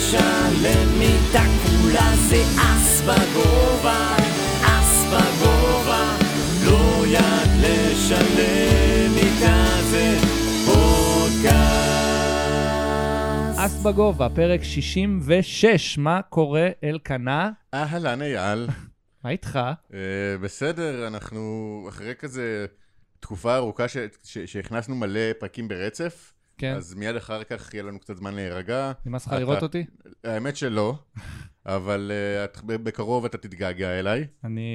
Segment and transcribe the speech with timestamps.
[0.00, 4.16] לשלם מיטה כולה זה אס בגובה,
[4.62, 6.16] אס בגובה,
[6.66, 10.16] לא יד לשלם מיטה זה
[10.66, 11.50] פודקאסט.
[13.58, 17.50] אס בגובה, פרק 66, מה קורה אלקנה?
[17.74, 18.66] אהלן אייל,
[19.24, 19.58] מה איתך?
[19.94, 19.98] אה,
[20.42, 22.66] בסדר, אנחנו אחרי כזה
[23.20, 23.84] תקופה ארוכה
[24.22, 28.92] שהכנסנו מלא פרקים ברצף, כן, אז מיד אחר כך יהיה לנו קצת זמן להירגע.
[29.06, 29.84] נמאס לך לראות אותי?
[30.24, 30.94] האמת שלא,
[31.66, 34.26] אבל אה, את- בקרוב אתה תתגעגע אליי.
[34.44, 34.70] אני...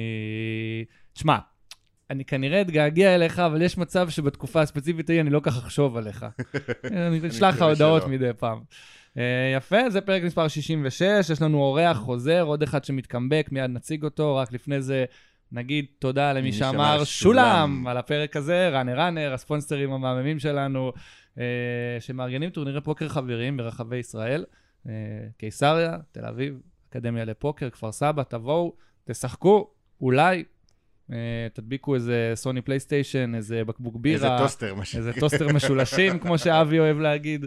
[1.12, 1.38] תשמע,
[2.10, 6.26] אני כנראה אתגעגע אליך, אבל יש מצב שבתקופה הספציפית ההיא אני לא כך אחשוב עליך.
[6.84, 8.10] אני אשלח לך הודעות שלא.
[8.10, 8.58] מדי פעם.
[9.18, 9.22] אה,
[9.56, 14.36] יפה, זה פרק מספר 66, יש לנו אורח חוזר, עוד אחד שמתקמבק, מיד נציג אותו,
[14.36, 15.04] רק לפני זה
[15.52, 17.86] נגיד תודה למי מי שאמר שולם.
[17.86, 20.92] על הפרק הזה, ראנר ראנר, הספונסרים המהממים שלנו,
[22.00, 24.44] שמארגנים טורנירי פוקר חברים ברחבי ישראל,
[24.88, 24.92] אה,
[25.36, 29.70] קיסריה, תל אביב, אקדמיה לפוקר, כפר סבא, תבואו, תשחקו,
[30.00, 30.44] אולי.
[31.12, 31.16] אה,
[31.52, 34.34] תדביקו איזה סוני פלייסטיישן, איזה בקבוק בירה.
[34.34, 34.74] איזה טוסטר.
[34.96, 37.46] איזה טוסטר משולשים, כמו שאבי אוהב להגיד.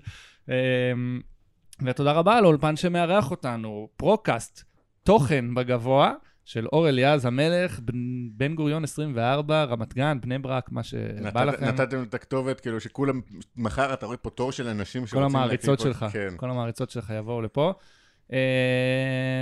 [1.86, 4.64] ותודה רבה לאולפן שמארח אותנו, פרוקאסט,
[5.04, 6.14] תוכן בגבוה,
[6.50, 7.98] של אור אליעז המלך, בן-
[8.32, 11.66] בן גוריון 24, רמת גן, בני ברק, מה שבא לכם.
[11.66, 13.22] נתתם את הכתובת, כאילו שכולם,
[13.58, 16.28] מחר אתה רואה פה תור של אנשים כל שרוצים להקים המעריצות שלך, כן.
[16.38, 17.74] כל המעריצות שלך יבואו לפה.
[18.34, 18.38] אה,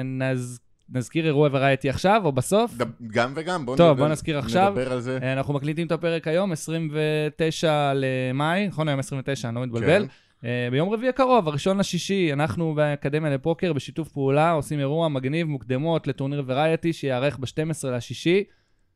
[0.04, 2.74] נז- נזכיר אירוע וראייתי עכשיו או בסוף?
[2.78, 4.70] ד- גם וגם, בואו טוב, בוא נזכיר עכשיו.
[4.70, 5.20] נדבר על זה.
[5.22, 8.88] אה, אנחנו מקליטים את הפרק היום, 29 למאי, נכון?
[8.88, 9.88] היום 29, אני לא מתבלבל.
[10.08, 10.27] כן.
[10.46, 16.08] אה, ביום רביעי הקרוב, הראשון לשישי, אנחנו באקדמיה לפוקר בשיתוף פעולה עושים אירוע מגניב מוקדמות
[16.08, 18.44] לטורניר וראייטי שייערך ב-12 לשישי.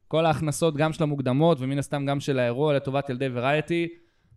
[0.08, 3.88] כל ההכנסות, גם של המוקדמות ומן הסתם גם של האירוע לטובת ילדי וראייטי.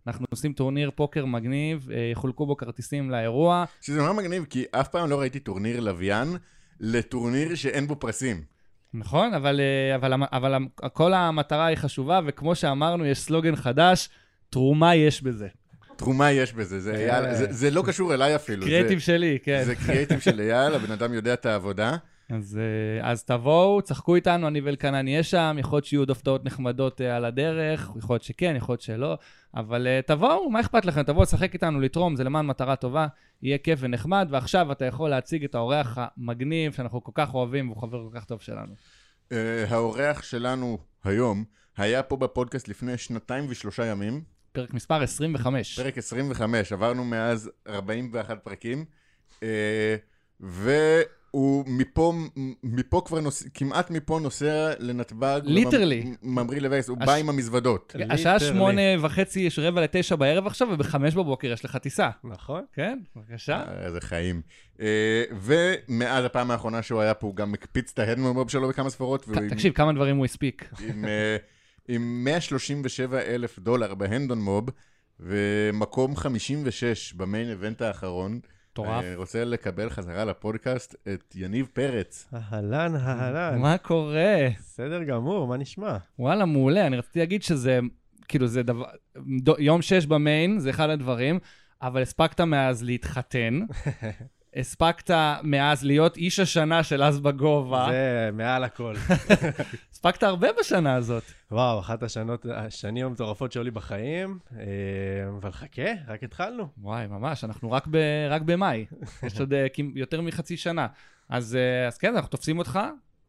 [0.07, 3.65] אנחנו עושים טורניר פוקר מגניב, אה, יחולקו בו כרטיסים לאירוע.
[3.81, 6.27] שזה נורא מגניב, כי אף פעם לא ראיתי טורניר לוויין
[6.79, 8.41] לטורניר שאין בו פרסים.
[8.93, 14.09] נכון, אבל, אה, אבל, אבל המ- כל המטרה היא חשובה, וכמו שאמרנו, יש סלוגן חדש,
[14.49, 15.47] תרומה יש בזה.
[15.95, 18.65] תרומה יש בזה, זה, אייל, זה, זה לא קשור אליי אפילו.
[18.65, 19.63] קריאיטיב שלי, כן.
[19.65, 21.97] זה קריאיטיב של אייל, הבן אדם יודע את העבודה.
[22.29, 26.45] אז, אה, אז תבואו, צחקו איתנו, אני ואלקנה נהיה שם, יכול להיות שיהיו עוד הפתעות
[26.45, 29.17] נחמדות אה, על הדרך, יכול להיות שכן, יכול להיות שלא,
[29.55, 31.03] אבל אה, תבואו, מה אכפת לכם?
[31.03, 33.07] תבואו לשחק איתנו, לתרום, זה למען מטרה טובה,
[33.41, 37.81] יהיה כיף ונחמד, ועכשיו אתה יכול להציג את האורח המגניב שאנחנו כל כך אוהבים, והוא
[37.81, 38.73] חבר כל כך טוב שלנו.
[39.69, 41.43] האורח שלנו היום
[41.77, 44.21] היה פה בפודקאסט לפני שנתיים ושלושה ימים,
[44.55, 45.79] פרק מספר 25.
[45.79, 48.85] פרק 25, עברנו מאז 41 פרקים,
[49.39, 49.43] uh,
[50.39, 52.13] והוא מפה,
[52.63, 53.43] מפה כבר נוס...
[53.53, 55.41] כמעט מפה נוסע לנתב"ג.
[55.43, 56.03] literally.
[56.03, 57.95] לממ- ממריא לווגאס, הוא הש- בא עם המזוודות.
[58.09, 58.53] השעה literally.
[58.53, 62.09] שמונה וחצי, יש רבע לתשע בערב עכשיו, ובחמש בבוקר יש לך טיסה.
[62.23, 62.63] נכון.
[62.73, 63.55] כן, בבקשה.
[63.67, 64.41] אה, איזה חיים.
[64.81, 68.67] אה, ומאז הפעם האחרונה שהוא היה פה, הוא גם הקפיץ את ה Hendon Mob שלו
[68.67, 69.27] בכמה ספרות.
[69.27, 70.69] והוא עם- תקשיב, כמה דברים הוא הספיק.
[71.87, 74.69] עם, אה, עם 137 אלף דולר בהנדון מוב,
[75.19, 78.39] ומקום 56 במיין איבנט האחרון.
[78.75, 79.03] מטורף.
[79.03, 82.27] אה, רוצה לקבל חזרה לפודקאסט את יניב פרץ.
[82.33, 83.59] אהלן, אהלן.
[83.59, 84.47] מה קורה?
[84.59, 85.97] בסדר גמור, מה נשמע?
[86.19, 86.87] וואלה, מעולה.
[86.87, 87.79] אני רציתי להגיד שזה,
[88.27, 88.85] כאילו, זה דבר...
[89.59, 91.39] יום שש במיין, זה אחד הדברים,
[91.81, 93.59] אבל הספקת מאז להתחתן.
[94.55, 95.11] הספקת
[95.43, 97.87] מאז להיות איש השנה של אז בגובה.
[97.89, 98.95] זה מעל הכל.
[99.91, 101.23] הספקת הרבה בשנה הזאת.
[101.51, 104.65] וואו, אחת השנות, השנים המטורפות שהיו לי בחיים, אה,
[105.39, 106.67] אבל חכה, רק התחלנו.
[106.77, 107.97] וואי, ממש, אנחנו רק, ב,
[108.29, 108.85] רק במאי.
[109.23, 110.87] יש עוד אה, יותר מחצי שנה.
[111.29, 112.79] אז, אה, אז כן, אנחנו תופסים אותך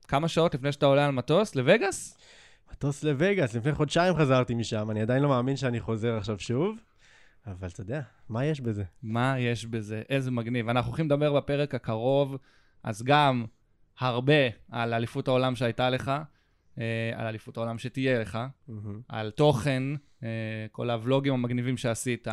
[0.08, 2.18] כמה שעות לפני שאתה עולה על מטוס לווגאס.
[2.72, 6.78] מטוס לווגאס, לפני חודשיים חזרתי משם, אני עדיין לא מאמין שאני חוזר עכשיו שוב,
[7.46, 8.84] אבל אתה יודע, מה יש בזה?
[9.02, 10.02] מה יש בזה?
[10.08, 10.68] איזה מגניב.
[10.68, 12.36] אנחנו הולכים לדבר בפרק הקרוב,
[12.82, 13.44] אז גם
[13.98, 16.12] הרבה על אליפות העולם שהייתה לך,
[16.78, 19.00] אה, על אליפות העולם שתהיה לך, מהמם.
[19.08, 19.82] על תוכן,
[20.22, 20.28] אה,
[20.72, 22.28] כל הוולוגים המגניבים שעשית,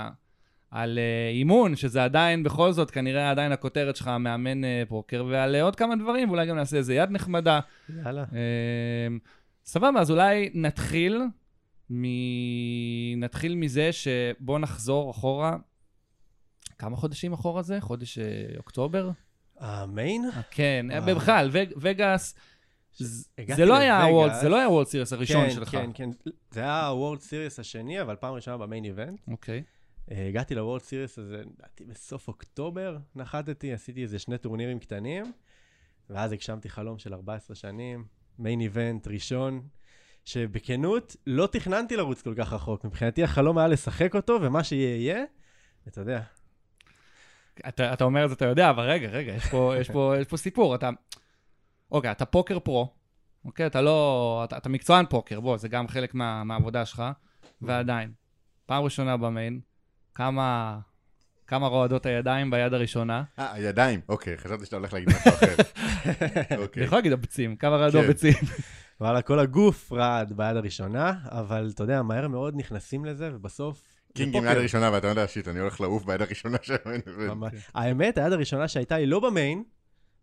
[0.72, 5.76] על אה, אימון, שזה עדיין, בכל זאת, כנראה עדיין הכותרת שלך, מאמן פוקר, ועל עוד
[5.76, 7.60] כמה דברים, ואולי גם נעשה איזה יד נחמדה.
[7.90, 8.26] יאללה.
[9.66, 11.22] סבבה, אז אולי נתחיל,
[11.94, 12.04] מ...
[13.20, 15.58] נתחיל מזה שבוא נחזור אחורה.
[16.78, 17.82] כמה חודשים אחורה זה?
[17.82, 18.20] חודש
[18.58, 19.10] אוקטובר?
[19.60, 20.26] ה main?
[20.26, 21.16] אה, כן, וואו.
[21.16, 22.36] בכלל, וגאס,
[23.56, 24.04] זה לא היה.
[24.04, 25.70] ה World, זה לא היה ה World Series הראשון כן, שלך.
[25.70, 26.10] כן, כן.
[26.52, 29.20] זה היה ה World Series השני, אבל פעם ראשונה ב main event.
[29.28, 29.64] אוקיי.
[30.12, 35.32] אה, הגעתי ל World Series הזה, לדעתי בסוף אוקטובר נחתתי, עשיתי איזה שני טורנירים קטנים,
[36.10, 38.06] ואז הגשמתי חלום של 14 שנים,
[38.40, 39.68] main event ראשון,
[40.26, 42.86] שבכנות לא תכננתי לרוץ כל כך רחוק.
[42.86, 45.24] מבחינתי החלום היה לשחק אותו, ומה שיהיה יהיה,
[45.88, 46.22] אתה יודע.
[47.68, 50.28] אתה, אתה אומר את זה, אתה יודע, אבל רגע, רגע, יש פה, יש פה, יש
[50.28, 50.76] פה סיפור.
[50.76, 50.90] אתה,
[51.92, 52.94] אוקיי, אתה פוקר פרו,
[53.46, 53.66] אוקיי?
[53.66, 54.42] אתה לא...
[54.44, 57.04] אתה, אתה מקצוען פוקר, בוא, זה גם חלק מה, מהעבודה שלך,
[57.62, 58.12] ועדיין,
[58.66, 59.60] פעם ראשונה במיין,
[60.16, 60.80] כמה,
[61.54, 63.24] כמה רועדות הידיים ביד הראשונה.
[63.40, 65.56] אה, הידיים, אוקיי, חשבתי שאתה הולך להגיד משהו אחר.
[66.52, 66.84] אני אוקיי.
[66.84, 68.08] יכול להגיד הביצים, כמה רעדות כן.
[68.08, 68.34] ביצים.
[69.02, 73.84] וואלה, כל הגוף רעד ביד הראשונה, אבל אתה יודע, מהר מאוד נכנסים לזה, ובסוף...
[74.14, 74.44] קינג עם.
[74.44, 77.54] יד הראשונה, ואתה יודע, shit, אני הולך לעוף ביד הראשונה של ה main ממש.
[77.76, 79.64] האמת, היד הראשונה שהייתה לי לא ב main,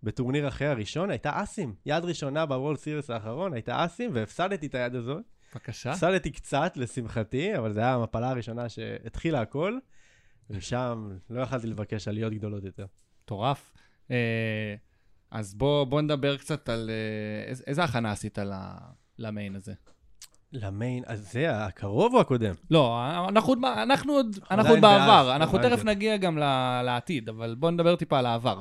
[0.03, 1.75] בטורניר אחרי הראשון, הייתה אסים.
[1.87, 5.23] יד ראשונה ב World Series האחרון הייתה אסים, והפסדתי את היד הזאת.
[5.55, 5.91] בבקשה.
[5.91, 9.79] הפסדתי קצת, לשמחתי, אבל זו הייתה המפלה הראשונה שהתחילה הכל,
[10.51, 12.87] ושם לא יכלתי לבקש עליות גדולות יותר.
[13.25, 13.73] מטורף.
[14.11, 14.75] אה,
[15.31, 18.39] אז בוא, בוא נדבר קצת על אה, איז, איזה הכנה עשית
[19.19, 19.73] למיין הזה.
[20.53, 22.55] למיין, אז זה הקרוב או הקודם?
[22.71, 22.99] לא,
[23.29, 25.59] אנחנו עוד, אנחנו עוד, אנחנו עוד בעבר, בעד, אנחנו.
[25.59, 26.39] תכף נגיע גם
[26.85, 28.61] לעתיד, אבל בוא נדבר טיפה על העבר.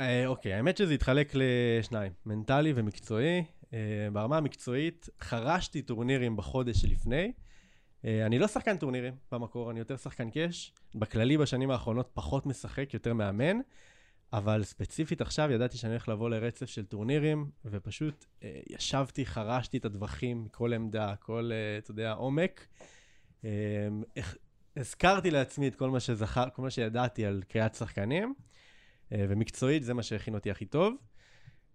[0.00, 3.44] אה, אוקיי, האמת שזה התחלק לשניים, מנטלי ומקצועי.
[3.74, 3.78] אה,
[4.12, 7.32] ברמה המקצועית, חרשתי טורנירים בחודש שלפני.
[8.04, 10.72] אה, אני לא שחקן טורנירים במקור, אני יותר שחקן קאש.
[10.94, 13.58] בכללי בשנים האחרונות פחות משחק, יותר מאמן.
[14.32, 19.84] אבל ספציפית עכשיו ידעתי שאני הולך לבוא לרצף של טורנירים, ופשוט אה, ישבתי, חרשתי את
[19.84, 22.66] הטווחים מכל עמדה, כל, אה, אתה יודע, עומק.
[23.44, 23.50] אה,
[24.76, 28.34] הזכרתי לעצמי את כל מה שזכר, כל מה שידעתי על קריאת שחקנים,
[29.12, 30.94] אה, ומקצועית זה מה שהכין אותי הכי טוב.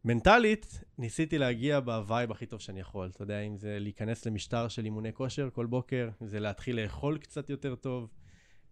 [0.07, 3.09] מנטלית, ניסיתי להגיע ב vibe הכי טוב שאני יכול.
[3.15, 7.17] אתה יודע, אם זה להיכנס למשטר של אימוני כושר כל בוקר, אם זה להתחיל לאכול
[7.17, 8.09] קצת יותר טוב,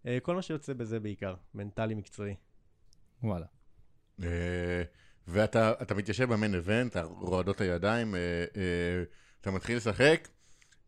[0.06, 2.34] אה, כל מה שיוצא בזה בעיקר, מנטלי מקצועי.
[3.22, 3.46] וואלה.
[4.22, 4.82] אה,
[5.28, 8.20] ואתה אתה מתיישב במיין איבנט, רועדות הידיים, אה,
[9.40, 10.28] אתה מתחיל לשחק,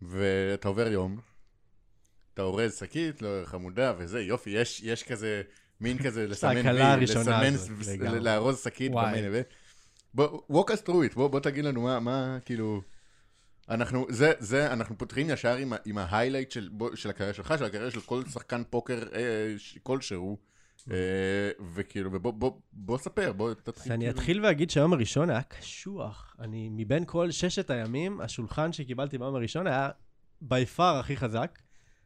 [0.02, 1.20] ואתה עובר יום,
[2.34, 5.42] אתה אורז שקית, לא חמודה וזה, יופי, יש, יש כזה,
[5.80, 6.56] מין כזה לסמן
[7.80, 8.22] לסמן.
[8.22, 8.92] לארוז שקית.
[8.92, 9.46] במיין איבנט.
[10.14, 12.80] בוא, walk us through it, בוא, בוא תגיד לנו מה, מה, כאילו...
[13.68, 17.90] אנחנו, זה, זה, אנחנו פותחים ישר עם, עם ההיילייט של, של הקריירה שלך, של הקריירה
[17.90, 20.38] של כל שחקן פוקר אה, ש- כלשהו,
[20.90, 20.96] אה,
[21.74, 23.92] וכאילו, ובוא, בוא, בוא ספר, בוא תתחיל.
[23.92, 24.18] אני כאילו.
[24.18, 26.36] אתחיל ואגיד שהיום הראשון היה קשוח.
[26.38, 29.90] אני, מבין כל ששת הימים, השולחן שקיבלתי ביום הראשון היה
[30.40, 31.58] בי פאר הכי חזק.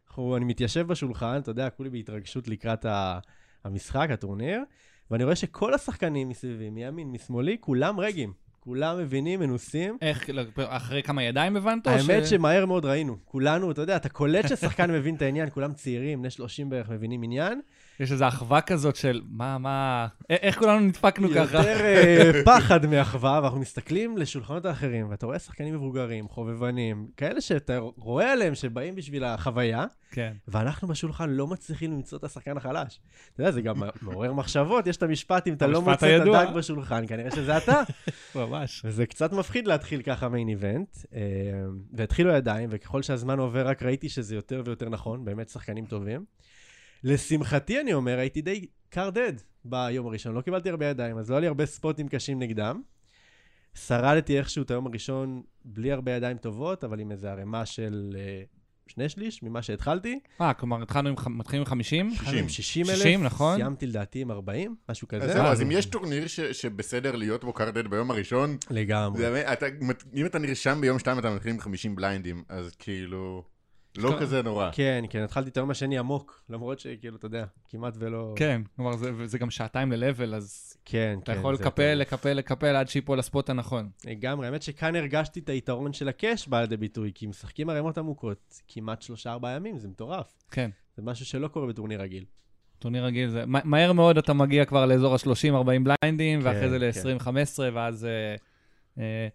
[0.08, 3.18] אנחנו, אני מתיישב בשולחן, אתה יודע, כולי בהתרגשות לקראת ה,
[3.64, 4.62] המשחק, הטורניר,
[5.12, 8.32] ואני רואה שכל השחקנים מסביבי, מימין, משמאלי, כולם רגים.
[8.60, 9.98] כולם מבינים, מנוסים.
[10.02, 11.86] איך, לא, אחרי כמה ידיים הבנת?
[11.86, 13.16] האמת ש- שמהר מאוד ראינו.
[13.24, 17.22] כולנו, אתה יודע, אתה קולט ששחקן מבין את העניין, כולם צעירים, בני 30 בערך מבינים
[17.22, 17.60] עניין.
[18.00, 20.06] יש איזו אחווה כזאת של מה, מה...
[20.30, 21.58] איך כולנו נדפקנו ככה?
[21.58, 27.78] יותר אה, פחד מאחווה, ואנחנו מסתכלים לשולחנות האחרים, ואתה רואה שחקנים מבוגרים, חובבנים, כאלה שאתה
[27.96, 30.32] רואה עליהם שבאים בשביל החוויה, כן.
[30.48, 33.00] ואנחנו בשולחן לא מצליחים למצוא את השחקן החלש.
[33.34, 36.22] אתה יודע, זה גם מעורר מחשבות, יש את המשפט, אם אתה לא מוצא את.
[36.22, 37.82] הדג בשולחן, כנראה שזה אתה.
[38.34, 38.82] ממש.
[38.84, 41.20] וזה קצת מפחיד להתחיל ככה מיין איבנט, אה,
[41.92, 46.24] והתחילו ידיים, וככל שהזמן עובר רק ראיתי שזה יותר ויותר נכון, באמת שחקנים טובים.
[47.04, 49.32] לשמחתי, אני אומר, הייתי די קר דד
[49.64, 52.82] ביום הראשון, לא קיבלתי הרבה ידיים, אז לא היה לי הרבה ספוטים קשים נגדם.
[53.74, 58.42] שרדתי איכשהו את היום הראשון בלי הרבה ידיים טובות, אבל עם איזו ערימה של אה,
[58.86, 60.18] שני שליש ממה שהתחלתי.
[60.40, 62.08] אה, כלומר, התחלנו עם ח- מתחילים עם 50?
[62.12, 63.56] התחלנו עם 60 אלף, 60, נכון?
[63.56, 65.32] סיימתי לדעתי עם 40, משהו אז כזה.
[65.32, 69.18] זהו, אז אם יש טורניר ש- שבסדר להיות בו קרדד ביום הראשון, לגמרי.
[69.18, 69.66] זה באמת, אתה-
[70.14, 73.44] אם אתה נרשם ביום שתיים אתה מתחיל עם 50 בליינדים, אז כאילו,
[73.98, 74.20] לא טוב.
[74.20, 74.70] כזה נורא.
[74.72, 78.32] כן, כן, התחלתי את היום השני עמוק, למרות שכאילו, אתה יודע, כמעט ולא...
[78.36, 81.94] כן, כלומר, זה, זה גם שעתיים ל-level, אז כן, אתה כן, יכול זה לקפל.
[81.94, 83.88] לקפל, לקפל עד שיפול לספוט הנכון.
[84.04, 88.60] לגמרי, האמת שכאן הרגשתי את היתרון של הקאש בא לידי ביטוי, כי משחקים ערימות עמוקות
[88.68, 90.32] כמעט שלושה-ארבעה ימים, זה מטורף.
[90.50, 90.70] כן.
[90.96, 92.24] זה משהו שלא קורה בטורניר רגיל.
[92.78, 96.78] טורניר רגיל זה, מה- מהר מאוד אתה מגיע כבר לאזור ה-30-40 בליינדים, כן, ואחרי זה
[97.02, 97.08] כן.
[97.18, 97.28] ל-20-15,
[97.72, 98.04] ואז...
[98.04, 98.34] אה,
[98.98, 99.28] אה,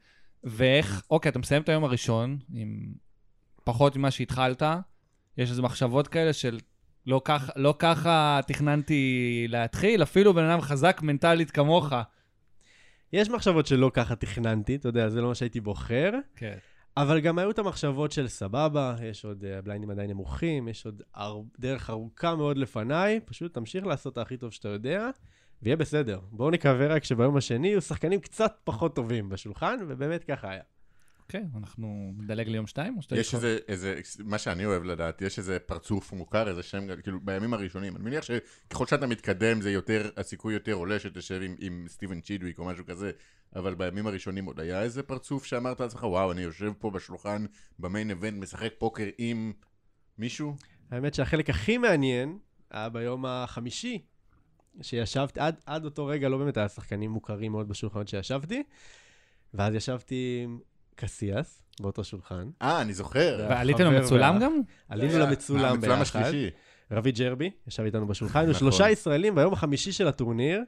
[0.43, 2.93] ואיך, אוקיי, אתה מסיים את היום הראשון, עם
[3.67, 4.63] פחות ממה שהתחלת,
[5.37, 6.59] יש איזה מחשבות כאלה של
[7.05, 11.93] לא ככה, לא ככה תכננתי להתחיל, אפילו בן אדם חזק מנטלית כמוך.
[13.13, 16.57] יש מחשבות שלא ככה תכננתי, אתה יודע, זה לא מה שהייתי בוחר, כן.
[16.97, 21.01] אבל גם היו את המחשבות של סבבה, יש עוד, אה, הבליינים עדיין נמוכים, יש עוד
[21.17, 21.41] אר...
[21.59, 25.09] דרך ארוכה מאוד לפניי, פשוט תמשיך לעשות את הכי טוב שאתה יודע,
[25.61, 26.19] ויהיה בסדר.
[26.31, 30.63] בואו נקווה רק שביום השני יהיו שחקנים קצת פחות טובים בשולחן, ובאמת ככה היה.
[31.27, 33.15] אוקיי, אנחנו נדלג ליום שתיים, או שאתה...
[33.15, 37.53] יש איזה, איזה, מה שאני אוהב לדעת, יש איזה פרצוף מוכר, איזה שם, כאילו, בימים
[37.53, 37.95] הראשונים.
[37.95, 42.59] אני מניח שככל שאתה מתקדם, זה יותר, הסיכוי יותר עולה שתשב עם, עם סטיבן צ'ידוויק
[42.59, 43.11] או משהו כזה,
[43.55, 47.45] אבל בימים הראשונים עוד היה איזה פרצוף שאמרת לעצמך, וואו, אני יושב פה בשולחן,
[47.79, 49.53] במיין איבנט, משחק פוקר עם
[50.17, 50.55] מישהו?
[50.91, 52.37] האמת שהחלק הכי מעניין
[52.71, 54.01] היה ביום החמישי,
[54.81, 58.63] שישבתי, עד, עד אותו רגע לא באמת היה שחקנים מוכרים מאוד בשולחנות שישבתי,
[59.53, 60.59] ואז ישבתי עם
[60.97, 62.49] קסיאס באותו שולחן.
[62.61, 63.45] אה, אני זוכר.
[63.49, 64.61] ועליתם למצולם גם?
[64.89, 66.01] עלינו היה- למצולם ביחד.
[66.01, 66.49] השלישי.
[66.91, 68.59] רבי ג'רבי ישב איתנו בשולחן, היינו נכון.
[68.59, 70.61] שלושה ישראלים ביום החמישי של הטורניר.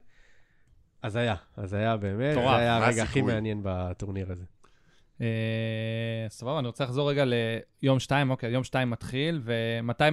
[1.01, 3.21] אז היה, אז היה באמת, זה היה הרגע הכי?
[3.21, 4.43] מעניין בטורניר הזה.
[5.21, 5.25] אה,
[6.29, 7.24] סבבה, אני רוצה לחזור רגע
[7.81, 10.03] ליום שתיים, אוקיי, יום שתיים מתחיל, ומתי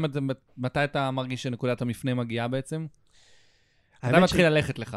[0.56, 2.86] מתי אתה מרגיש שנקודת המפנה מגיעה בעצם?
[4.04, 4.96] מתי ש- מתחיל ללכת לך?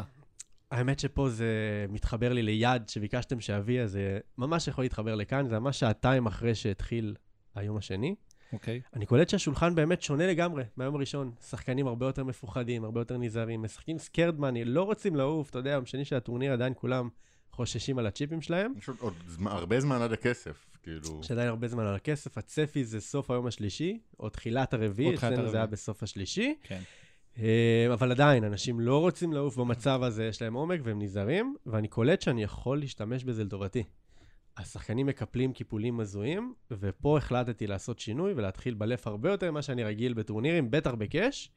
[0.71, 1.45] האמת שפה זה
[1.89, 6.55] מתחבר לי ליד שביקשתם שאביא, אז זה ממש יכול להתחבר לכאן, זה ממש שעתיים אחרי
[6.55, 7.15] שהתחיל
[7.55, 8.15] היום השני.
[8.53, 8.81] אוקיי.
[8.95, 11.31] אני קולט שהשולחן באמת שונה לגמרי מהיום הראשון.
[11.49, 15.69] שחקנים הרבה יותר מפוחדים, הרבה יותר נזהרים, משחקים סקרד מאני, לא רוצים לעוף, אתה יודע,
[15.71, 17.09] יום שני של הטורניר עדיין כולם
[17.51, 18.73] חוששים על הצ'יפים שלהם.
[18.77, 21.19] יש עוד- זמן- הרבה זמן עד הכסף, כאילו.
[21.23, 25.49] יש עדיין הרבה זמן על הכסף, הצפי זה סוף היום השלישי, או תחילת הרביעי, אצלנו
[25.49, 25.57] זה.
[25.57, 26.55] היה בסוף השלישי.
[26.63, 26.75] כן.
[26.75, 26.81] אה,
[27.93, 32.21] אבל עדיין, אנשים לא רוצים לעוף במצב הזה, יש להם עומק והם נזהרים, ואני קולט
[32.21, 33.83] שאני יכול להשתמש בזה לטובתי.
[34.57, 40.13] השחקנים מקפלים קיפולים הזויים, ופה החלטתי לעשות שינוי ולהתחיל בלף הרבה יותר ממה שאני רגיל
[40.13, 41.51] בטורנירים, בטח בקאש.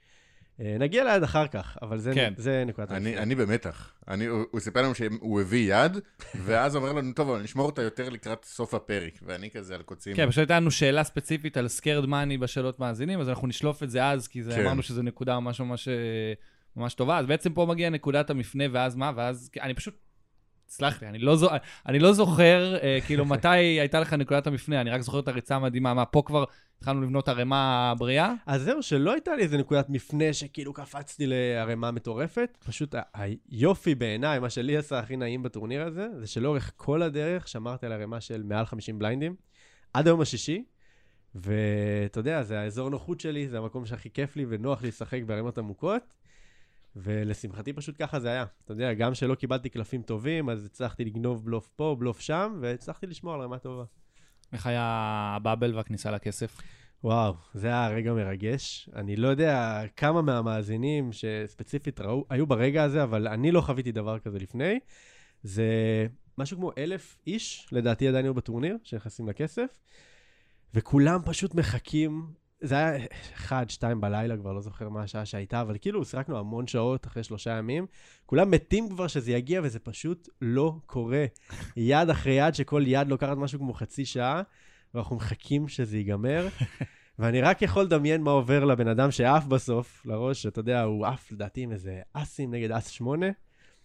[0.60, 2.32] אה, נגיע ליד אחר כך, אבל זה, כן.
[2.36, 3.18] זה נקודת אני.
[3.18, 3.92] אני במתח.
[4.08, 5.96] אני, הוא, הוא סיפר לנו שהוא הביא יד,
[6.44, 9.12] ואז אומר לנו, טוב, אבל נשמור אותה יותר לקראת סוף הפרק.
[9.22, 10.16] ואני כזה על קוצים.
[10.16, 13.90] כן, פשוט הייתה לנו שאלה ספציפית על סקרד מאני בשאלות מאזינים, אז אנחנו נשלוף את
[13.90, 14.60] זה אז, כי זה, כן.
[14.60, 15.94] אמרנו שזו נקודה ממש ממש אה,
[16.76, 17.18] ממש טובה.
[17.18, 19.12] אז בעצם פה מגיעה נקודת המפנה, ואז מה?
[19.16, 19.94] ואז, אני פשוט,
[20.72, 21.48] סלח לי, אני לא, זו,
[21.86, 25.56] אני לא זוכר, אה, כאילו, מתי הייתה לך נקודת המפנה, אני רק זוכר את הריצה
[25.56, 25.94] המדהימה.
[25.94, 26.44] מה, פה כבר
[26.78, 28.34] התחלנו לבנות ערימה בריאה?
[28.46, 32.58] אז זהו, שלא הייתה לי איזה נקודת מפנה שכאילו קפצתי לערימה מטורפת.
[32.66, 37.86] פשוט היופי בעיניי, מה שלי עשה הכי נעים בטורניר הזה, זה שלאורך כל הדרך שמרתי
[37.86, 39.34] על ערימה של מעל 50 בליינדים,
[39.94, 40.64] עד היום השישי.
[41.34, 45.58] ואתה יודע, זה האזור נוחות שלי, זה המקום שהכי כיף לי ונוח לי לשחק בערימות
[45.58, 46.14] עמוקות.
[46.96, 48.44] ולשמחתי פשוט ככה זה היה.
[48.64, 53.06] אתה יודע, גם שלא קיבלתי קלפים טובים, אז הצלחתי לגנוב בלוף פה, בלוף שם, והצלחתי
[53.06, 53.84] לשמור על רמה טובה.
[54.52, 54.82] איך היה
[55.36, 56.60] הבאבל והכניסה לכסף?
[57.04, 58.90] וואו, זה היה רגע מרגש.
[58.96, 64.18] אני לא יודע כמה מהמאזינים שספציפית ראו, היו ברגע הזה, אבל אני לא חוויתי דבר
[64.18, 64.78] כזה לפני.
[65.42, 65.66] זה
[66.38, 69.80] משהו כמו אלף איש, לדעתי עדיין היו בטורניר, שנכנסים לכסף,
[70.74, 72.41] וכולם פשוט מחכים.
[72.62, 76.66] זה היה אחד, שתיים בלילה, כבר לא זוכר מה השעה שהייתה, אבל כאילו שיחקנו המון
[76.66, 77.86] שעות אחרי שלושה ימים.
[78.26, 81.24] כולם מתים כבר שזה יגיע, וזה פשוט לא קורה.
[81.76, 84.42] יד אחרי יד, שכל יד לוקחת משהו כמו חצי שעה,
[84.94, 86.48] ואנחנו מחכים שזה ייגמר.
[87.18, 91.32] ואני רק יכול לדמיין מה עובר לבן אדם שעף בסוף, לראש, אתה יודע, הוא עף
[91.32, 93.26] לדעתי עם איזה אסים נגד אס שמונה,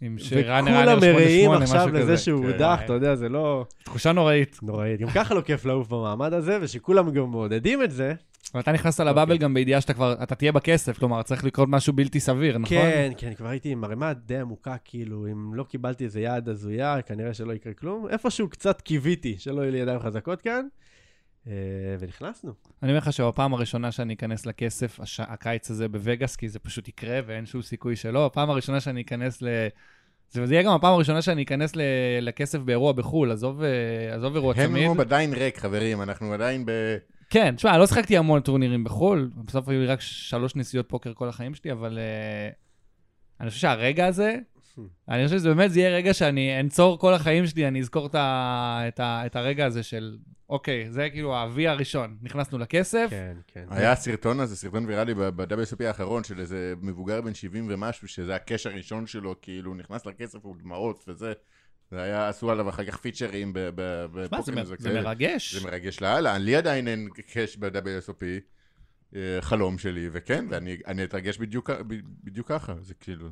[0.01, 2.17] עם שרן וכולם מרעים 8-8, עכשיו משהו לזה כזה.
[2.17, 2.51] שהוא כן.
[2.51, 2.85] הודח, וואי.
[2.85, 4.59] אתה יודע, זה לא תחושה נוראית.
[4.63, 4.99] נוראית.
[4.99, 8.13] גם ככה לא כיף לעוף במעמד הזה, ושכולם גם מעודדים את זה.
[8.53, 11.93] אבל אתה נכנסת לבאבל גם בידיעה שאתה כבר, אתה תהיה בכסף, כלומר, צריך לקרות משהו
[11.93, 12.77] בלתי סביר, נכון?
[12.77, 17.01] כן, כן, כבר הייתי עם ערימה די עמוקה, כאילו, אם לא קיבלתי איזה יעד הזויה,
[17.01, 18.07] כנראה שלא יקרה כלום.
[18.09, 20.67] איפשהו קצת קיוויתי שלא יהיו לי ידיים חזקות כאן, אה,
[21.99, 22.53] ונכנסנו.
[22.83, 25.19] אני אומר לך שבפעם הראשונה שאני אכנס לכסף, הש...
[25.19, 29.41] הקיץ הזה בווגאס, כי זה פשוט יקרה ואין שום סיכוי שלא, הפעם הראשונה שאני אכנס
[29.41, 29.47] ל...
[30.29, 31.81] זה יהיה גם הפעם הראשונה שאני אכנס ל...
[32.21, 34.87] לכסף באירוע בחו"ל, עזוב, אה, עזוב אירוע הם צמיד.
[34.87, 36.71] הוא עדיין ריק, חברים, אנחנו עדיין ב...
[37.29, 41.29] כן, תשמע, לא שיחקתי המון טורנירים בחו"ל, בסוף היו לי רק שלוש נסיעות פוקר כל
[41.29, 44.35] החיים שלי, אבל uh, אני חושב שהרגע הזה,
[45.09, 48.15] אני חושב שזה באמת, זה יהיה רגע שאני אנצור כל החיים שלי, אני אזכור את,
[48.15, 50.17] ה, את, ה, את הרגע הזה של,
[50.49, 53.65] אוקיי, זה כאילו ה-V הראשון, נכנסנו לכסף, כן, כן.
[53.69, 58.65] היה הסרטון הזה, סרטון ויראלי ב-WSOP האחרון של איזה מבוגר בן 70 ומשהו, שזה הקש
[58.65, 61.33] הראשון שלו, כאילו, נכנס לכסף ודמעות וזה.
[61.91, 65.01] זה היה, עשו עליו אחר כך פיצ'רים ב- ב- מה, זה, בפוקרים זה כאלה.
[65.01, 65.55] מרגש.
[65.55, 66.37] זה מרגש לאללה.
[66.37, 68.23] לי עדיין אין קש ב-WSOP,
[69.15, 71.69] אה, חלום שלי, וכן, ואני אני אתרגש בדיוק
[72.23, 73.29] בדיוק ככה, זה כאילו...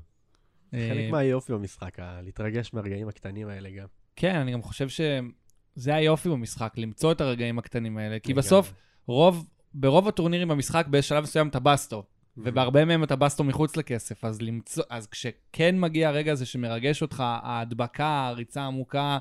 [0.74, 3.88] אה, חלק מהיופי במשחק, להתרגש מהרגעים הקטנים האלה גם.
[4.15, 8.34] כן, אני גם חושב שזה היופי במשחק, למצוא את הרגעים הקטנים האלה, כי.
[8.34, 8.74] בסוף,
[9.07, 12.03] רוב, ברוב הטורנירים במשחק, בשלב מסוים אתה בסטו.
[12.38, 17.24] ובהרבה מהם אתה בסטו מחוץ לכסף, אז למצוא, אז כשכן מגיע הרגע הזה שמרגש אותך,
[17.25, 19.17] ההדבקה, הריצה העמוקה,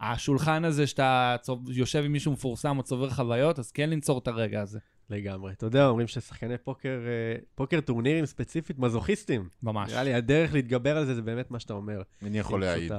[0.00, 1.36] השולחן הזה שאתה
[1.68, 4.78] יושב עם מישהו מפורסם או צובר חוויות, אז כן לנצור את הרגע הזה,
[5.10, 5.52] לגמרי.
[5.52, 9.48] אתה יודע, אומרים ששחקני פוקר, אה, פוקר טורנירים ספציפית, מזוכיסטים.
[9.62, 9.90] ממש.
[9.90, 12.02] נראה לי הדרך להתגבר על זה, זה באמת מה שאתה אומר.
[12.22, 12.92] אני יכול להעיד.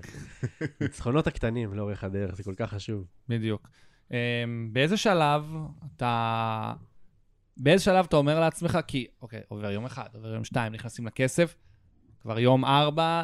[0.80, 3.06] ניצחונות הקטנים לאורך הדרך, זה כל כך חשוב.
[3.28, 3.68] בדיוק.
[4.08, 4.14] Um,
[4.72, 5.44] באיזה שלב
[5.96, 6.72] אתה...
[7.56, 11.56] באיזה שלב אתה אומר לעצמך, כי, אוקיי, עובר יום אחד, עובר יום שתיים, נכנסים לכסף,
[12.20, 13.22] כבר יום ארבע,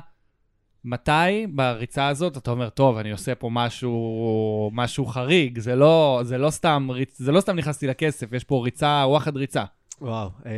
[0.84, 6.38] מתי בריצה הזאת אתה אומר, טוב, אני עושה פה משהו, משהו חריג, זה לא, זה
[6.38, 9.64] לא סתם, זה לא סתם נכנסתי לכסף, יש פה ריצה, וואחד ריצה.
[10.00, 10.52] וואו, אה,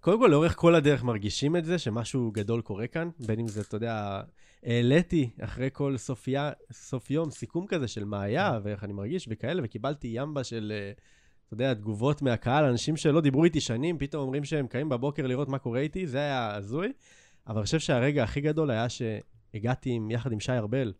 [0.00, 3.60] קודם כל, לאורך כל הדרך מרגישים את זה, שמשהו גדול קורה כאן, בין אם זה,
[3.60, 4.20] אתה יודע,
[4.62, 6.34] העליתי אחרי כל סוף, י...
[6.72, 10.92] סוף יום סיכום כזה של מה היה ואיך אני מרגיש וכאלה, וקיבלתי ימבה של, אה,
[11.46, 15.48] אתה יודע, תגובות מהקהל, אנשים שלא דיברו איתי שנים, פתאום אומרים שהם קמים בבוקר לראות
[15.48, 16.92] מה קורה איתי, זה היה הזוי.
[17.46, 18.86] אבל אני חושב שהרגע הכי גדול היה
[19.52, 20.92] שהגעתי עם, יחד עם שי ארבל.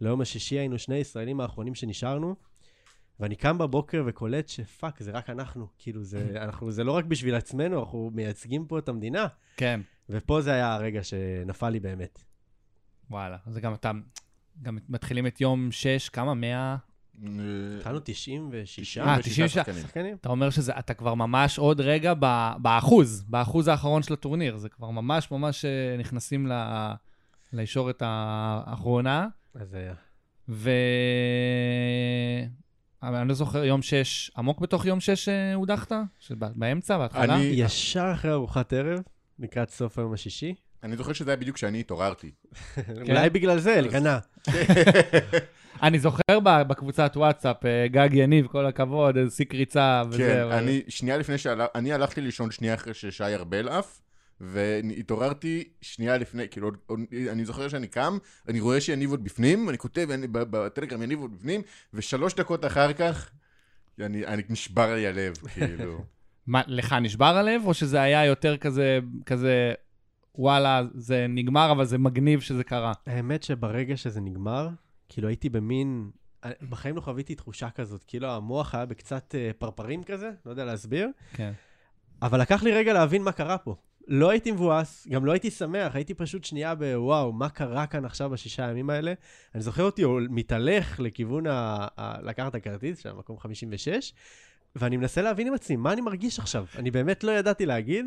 [0.00, 2.36] ליום השישי היינו שני ישראלים האחרונים שנשארנו,
[3.20, 5.66] ואני קם בבוקר וקולט שפאק, זה רק אנחנו.
[5.78, 9.26] כאילו, זה, אנחנו, זה לא רק בשביל עצמנו, אנחנו מייצגים פה את המדינה.
[9.56, 12.22] כן, ופה זה היה הרגע שנפל לי באמת.
[13.10, 13.36] וואלה.
[13.46, 13.90] זה גם אתה,
[14.62, 16.34] גם מתחילים את יום 6, כמה?
[16.34, 16.76] 100?
[17.78, 19.54] התחלנו 96 אה, 96 96.
[19.54, 19.82] שחקנים.
[19.82, 20.16] שחקנים.
[20.16, 24.56] אתה אומר שאתה כבר ממש עוד רגע ב, באחוז, באחוז האחרון של הטורניר.
[24.56, 26.52] זה כבר ממש ממש אה, נכנסים ל,
[27.52, 29.26] לישורת האחרונה.
[29.54, 29.94] אז זה היה.
[30.48, 30.70] ו...
[33.02, 35.92] אבל אני לא זוכר, יום 6, עמוק בתוך יום 6 אה, הודחת?
[36.30, 37.34] באמצע, בהתחלה?
[37.34, 39.00] אני- ישר אחרי ארוחת ערב,
[39.38, 40.54] לקראת סוף היום השישי.
[40.82, 42.30] אני זוכר שזה היה בדיוק כשאני התעוררתי.
[43.08, 44.18] אולי בגלל זה, אלקנה.
[45.82, 50.18] אני זוכר ב- בקבוצת וואטסאפ, אה, גג יניב, כל הכבוד, איזה שיא קריצה וזה.
[50.18, 54.00] כן, אני, שנייה לפני שהלכתי, אני הלכתי לישון שנייה אחרי ששי ארבל עף,
[54.42, 57.00] והתעוררתי שנייה לפני, כאילו, עוד- עוד-
[57.32, 58.18] אני זוכר שאני קם,
[58.48, 61.60] אני רואה שיניב עוד בפנים, אני כותב אני- בטלגרם יניב עוד בפנים,
[61.94, 63.30] ושלוש דקות אחר כך,
[64.00, 66.04] אני, אני נשבר לי הלב, כאילו.
[66.46, 69.72] מה, לך נשבר הלב, או שזה היה יותר כזה, כזה,
[70.34, 72.92] וואלה, זה נגמר, אבל זה מגניב שזה קרה?
[73.06, 74.68] האמת שברגע שזה נגמר,
[75.08, 76.10] כאילו הייתי במין...
[76.68, 81.08] בחיים לא חוויתי תחושה כזאת, כאילו המוח היה בקצת אה, פרפרים כזה, לא יודע להסביר,
[81.32, 81.52] כן.
[82.22, 83.76] אבל לקח לי רגע להבין מה קרה פה.
[84.08, 88.30] לא הייתי מבואס, גם לא הייתי שמח, הייתי פשוט שנייה בוואו, מה קרה כאן עכשיו
[88.30, 89.12] בשישה הימים האלה?
[89.54, 91.86] אני זוכר אותי מתהלך לכיוון ה...
[91.98, 92.22] ה...
[92.22, 94.12] לקחת הכרטיס, של המקום 56,
[94.76, 96.66] ואני מנסה להבין עם עצמי, מה אני מרגיש עכשיו?
[96.76, 98.06] אני באמת לא ידעתי להגיד,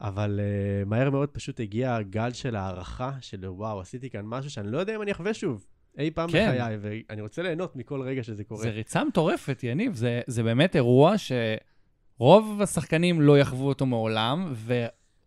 [0.00, 4.72] אבל uh, מהר מאוד פשוט הגיע גל של הערכה, של וואו, עשיתי כאן משהו שאני
[4.72, 5.66] לא יודע אם אני אחווה שוב,
[5.98, 6.52] אי פעם כן.
[6.56, 8.62] בחיי, ואני רוצה ליהנות מכל רגע שזה קורה.
[8.62, 9.94] זה ריצה מטורפת, יניב.
[9.94, 14.52] זה, זה באמת אירוע שרוב השחקנים לא יחוו אותו מעולם,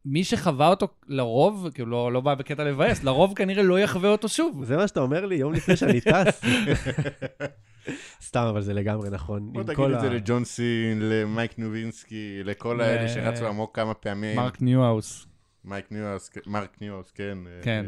[0.08, 4.30] ומי שחווה אותו לרוב, כאילו לא, לא בא בקטע לבאס, לרוב כנראה לא יחווה אותו
[4.30, 4.64] שוב.
[4.64, 6.42] זה מה שאתה אומר לי יום לפני שאני טס?
[8.28, 9.54] סתם, אבל זה לגמרי נכון.
[9.54, 14.36] בוא תגיד את זה לג'ון סין, למייק ניובינסקי, לכל האלה שרצו עמוק כמה פעמים.
[14.36, 15.28] מרק ניוהאוס.
[15.66, 17.38] מייק ניואס, מרק ניואס, כן.
[17.48, 17.86] אה, כן.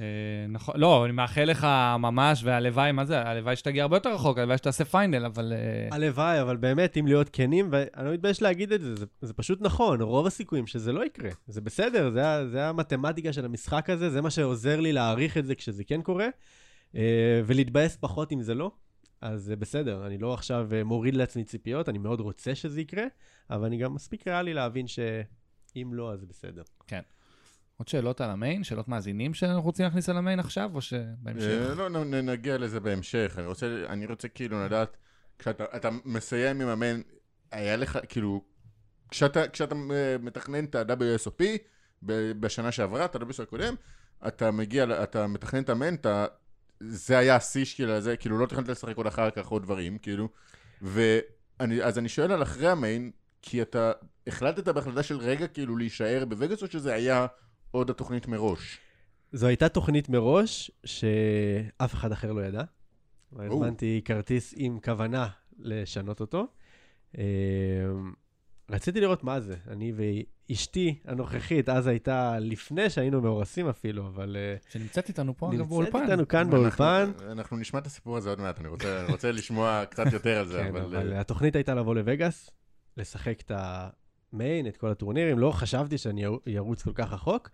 [0.00, 0.04] אה,
[0.48, 1.66] נכון, לא, אני מאחל לך
[1.98, 3.22] ממש, והלוואי, מה זה?
[3.22, 5.52] הלוואי שתגיע הרבה יותר רחוק, הלוואי שתעשה final, אבל...
[5.52, 9.32] אה, הלוואי, אבל באמת, אם להיות כנים, ואני לא מתבייש להגיד את זה, זה, זה
[9.32, 11.30] פשוט נכון, רוב הסיכויים שזה לא יקרה.
[11.46, 15.54] זה בסדר, זה, זה המתמטיקה של המשחק הזה, זה מה שעוזר לי להעריך את זה
[15.54, 16.28] כשזה כן קורה,
[16.96, 18.70] אה, ולהתבאס פחות אם זה לא.
[19.20, 23.04] אז זה בסדר, אני לא עכשיו מוריד לעצמי ציפיות, אני מאוד רוצה שזה יקרה,
[23.50, 26.62] אבל אני גם מספיק ריאלי להבין שאם לא, אז זה בסדר.
[27.76, 28.64] עוד שאלות על המיין?
[28.64, 31.68] שאלות מאזינים שאנחנו רוצים להכניס על המיין עכשיו, או שבהמשך?
[31.68, 33.34] אה, לא, נגיע לזה בהמשך.
[33.38, 34.96] אני רוצה, אני רוצה כאילו לדעת,
[35.38, 37.02] כשאתה אתה מסיים עם המיין,
[37.50, 38.44] היה לך, כאילו,
[39.10, 41.42] כשאתה, כשאתה אה, מתכנן את ה-WSOP
[42.40, 43.74] בשנה שעברה, את ה-WSOP הקודם,
[44.26, 46.26] אתה מגיע, אתה מתכנן את המיין, אתה,
[46.80, 50.28] זה היה השיא של הזה, כאילו לא תכננת לשחק עוד אחר כך עוד דברים, כאילו,
[50.82, 53.10] ואני, אז אני שואל על אחרי המיין,
[53.42, 53.92] כי אתה
[54.26, 57.26] החלטת בהחלטה של רגע כאילו להישאר בווגאס, או שזה היה
[57.76, 58.78] עוד התוכנית מראש?
[59.32, 62.62] זו הייתה תוכנית מראש, שאף אחד אחר לא ידע.
[63.38, 66.46] הזמנתי כרטיס עם כוונה לשנות אותו.
[67.18, 67.22] אמ,
[68.70, 69.56] רציתי לראות מה זה.
[69.68, 75.54] אני ואשתי הנוכחית, אז הייתה לפני שהיינו מאורסים אפילו, אבל אה, שנמצאת איתנו פה, אגב,
[75.54, 76.02] נמצאת באולפן.
[76.02, 77.12] איתנו כאן באולפן.
[77.30, 78.68] אנחנו, נשמע את הסיפור הזה עוד מעט, אני
[79.08, 80.80] רוצה, לשמוע קצת יותר על זה, כן, אבל...
[80.80, 82.50] אבל אה, התוכנית הייתה לבוא לווגאס,
[82.96, 83.52] לשחק את
[84.36, 85.38] המיין, את כל הטורנירים.
[85.38, 86.24] לא חשבתי שאני
[86.56, 87.50] ארוץ כל כך רחוק.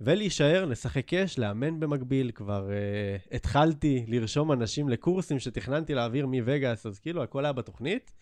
[0.00, 2.30] ולהישאר, לשחק קאש, לאמן במקביל.
[2.34, 8.12] כבר uh, התחלתי לרשום אנשים לקורסים שתכננתי להעביר מווגאס, אז כאילו הכל היה בתוכנית.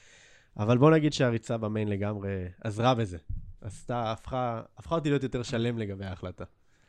[0.57, 2.31] אבל בוא נגיד שהריצה במיין לגמרי
[2.65, 3.19] עזרה בזה.
[3.61, 6.45] עשתה, הפכה, הפכה אותי להיות יותר שלם לגבי ההחלטה.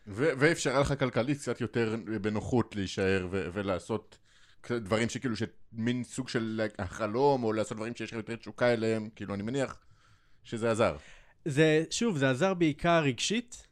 [0.07, 4.17] ו- ואפשרה לך כלכלית קצת יותר בנוחות להישאר ולעשות
[4.71, 5.35] דברים שכאילו,
[5.73, 9.79] מין סוג של החלום, או לעשות דברים שיש לך יותר תשוקה אליהם, כאילו, אני מניח
[10.43, 10.95] שזה עזר.
[11.45, 13.67] זה, שוב, זה עזר בעיקר רגשית.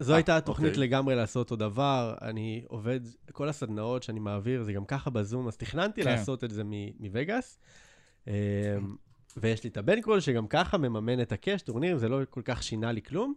[0.00, 0.82] זו אה, הייתה התוכנית אוקיי.
[0.82, 2.14] לגמרי לעשות אותו דבר.
[2.22, 3.00] אני עובד,
[3.32, 6.10] כל הסדנאות שאני מעביר זה גם ככה בזום, אז תכננתי כן.
[6.10, 7.58] לעשות את זה מ- מווגאס.
[8.26, 8.32] אמ,
[9.36, 12.92] ויש לי את הבנקרול שגם ככה מממן את הקאש, טורנירים, זה לא כל כך שינה
[12.92, 13.34] לי כלום,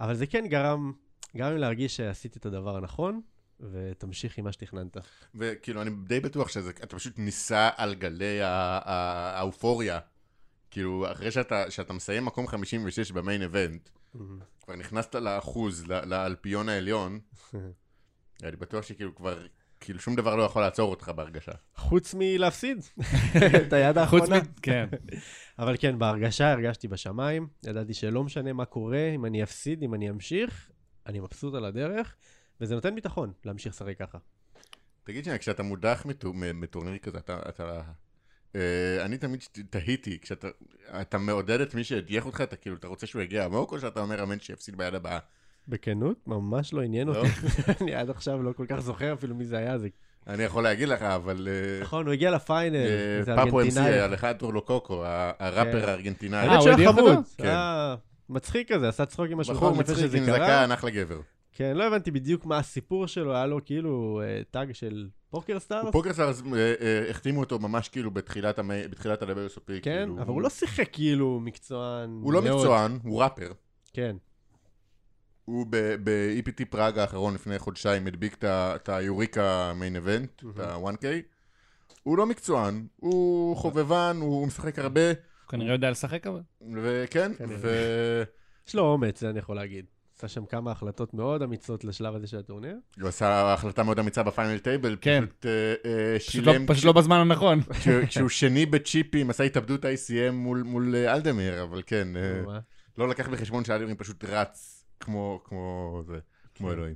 [0.00, 0.92] אבל זה כן גרם,
[1.36, 3.20] גרם לי להרגיש שעשיתי את הדבר הנכון,
[3.60, 4.96] ותמשיך עם מה שתכננת.
[5.34, 9.98] וכאילו, אני די בטוח שאתה פשוט ניסה על גלי האופוריה.
[10.70, 14.38] כאילו, אחרי שאתה, שאתה מסיים מקום 56 במיין איבנט, מהמם.
[14.64, 17.20] כבר נכנסת לאחוז, לאלפיון העליון,
[18.42, 19.46] אני בטוח שכאילו כבר,
[19.80, 21.52] כאילו שום דבר לא יכול לעצור אותך בהרגשה.
[21.76, 22.78] חוץ מלהפסיד
[23.66, 24.36] את היד האחרונה.
[24.62, 24.88] כן.
[25.58, 30.10] אבל כן, בהרגשה הרגשתי בשמיים, ידעתי שלא משנה מה קורה, אם אני אפסיד, אם אני
[30.10, 30.70] אמשיך,
[31.06, 32.16] אני מבסוט על הדרך,
[32.60, 34.18] וזה נותן ביטחון להמשיך לשחק ככה.
[35.04, 36.06] תגיד שנייה, כשאתה מודח
[36.54, 37.82] מטורניר כזה, אתה...
[38.56, 40.48] אה, אני תמיד תהיתי, כשאתה
[41.00, 44.00] אתה מעודד את מי שהדיח אותך, אתה כאילו, אתה רוצה שהוא יגיע עמוק, או שאתה
[44.00, 45.18] אומר אמן שיפסיד ביד הבאה?
[45.68, 47.16] בכנות, ממש לא עניין לא?
[47.16, 47.28] אותי.
[47.80, 49.88] אני עד עכשיו לא כל כך זוכר אפילו מי זה היה, זה
[50.26, 51.48] אני יכול להגיד לך, אבל...
[51.50, 54.04] אה, נכון, הוא הגיע ל final, אה, זה פאפו MC, ארגנטינאי.
[54.04, 55.88] אלחנדרו לוקוקו, ה- הראפר כן.
[55.88, 56.38] הארגנטינאי.
[56.38, 57.28] אה, האמת הוא שהוא הדיח היה חמוד, אותו?
[57.38, 57.44] כן.
[57.44, 57.94] היה
[58.28, 60.36] מצחיק כזה, עשה צחוק עם השולחן בחור לפני מצחיק שזה עם קרה.
[60.36, 61.20] זקן, אחלה גבר.
[61.52, 65.92] כן, לא הבנתי בדיוק מה הסיפור שלו, היה לו כאילו tag של פוקר סטארס.
[65.92, 69.60] פוקרסטארס אה, אה, החתימו אותו ממש כאילו בתחילת המי- בתחילת ה-WSOP.
[69.66, 72.10] כן, כאילו, אבל הוא לא שיחק כאילו מקצוען.
[72.22, 72.42] הוא לא.
[72.42, 73.52] מקצוען, הוא ראפר.
[73.92, 74.16] כן,
[75.44, 81.04] הוא ב-EPT פראג האחרון לפני חודשיים הדביק את ה Eureka main event, את ה-1K.
[82.02, 85.16] הוא לא מקצוען, הוא חובבן, הוא משחק הרבה, הוא
[85.48, 86.40] כנראה יודע לשחק אבל.
[86.74, 87.32] וכן.
[87.48, 87.68] ו...
[88.68, 89.84] יש לו אומץ, זה אני יכול להגיד.
[90.20, 92.76] עשה שם כמה החלטות מאוד אמיצות לשלב הזה של הטורניר.
[93.00, 95.24] הוא עשה החלטה מאוד אמיצה ב final table, כן.
[95.26, 95.50] פשוט אה,
[95.84, 97.60] אה, פשוט לא- שילם, פשוט לא בזמן הנכון.
[98.08, 102.58] כשהוא- שני בצ'יפים, עשה התאבדות ICM מול- מול אה, אלדמיר, אבל כן, אה?
[102.98, 106.18] לא לקח בחשבון שאלדמיר פשוט רץ כמו, כמו זה,
[106.54, 106.72] כמו כן.
[106.74, 106.94] אלוהים.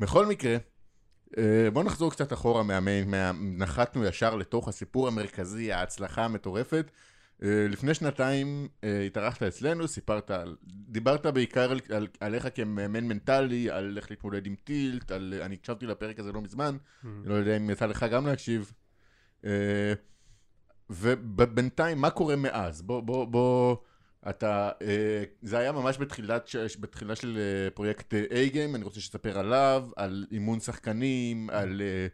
[0.00, 0.56] בכל מקרה,
[1.72, 3.32] בואו נחזור קצת אחורה מהמיין, מה...
[3.42, 6.90] נחתנו ישר לתוך הסיפור המרכזי, ההצלחה המטורפת.
[7.42, 13.70] אה, לפני שנתיים אה, התארחת אצלנו, סיפרת, על- דיברת בעיקר על, על, עליך כמאמן מנטלי,
[13.70, 16.76] על איך להתמודד עם טילט, על, אני הקשבתי לפרק הזה לא מזמן,
[17.24, 18.72] לא יודע אם יצא לך גם להקשיב.
[19.44, 19.92] אה,
[20.90, 22.82] ובינתיים, מה קורה מאז?
[22.82, 23.76] בוא, בוא, בוא,
[24.28, 29.38] אתה, אה, זה היה ממש בתחילת, ש- בתחילה של אה, פרויקט A-Game, אני רוצה שתספר
[29.38, 32.06] עליו, על אימון שחקנים, על אה,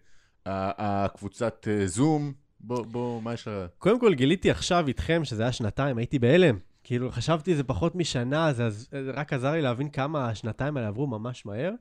[0.52, 2.32] ה- הקבוצת אה, זום.
[2.60, 3.54] בוא, בוא, מה יש לך?
[3.78, 6.58] קודם כל גיליתי עכשיו איתכם, שזה היה שנתיים, הייתי בהלם.
[6.84, 8.68] כאילו, חשבתי זה פחות משנה, זה
[9.14, 11.72] רק עזר לי להבין כמה השנתיים האלה עברו ממש מהר.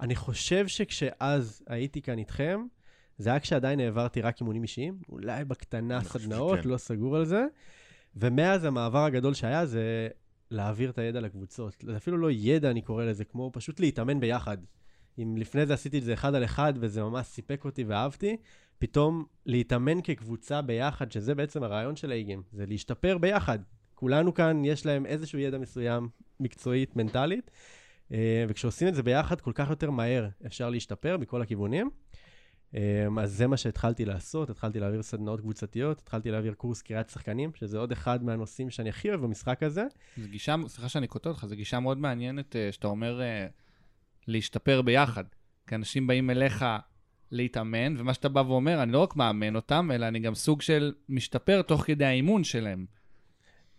[0.00, 2.66] אני חושב שכשאז הייתי כאן איתכם,
[3.18, 6.66] זה היה כשעדיין העברתי רק אימונים אישיים, אולי בקטנה סדנאות.
[6.66, 7.44] לא סגור על זה.
[8.16, 10.08] ומאז המעבר הגדול שהיה זה
[10.50, 11.76] להעביר את הידע לקבוצות.
[11.86, 14.58] זה אפילו לא ידע, אני קורא לזה, כמו פשוט להתאמן ביחד.
[15.18, 18.36] אם לפני זה עשיתי את זה אחד על אחד וזה ממש סיפק אותי ואהבתי,
[18.80, 23.58] פתאום להתאמן כקבוצה ביחד, שזה בעצם הרעיון של האיגים, זה להשתפר ביחד.
[23.94, 26.08] כולנו כאן, יש להם איזשהו ידע מסוים,
[26.40, 27.50] מקצועית, מנטלית,
[28.12, 31.90] אה, וכשעושים את זה ביחד, כל כך יותר מהר אפשר להשתפר מכל הכיוונים.
[32.74, 37.50] אה, אז זה מה שהתחלתי לעשות, התחלתי להעביר סדנאות קבוצתיות, התחלתי להעביר קורס קריאת שחקנים,
[37.54, 39.84] שזה עוד אחד מהנושאים שאני הכי אוהב במשחק הזה.
[40.16, 43.20] זו גישה, סליחה שאני קוטע אותך, זו גישה מאוד מעניינת אה, שאתה אומר
[44.26, 45.24] להשתפר ביחד.
[45.66, 46.64] כי אנשים באים אליך
[47.32, 50.92] להתאמן, ומה שאתה בא ואומר, אני לא רק מאמן אותם, אלא אני גם סוג של
[51.08, 52.86] משתפר תוך כדי האימון שלהם.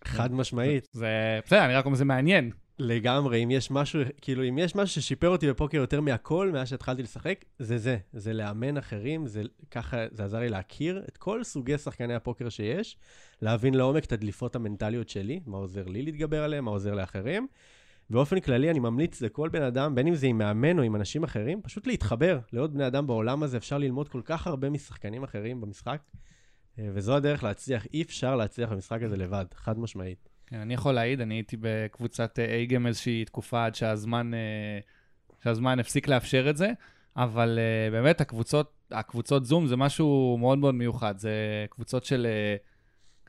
[0.04, 0.88] חד משמעית.
[0.92, 2.52] זה בסדר, אני רק אומר, זה מעניין.
[2.80, 7.04] לגמרי, אם יש משהו, כאילו, אם יש משהו ששיפר אותי בפוקר יותר מהכל, מאז שהתחלתי
[7.04, 7.98] לשחק, זה זה.
[8.14, 12.98] זה לאמן אחרים, זה ככה, זה עזר לי להכיר את כל סוגי שחקני הפוקר שיש,
[13.42, 17.48] להבין לעומק את הדליפות המנטליות שלי, מה עוזר לי להתגבר עליהם, מה עוזר לאחרים.
[18.12, 21.24] באופן כללי, אני ממליץ לכל בן אדם, בין אם זה עם מאמן או עם אנשים
[21.24, 23.58] אחרים, פשוט להתחבר לעוד בני אדם בעולם הזה.
[23.58, 26.02] אפשר ללמוד כל כך הרבה משחקנים אחרים במשחק,
[26.80, 27.86] אה, וזו הדרך להצליח.
[27.94, 30.30] אי אפשר להצליח במשחק הזה לבד, חד משמעית.
[30.48, 34.80] כן, אני יכול להעיד, אני הייתי בקבוצת אייגם איזושהי תקופה עד שהזמן, אה,
[35.44, 36.72] שהזמן הפסיק לאפשר את זה,
[37.16, 41.18] אבל אה, באמת הקבוצות, הקבוצות זום זה משהו מאוד מאוד מיוחד.
[41.18, 41.32] זה
[41.70, 42.56] קבוצות של, אה,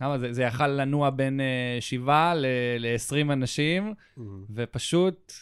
[0.03, 3.95] כמה זה, זה יכל לנוע בין אה, שבעה ל-20 אנשים,
[4.55, 5.33] ופשוט,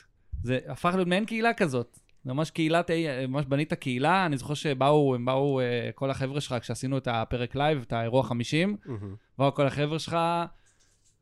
[0.43, 1.99] זה הפך להיות מעין קהילה כזאת.
[2.25, 6.55] ממש קהילת, אה, ממש בנית קהילה, אני זוכר שבאו, הם באו, אה, כל החבר'ה שלך,
[6.61, 9.15] כשעשינו את הפרק לייב, את האירוע 50, מהמם.
[9.39, 10.17] באו כל החבר'ה שלך,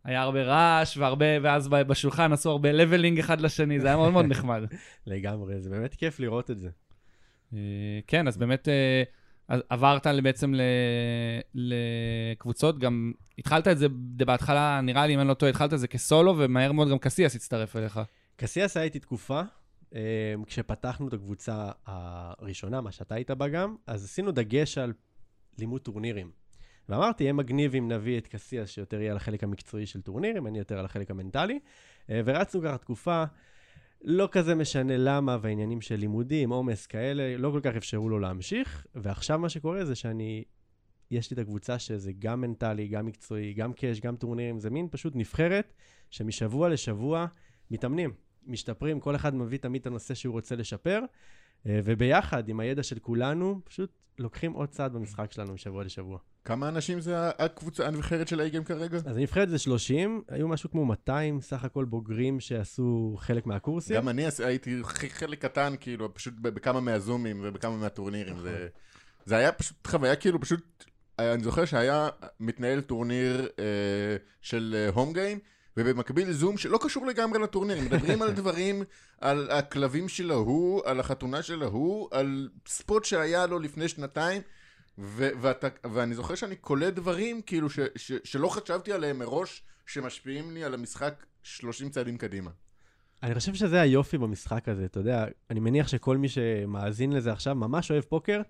[0.05, 4.27] היה הרבה רעש, והרבה, ואז בשולחן עשו הרבה leveling אחד לשני, זה היה מאוד מאוד
[4.27, 4.63] נחמד.
[5.07, 6.69] לגמרי, זה באמת כיף לראות את זה.
[7.55, 7.59] אה,
[8.07, 8.69] כן, אז באמת
[9.49, 10.63] אז עברת בעצם ל-
[11.55, 13.87] לקבוצות, גם התחלת את זה
[14.27, 17.37] בהתחלה, נראה לי, אם אני לא טועה, התחלת את זה כסולו, ומהר מאוד גם קסיאס
[17.37, 18.01] הצטרף אליך.
[18.37, 19.43] קסיאס היה איתי תקופה,
[19.95, 20.01] אה,
[20.47, 24.93] כשפתחנו את הקבוצה הראשונה, מה שאתה היית בה גם, אז עשינו דגש על
[25.59, 26.31] לימוד טורנירים.
[26.89, 30.59] ואמרתי, יהיה מגניב אם נביא את קסיאס שיותר יהיה על החלק המקצועי של טורנירים, אני
[30.59, 31.59] יותר על החלק המנטלי.
[32.11, 33.25] אה, ורצנו ככה תקופה,
[34.03, 38.87] לא כזה משנה למה, והעניינים של לימודים, עומס כאלה, לא כל כך אפשרו לו להמשיך.
[38.95, 40.45] ועכשיו מה שקורה זה שאני
[41.11, 44.89] יש לי את הקבוצה שזה גם מנטלי, גם מקצועי, גם קאש, גם טורנירים, זה מין
[44.91, 45.73] פשוט נבחרת
[46.11, 47.27] שמשבוע לשבוע
[47.71, 48.13] מתאמנים,
[48.47, 51.01] משתפרים, כל אחד מביא תמיד את הנושא שהוא רוצה לשפר,
[51.67, 56.19] וביחד, עם הידע של כולנו, פשוט לוקחים עוד צעד במשחק שלנו משבוע לשבוע.
[56.45, 58.97] כמה אנשים זה הקבוצה, הנבחרת של האיגם כרגע?
[58.97, 63.97] אז הנבחרת זה 30, היו משהו כמו 200 סך הכל בוגרים שעשו חלק מהקורסים.
[63.97, 68.33] גם אני הייתי חלק קטן, כאילו, פשוט בכמה מהזומים ובכמה מהטורנירים.
[68.35, 68.43] נכון.
[68.45, 68.69] זה-
[69.25, 70.85] זה היה פשוט חוויה, כאילו, פשוט...
[71.19, 72.09] אני זוכר שהיה
[72.41, 73.65] מתנהל טורניר אה,
[74.43, 75.39] של הום גיים,
[75.79, 78.83] ובמקביל זום שלא קשור לגמרי לטורניר, מדברים על דברים,
[79.21, 84.43] על הכלבים של ההוא, על החתונה של ההוא, על ספוט שהיה לו לפני שנתיים,
[84.99, 90.51] ו- ואתה, ואני זוכר שאני קולט דברים, כאילו, ש- ש- שלא חשבתי עליהם מראש, שמשפיעים
[90.51, 92.51] לי על המשחק 30 צעדים קדימה.
[93.23, 97.55] אני חושב שזה היופי במשחק הזה, אתה יודע, אני מניח שכל מי שמאזין לזה עכשיו
[97.55, 98.41] ממש אוהב פוקר,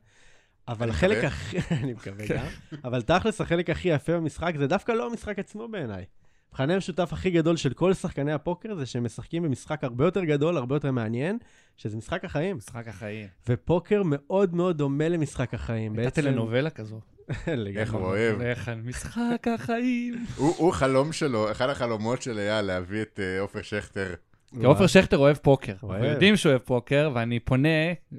[0.69, 1.25] אבל החלק.
[1.25, 2.47] הכי, אני מקווה גם,
[2.85, 6.05] אבל תכלס החלק הכי יפה במשחק זה דווקא לא המשחק עצמו בעיניי.
[6.51, 10.57] המכנה המשותף הכי גדול של כל שחקני הפוקר זה שהם משחקים במשחק הרבה יותר גדול,
[10.57, 11.39] הרבה יותר מעניין,
[11.77, 12.57] שזה משחק החיים.
[12.57, 13.27] משחק החיים.
[13.49, 15.99] ופוקר מאוד מאוד דומה למשחק החיים.
[15.99, 17.01] הייתה טלנובלה כזו.
[17.77, 18.41] איך הוא אוהב.
[18.41, 20.25] איך אני- משחק החיים.
[20.37, 24.15] הוא, חלום שלו, אחד החלומות של אייל להביא את אה, עופר שכטר.
[24.61, 25.75] כי עופר שכטר אוהב פוקר.
[25.83, 25.93] אוהב.
[25.95, 27.69] אנחנו יודעים שהוא אוהב פוקר, ואני פונה,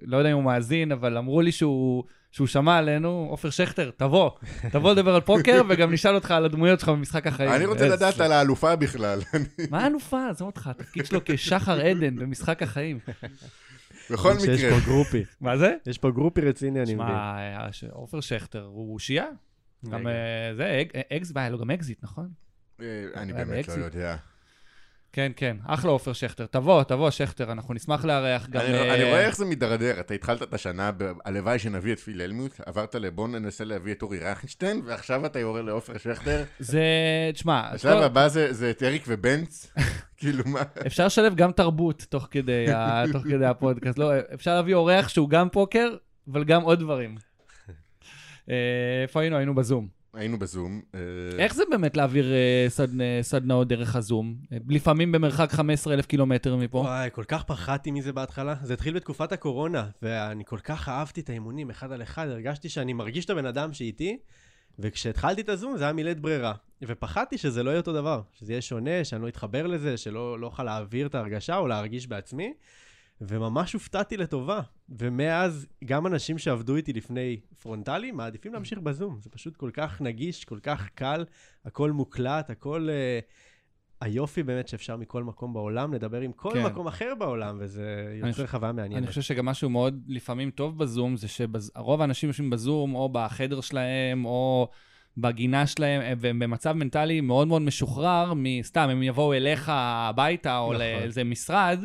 [0.01, 2.03] לא יודע אם הוא מאזין, אבל אמרו לי שהוא...
[2.31, 4.31] שהוא שמע עלינו, עופר שכטר, תבוא,
[4.71, 7.51] תבוא לדבר על פוקר, וגם נשאל אותך על הדמויות שלך במשחק החיים.
[7.51, 9.19] אני רוצה לדעת על האלופה בכלל.
[9.71, 10.27] מה האלופה?
[10.29, 12.99] עזוב אותך, התפקיד שלו כשחר עדן במשחק החיים.
[14.11, 14.79] בכל שיש מקרה.
[14.79, 15.23] פה גרופי.
[15.41, 15.73] מה זה?
[15.85, 17.07] יש פה גרופי רציני, אני מבין.
[17.07, 19.25] שמע, אה, ש- עופר שכטר הוא אושייה.
[19.89, 20.07] גם.
[20.07, 20.13] אה,
[20.55, 22.29] זה, אג- אקס, היה לו גם אקזיט, נכון?
[22.81, 23.73] אה, אני באמת לא.
[23.73, 24.15] יודע.
[25.13, 26.45] כן, כן, אחלה עופר שכטר.
[26.45, 28.61] תבוא, תבוא, שכטר, אנחנו נשמח לארח גם...
[28.61, 29.99] אני אה, אני רואה איך זה מידרדר.
[29.99, 30.91] אתה התחלת את השנה,
[31.25, 35.65] הלוואי שנביא את פיל הלמיוט, עברת לבוא ננסה להביא את אורי רייכנשטיין, ועכשיו אתה יורד
[35.65, 36.43] לעופר שכטר.
[36.59, 36.83] זה,
[37.33, 39.73] תשמע, השלב כל- הבא זה זה את אריק ובנץ.
[40.17, 40.61] כאילו מה?
[40.87, 43.97] אפשר לשלב גם תרבות תוך כדי, ה- תוך כדי הפודקאסט.
[43.99, 45.95] לא, אפשר להביא אורח שהוא גם פוקר,
[46.31, 47.15] אבל גם עוד דברים.
[48.49, 48.55] אה,
[49.03, 49.37] איפה היינו?
[49.37, 49.98] היינו בזום.
[50.13, 50.81] היינו בזום.
[50.95, 50.99] אה,
[51.37, 54.35] איך זה באמת להעביר אה, סדנ- סדנאות דרך הזום?
[54.69, 56.77] לפעמים במרחק 15,000 קילומטר מפה.
[56.77, 58.55] וואי, כל כך פחדתי מזה בהתחלה.
[58.63, 62.93] זה התחיל בתקופת הקורונה, ואני כל כך אהבתי את האימונים אחד על אחד, הרגשתי שאני
[62.93, 64.17] מרגיש את הבן אדם שאיתי,
[64.79, 66.53] וכשהתחלתי את הזום זה היה מילאת ברירה.
[66.87, 70.47] ופחדתי שזה לא יהיה אותו דבר, שזה יהיה שונה, שאני לא אתחבר לזה, שלא לא
[70.47, 72.53] אוכל להעביר את ההרגשה או להרגיש בעצמי,
[73.21, 74.61] וממש הופתעתי לטובה.
[74.89, 79.19] ומאז, גם אנשים שעבדו איתי לפני פרונטלי, מעדיפים להמשיך בזום.
[79.19, 81.25] זה פשוט כל כך נגיש, כל כך קל,
[81.65, 82.87] הכל מוקלט, הכל...
[82.89, 83.19] אה,
[84.01, 86.63] היופי באמת שאפשר מכל מקום בעולם לדבר עם כל כן.
[86.63, 89.07] מקום אחר בעולם, וזה אני יוצר חוויה אני מעניינת.
[89.07, 94.25] חושב שגם משהו מאוד לפעמים טוב בזום, זה שרוב האנשים יושבים בזום, או בחדר שלהם,
[94.25, 94.69] או
[95.17, 100.65] בגינה שלהם, אה, והם במצב מנטלי מאוד מאוד משוחרר, מסתם, הם יבואו אליך הביתה, או
[100.73, 100.75] נכון.
[100.75, 101.79] לאיזה משרד,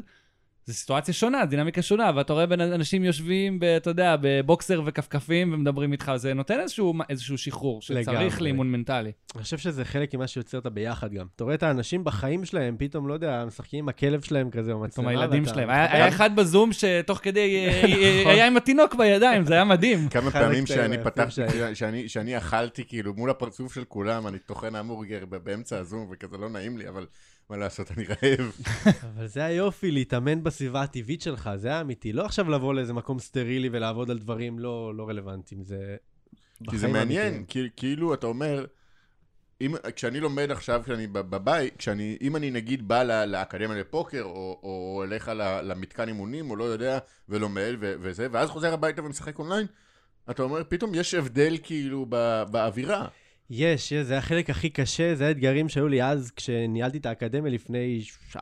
[0.67, 5.53] זו סיטואציה שונה, דינמיקה שונה, ואתה רואה בין אנשים יושבים, ב- אתה יודע, בבוקסר וכפכפים
[5.55, 8.43] ומדברים איתך, זה נותן איזשהו, איזשהו שחרור שצריך.
[8.43, 9.13] לאימון מנטלי.
[9.35, 11.27] אני חושב שזה חלק ממה שיוצר את הביחד גם.
[11.37, 14.77] אתה רואה את האנשים בחיים שלהם, פתאום, לא יודע, משחקים עם הכלב שלהם כזה, או
[14.77, 15.11] פתאום מצלמה.
[15.11, 15.71] הילדים ואתה שלהם.
[15.71, 18.33] היה היה אחד בזום שתוך כדי, אה, אה, נכון.
[18.33, 20.09] היה עם התינוק בידיים, זה היה מדהים.
[20.09, 21.41] כמה פעמים שאני פתחתי.
[21.75, 26.49] שאני- שאני אכלתי כאילו מול הפרצוף של כולם, אני טוחן המבורגר באמצע הזום וכזה לא
[26.49, 27.07] נעים לי, אבל
[27.51, 28.53] מה לעשות, אני רעב.
[29.15, 32.13] אבל זה היופי, להתאמן בסביבה הטבעית שלך, זה האמיתי.
[32.13, 35.97] לא עכשיו לבוא לאיזה מקום סטרילי ולעבוד על דברים לא לא רלוונטיים, זה...
[36.71, 37.45] כי זה מעניין.
[37.49, 38.65] כי- כאילו אתה אומר,
[39.61, 44.23] אם, כשאני לומד עכשיו, כשאני בב- בבית, כשאני, אם אני נגיד בא ל- לאקדמיה לפוקר,
[44.23, 49.03] או, או אליך ל- למתקן אימונים, או לא יודע, ולומד ו- וזה, ואז חוזר הביתה
[49.03, 49.67] ומשחק אונליין,
[50.31, 53.09] אתה אומר, פתאום יש הבדל כאילו ב- באווירה.
[53.51, 58.03] יש, יש, זה החלק הכי קשה, זה האתגרים שהיו לי אז כשניהלתי את האקדמיה לפני
[58.37, 58.39] 4-5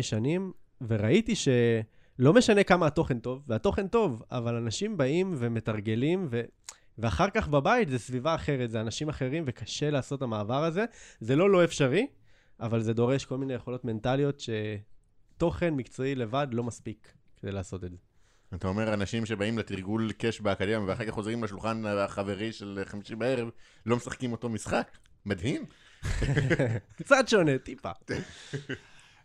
[0.00, 0.52] שנים,
[0.88, 6.40] וראיתי שלא משנה כמה התוכן טוב, והתוכן טוב, אבל אנשים באים ומתרגלים, ו...
[6.98, 10.84] ואחר כך בבית זה סביבה אחרת, זה אנשים אחרים, וקשה לעשות המעבר הזה.
[11.20, 12.06] זה לא לא אפשרי,
[12.60, 14.42] אבל זה דורש כל מיני יכולות מנטליות
[15.36, 18.09] שתוכן מקצועי לבד לא מספיק כדי לעשות את זה.
[18.54, 23.48] אתה אומר, אנשים שבאים לתרגול קאש באקדמיה, ואחר כך חוזרים לשולחן החברי של חמישי בערב,
[23.86, 24.98] לא משחקים אותו משחק.
[25.26, 25.64] מדהים.
[27.02, 27.90] קצת שונה, טיפה.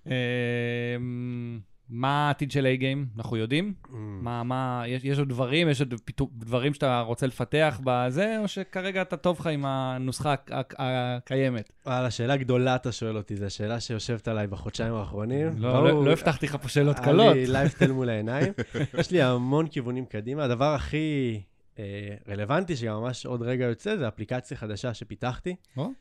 [1.89, 3.17] מה העתיד של A-Game?
[3.17, 3.73] אנחנו יודעים?
[4.21, 8.47] מה, מה, יש, יש עוד דברים, יש עוד פיתו, דברים שאתה רוצה לפתח בזה, או
[8.47, 11.71] שכרגע אתה טוב לך עם הנוסחה הק- הק- הקיימת?
[11.85, 15.47] וואלה, שאלה גדולה אתה שואל אותי, זו השאלה שיושבת עליי בחודשיים האחרונים.
[15.57, 17.35] לא, ברור, לא, לא הבטחתי לך פה שאלות קלות.
[17.35, 18.53] לי לייפסטייל מול העיניים.
[18.99, 20.43] יש לי המון כיוונים קדימה.
[20.43, 21.41] הדבר הכי
[21.79, 21.83] אה,
[22.27, 25.55] רלוונטי, שגם ממש עוד רגע יוצא, זה אפליקציה חדשה שפיתחתי?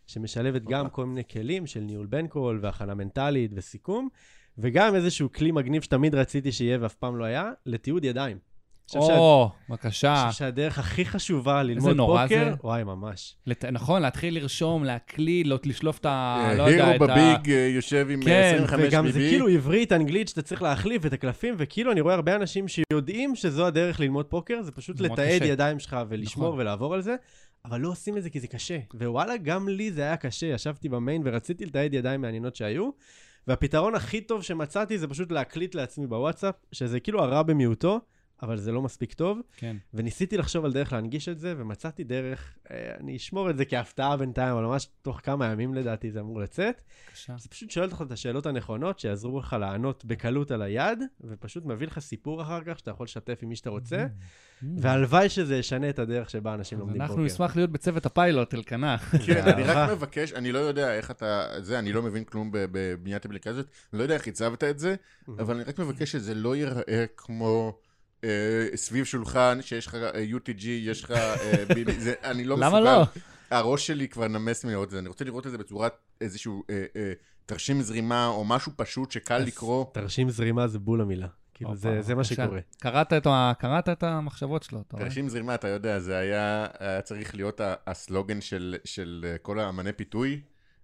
[0.06, 0.88] שמשלבת גם.
[0.88, 4.08] כל מיני כלים של ניהול בנקול והכנה מנטלית וסיכום,
[4.58, 8.36] וגם איזשהו כלי מגניב שתמיד רציתי שיהיה ואף פעם לא היה, לתיעוד ידיים.
[8.94, 10.24] אני או, אני בבקשה.
[10.28, 12.56] חושב שהדרך הכי חשובה ללמוד נורא פוקר, זה.
[12.64, 13.36] וואי, ממש.
[13.46, 16.44] לת- נכון, להתחיל לרשום, להקליד, לא- לשלוף את ה...
[16.48, 17.14] אה, לא יודע, הירו את ה...
[17.14, 19.18] בביג אה, יושב עם כן, 25 וגם זה.
[19.18, 23.66] כאילו עברית, אנגלית, שאתה צריך להחליף את הקלפים, וכאילו אני רואה הרבה אנשים שיודעים שזו
[23.66, 25.44] הדרך ללמוד פוקר, זה פשוט לתעד קשה.
[25.44, 26.60] ידיים שלך ולשמור נכון.
[26.60, 27.16] ולעבור על זה,
[27.64, 28.78] אבל לא עושים את זה כי זה קשה.
[28.94, 32.90] ווואלה, גם לי זה היה קשה, ישבתי במיין ורציתי לתעד ידיים מעניינות שהיו,
[33.48, 38.00] והפתרון הכי טוב שמצאתי זה פשוט להקליט לעצמי בוואטסאפ, שזה כאילו הרע במיעוטו,
[38.42, 39.76] אבל זה לא מספיק טוב, כן.
[39.94, 44.16] וניסיתי לחשוב על דרך להנגיש את זה, ומצאתי דרך, אה, אני אשמור את זה כהפתעה
[44.16, 46.82] בינתיים, אבל ממש תוך כמה ימים לדעתי זה אמור לצאת.
[47.08, 47.34] בבקשה.
[47.38, 51.86] זה פשוט שואל אותך את השאלות הנכונות, שיעזרו לך לענות בקלות על היד, ופשוט מביא
[51.86, 54.06] לך סיפור אחר כך שאתה יכול לשתף עם מי שאתה רוצה,
[54.78, 57.10] והלוואי שזה ישנה את הדרך שבה אנשים לומדים פוקר.
[57.10, 58.98] אנחנו נשמח להיות בצוות הפיילוט, אלקנה.
[59.26, 59.90] כן, אני רק.
[59.90, 64.02] מבקש, אני לא יודע איך אתה, זה, אני לא מבין כלום בבניית אפליקציות, אני לא
[64.02, 64.94] יודע איך הצבת את זה,
[65.28, 67.78] אבל אני רק מבקש שזה לא ייראה כמו
[68.74, 71.64] סביב שולחן, שיש לך אה, UTG, יש לך אה,
[72.24, 72.68] אני לא מסוגל.
[72.68, 73.04] למה לא?
[73.50, 76.84] הראש שלי כבר נמס מלראות את זה, אני רוצה לראות את זה בצורת איזשהו אה,
[76.96, 77.12] אה,
[77.46, 79.86] תרשים זרימה, או משהו פשוט שקל לקרוא.
[79.92, 81.28] תרשים זרימה זה בול המילה.
[81.54, 82.24] כאילו, זה, זה מה.
[82.24, 82.60] שקורה.
[82.80, 83.26] קראת את
[83.58, 85.08] קראת את המחשבות שלו, אתה רואה?
[85.08, 89.92] תרשים זרימה, אתה יודע, זה היה, היה צריך להיות הסלוגן של, של אה, כל האמני
[89.92, 90.40] פיתוי.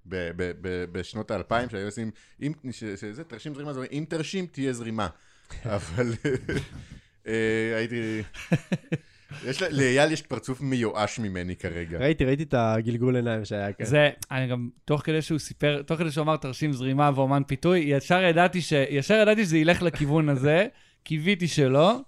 [0.06, 2.10] ב- ב- ב- בשנות האלפיים, שהיו עושים,
[2.42, 5.08] אם, ש- שזה, תרשים זרימה, זה אומר, אם תרשים, תהיה זרימה.
[5.64, 6.54] אבל אה,
[7.76, 8.22] הייתי...
[9.44, 11.98] יש לאייל יש פרצוף מיואש ממני כרגע.
[11.98, 13.86] ראיתי, ראיתי את הגלגול עיניים שהיה כאן.
[13.86, 17.78] זה, אני גם, תוך כדי שהוא סיפר, תוך כדי שהוא אמר תרשים זרימה ואומן פיתוי,
[17.78, 18.72] ישר ידעתי ש...
[18.72, 20.66] ישר ידעתי שזה ילך לכיוון הזה,
[21.04, 22.00] קיוויתי שלא,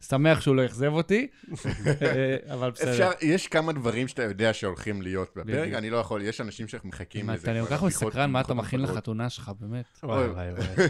[0.00, 1.26] שמח שהוא לא אכזב אותי,
[2.02, 2.90] אה, אבל בסדר.
[2.90, 5.72] אפשר, יש כמה דברים שאתה יודע שהולכים להיות בפרק.
[5.72, 7.52] אני לא יכול, יש אנשים שמחכים לזה.
[7.52, 8.80] אתה כל כך מסקרן מה אתה מכין.
[8.80, 9.84] לחתונה שלך, באמת.
[10.02, 10.88] וואי, וואי, וואי.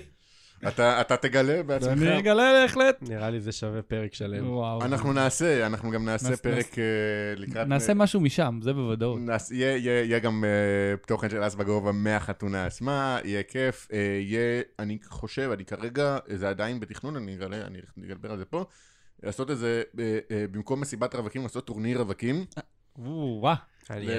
[0.68, 1.92] אתה אתה תגלה בעצמך.
[1.92, 3.02] אני אגלה בהחלט.
[3.02, 4.50] נראה לי זה שווה פרק שלם.
[4.50, 4.82] וואו.
[4.82, 6.84] אנחנו נעשה, אנחנו גם נעשה פרק אה,
[7.36, 7.66] לקראת...
[7.66, 9.18] נעשה משהו משם, זה בוודאות.
[9.50, 10.50] יהיה- יהיה יהיה גם אה,
[11.06, 16.48] תוכן של אס בגובה מהחתונה עצמה, יהיה כיף, אה, יהיה, אני חושב, אני כרגע, זה
[16.48, 17.78] עדיין בתכנון, אני אגלה, אני
[18.12, 18.64] אדבר על זה פה,
[19.22, 19.82] לעשות איזה,
[20.52, 22.44] במקום מסיבת רווקים, לעשות טורניר רווקים.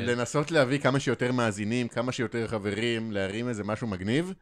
[0.06, 4.34] לנסות להביא כמה שיותר מאזינים, כמה שיותר חברים, להרים איזה משהו מגניב.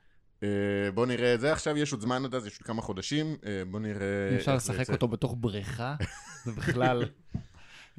[0.44, 3.36] אה, בוא נראה את זה, עכשיו יש עוד זמן עד אז, יש עוד כמה חודשים,
[3.46, 4.36] אה, בוא נראה...
[4.36, 4.90] אפשר לשחק.
[4.90, 5.96] אותו בתוך בריכה,
[6.46, 7.06] זה בכלל...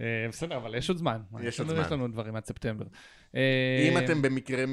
[0.00, 1.22] אה, בסדר, אבל יש עוד זמן.
[1.42, 1.80] יש עוד זמן.
[1.80, 2.84] יש לנו דברים עד ספטמבר.
[3.34, 4.64] אם אתם במקרה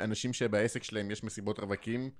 [0.00, 2.10] אנשים שבעסק שלהם יש מסיבות רווקים,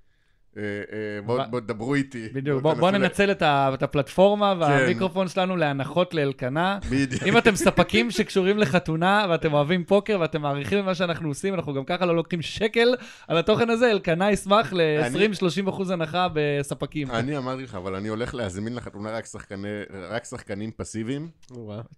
[1.26, 2.28] בואו ב- בוא תדברו איתי.
[2.32, 6.78] בדיוק, בוא- תנסו בוא ל- ננצל את הפלטפורמה והמיקרופון שלנו להנחות לאלקנה.
[6.90, 7.22] בדיוק.
[7.22, 11.74] אם אתם ספקים שקשורים לחתונה ואתם אוהבים פוקר ואתם מעריכים את מה שאנחנו עושים, אנחנו
[11.74, 12.94] גם ככה לא לוקחים שקל
[13.28, 17.10] על התוכן הזה, אלקנה ישמח ל-20-30 אחוז הנחה בספקים.
[17.10, 19.66] אני אמרתי לך, אבל אני הולך להזמין לחתונה רק שחקני-
[20.10, 21.28] רק שחקנים פסיביים.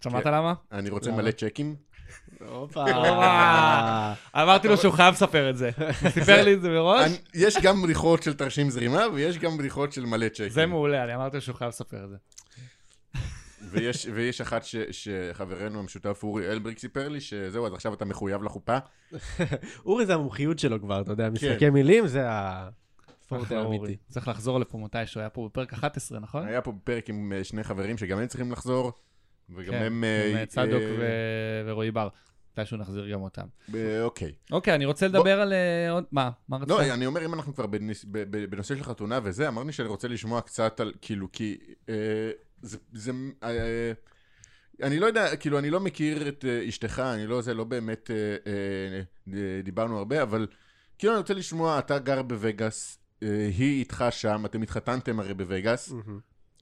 [0.04, 0.32] שמעת כן.
[0.34, 0.54] למה?
[0.72, 1.10] אני רוצה?
[1.12, 1.74] מלא צ'קים.
[2.46, 2.84] הופה.
[4.34, 5.70] אמרתי לו שהוא חייב לספר את זה.
[6.08, 7.10] סיפר לי את זה מראש.
[7.34, 10.48] יש גם בדיחות של תרשים זרימה, ויש גם בדיחות של מלא צ'קים.
[10.48, 12.16] זה מעולה, אני אמרתי לו שהוא חייב לספר את זה.
[13.70, 18.42] ויש, ויש אחת ש, שחברנו המשותף אורי אלבריק סיפר לי, שזהו, אז עכשיו אתה מחויב
[18.42, 18.78] לחופה.
[19.86, 21.32] אורי זה המומחיות שלו כבר, אתה יודע, כן.
[21.32, 22.28] משחקי מילים זה
[23.30, 23.50] אורי.
[23.50, 23.96] האמיתי.
[24.08, 26.46] צריך לחזור לפה מתישהו, היה פה בפרק 11, נכון?
[26.46, 28.92] היה פה פרק עם אה, שני חברים שגם הם צריכים לחזור,
[29.56, 29.92] וגם כן, הם...
[29.92, 32.08] עם אה, אה, צדוק אה, ו- ורועי בר.
[32.52, 33.46] מתישהו נחזיר גם אותם.
[34.02, 34.32] אוקיי.
[34.50, 35.52] אוקיי, אני רוצה לדבר על
[35.90, 36.04] עוד...
[36.12, 36.30] מה?
[36.48, 36.68] מה רצית?
[36.68, 38.04] לא, אני אומר, אם אנחנו כבר בנס-
[38.50, 41.58] בנושא של חתונה וזה, אמרתי שאני רוצה לשמוע קצת על, כאילו, כי
[41.88, 41.94] אה,
[42.62, 43.92] זה, זה אה,
[44.82, 48.10] אני לא יודע, כאילו, אני לא מכיר את אשתך, אני לא, זה לא באמת,
[49.64, 50.46] דיברנו הרבה, אבל
[50.98, 55.92] כאילו, אני רוצה לשמוע, אתה גר בווגאס, היא איתך שם, אתם התחתנתם הרי בווגאס.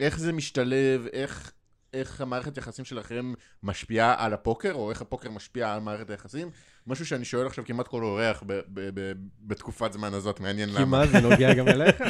[0.01, 1.53] איך זה משתלב, איך...
[1.97, 3.33] איך המערכת יחסים שלכם
[3.63, 6.51] משפיעה על הפוקר, או איך הפוקר משפיע על מערכת היחסים?
[6.87, 9.12] משהו שאני שואל עכשיו כמעט כל אורח ב- ב- ב-
[9.47, 10.85] בתקופת זמן הזאת, מעניין כי למה.
[10.85, 11.97] מה, זה נוגע גם אליך?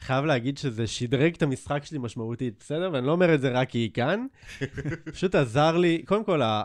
[0.00, 2.90] חייב להגיד שזה שדרג את המשחק שלי משמעותית, בסדר?
[2.92, 4.26] ואני לא אומר את זה רק כי היא כאן.
[5.12, 6.62] פשוט עזר לי, קודם כל, ה-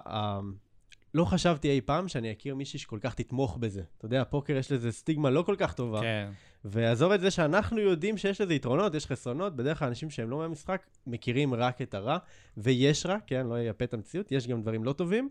[1.16, 3.82] לא חשבתי אי פעם שאני אכיר מישהי שכל כך תתמוך בזה.
[3.98, 6.02] אתה יודע, פוקר יש לזה סטיגמה לא כל כך טובה.
[6.02, 6.30] כן.
[6.66, 10.38] ועזוב את זה שאנחנו יודעים שיש לזה יתרונות, יש חסרונות, בדרך כלל אנשים שהם לא
[10.38, 12.18] מהמשחק מכירים רק את הרע,
[12.58, 15.30] ויש רע, כן, לא ייפה את המציאות, יש גם דברים לא טובים,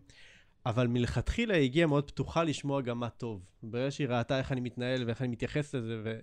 [0.66, 3.45] אבל מלכתחילה היא הגיעה מאוד פתוחה לשמוע גם מה טוב.
[3.62, 6.18] ברגע שהיא ראתה איך אני מתנהל ואיך אני מתייחס לזה,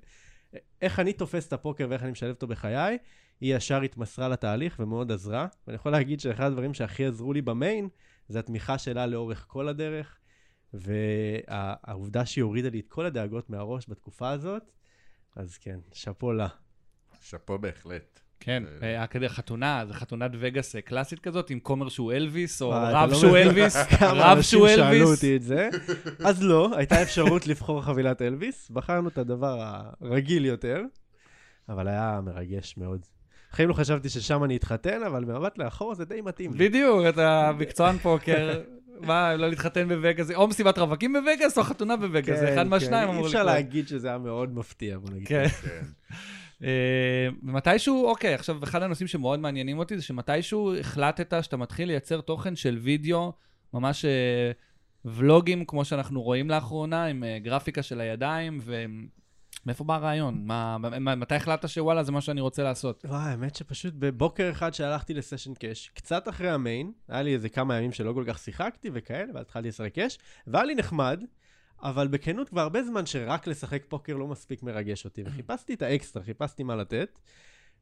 [0.82, 2.98] איך אני תופס את הפוקר ואיך אני משלב אותו בחיי,
[3.42, 5.48] היא ישר התמסרה לתהליך ומאוד עזרה.
[5.68, 7.90] ואני יכול להגיד שאחד הדברים שהכי עזרו לי במיין,
[8.32, 10.18] זה התמיכה שלה לאורך כל הדרך,
[10.74, 14.72] והעובדה שהיא הורידה לי את כל הדאגות מהראש בתקופה הזאת,
[15.36, 16.48] אז כן, שאפו לה.
[17.22, 18.20] שאפו בהחלט.
[18.40, 22.62] כן, אה, היה כדי חתונה, זה חתונת וגאס אה, קלאסית כזאת, עם כומר שהוא אלוויס,
[22.62, 25.10] או רב לא שהוא מבין אלוויס, כמה רב אנשים שהוא שאלו אלוויס.
[25.10, 25.70] אותי את זה.
[26.28, 30.82] אז לא, הייתה אפשרות לבחור חבילת אלוויס, בחרנו את הדבר הרגיל יותר,
[31.70, 33.06] אבל היה מרגש מאוד.
[33.52, 36.70] בחיים לא חשבתי ששם אני אתחתן, אבל במבט לאחור זה די מתאים לי.
[36.70, 38.62] בדיוק, אתה מקצוען פוקר,
[39.02, 43.14] מה, לא להתחתן בווגאס, או מסיבת רווקים בווגאס, או חתונה בווגאס, זה אחד מהשניים אי
[43.14, 43.56] אמור אפשר לקרות.
[43.56, 45.28] להגיד שזה היה מאוד מפתיע, בוא נגיד.
[45.28, 45.48] כן.
[45.48, 45.82] כן.
[46.64, 52.22] אה, ומתישהו, אוקיי, עכשיו, אחד הנושאים שמאוד מעניינים אותי זה שמתישהו החלטת שאתה מתחיל לייצר
[52.22, 53.34] תוכן של וידאו,
[53.74, 54.52] ממש אה,
[55.06, 58.60] ולוגים, כמו שאנחנו רואים לאחרונה, עם אה, גרפיקה של הידיים,
[59.66, 60.42] ומאיפה בא הרעיון?
[60.46, 63.06] מה, מה- מתי החלטת שוואלה, זה מה שאני רוצה לעשות?
[63.06, 67.78] וואי, האמת שפשוט בבוקר אחד שהלכתי לסשן קאש, קצת אחרי המיין, היה לי איזה כמה
[67.78, 71.24] ימים שלא כל כך שיחקתי וכאלה, ואז התחלתי לשחק קאש, והיה לי נחמד,
[71.84, 76.24] אבל בכנות כבר הרבה זמן שרק לשחק פוקר לא מספיק מרגש אותי, וחיפשתי את האקסטרה,
[76.24, 77.20] חיפשתי מה לתת.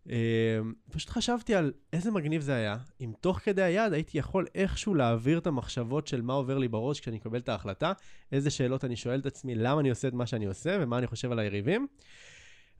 [0.10, 0.60] אה,
[0.92, 5.38] פשוט חשבתי על איזה מגניב זה היה, אם תוך כדי היד הייתי יכול איכשהו להעביר
[5.38, 7.94] את המחשבות של מה עובר לי בראש כשאני מקבל את ההחלטה,
[8.32, 11.08] איזה שאלות אני שואל את עצמי, למה אני עושה את מה שאני עושה ומה אני
[11.08, 11.88] חושב על היריבים.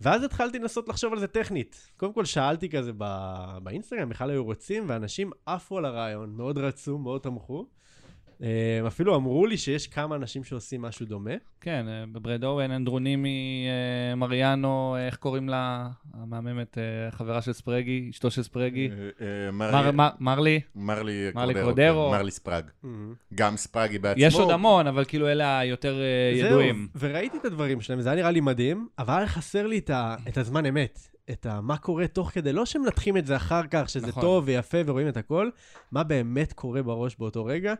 [0.02, 1.92] ואז התחלתי לנסות לחשוב על זה טכנית.
[1.98, 6.98] קודם כל שאלתי כזה ב- באינסטגרם, בכלל היו רוצים, ואנשים עפו על הרעיון, מאוד רצו,
[6.98, 7.68] מאוד תמכו.
[8.44, 8.48] אה,
[8.88, 11.32] אפילו אמרו לי שיש כמה אנשים שעושים משהו דומה.
[11.62, 13.66] כן, אה, בברד אורן, אנדרונימי,
[14.12, 15.88] אה, מריאנו, איך קוראים לה?
[16.14, 16.78] המהממת,
[17.12, 18.90] חברה של ספרגי, אשתו של ספרגי.
[19.54, 21.54] מר- מרלי- מר- מרלי.
[21.64, 22.10] קורדרו.
[22.12, 22.64] כן, מרלי ספרג.
[23.34, 24.24] גם ספרגי בעצמו.
[24.24, 26.02] יש עוד המון, אבל כאילו אלה היותר
[26.36, 26.88] ידועים.
[26.94, 29.82] זהו, וראיתי את הדברים שלהם, זה היה נראה לי מדהים, אבל היה חסר לי
[30.28, 31.00] את הזמן אמת.
[31.32, 34.22] את ה, מה קורה תוך כדי, לא שמנתחים את זה אחר כך, שזה נכון.
[34.24, 35.50] טוב ויפה ורואים את הכל,
[35.92, 37.74] מה באמת קורה בראש באותו רגע.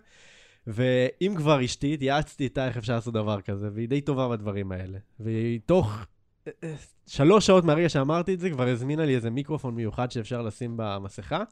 [0.70, 4.98] ואם כבר אשתי, התייעצתי איתה איך אפשר לעשות דבר כזה, והיא די טובה בדברים האלה.
[5.20, 6.06] והיא תוך
[6.48, 6.76] אה, אה,
[7.08, 11.44] שלוש שעות מהרגע שאמרתי את זה, כבר הזמינה לי איזה מיקרופון מיוחד שאפשר לשים במסכה.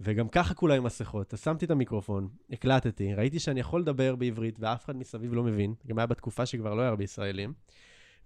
[0.00, 1.34] וגם ככה כולה עם מסכות.
[1.34, 5.74] אז שמתי את המיקרופון, הקלטתי, ראיתי שאני יכול לדבר בעברית ואף אחד מסביב לא מבין,
[5.86, 7.52] גם היה בתקופה שכבר לא היה הרבה ישראלים,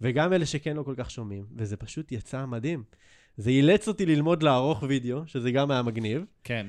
[0.01, 2.85] וגם אלה שכן לא כל כך שומעים, וזה פשוט יצא מדהים.
[3.37, 6.66] זה אילץ אותי ללמוד לערוך וידאו, שזה גם היה מגניב, כן.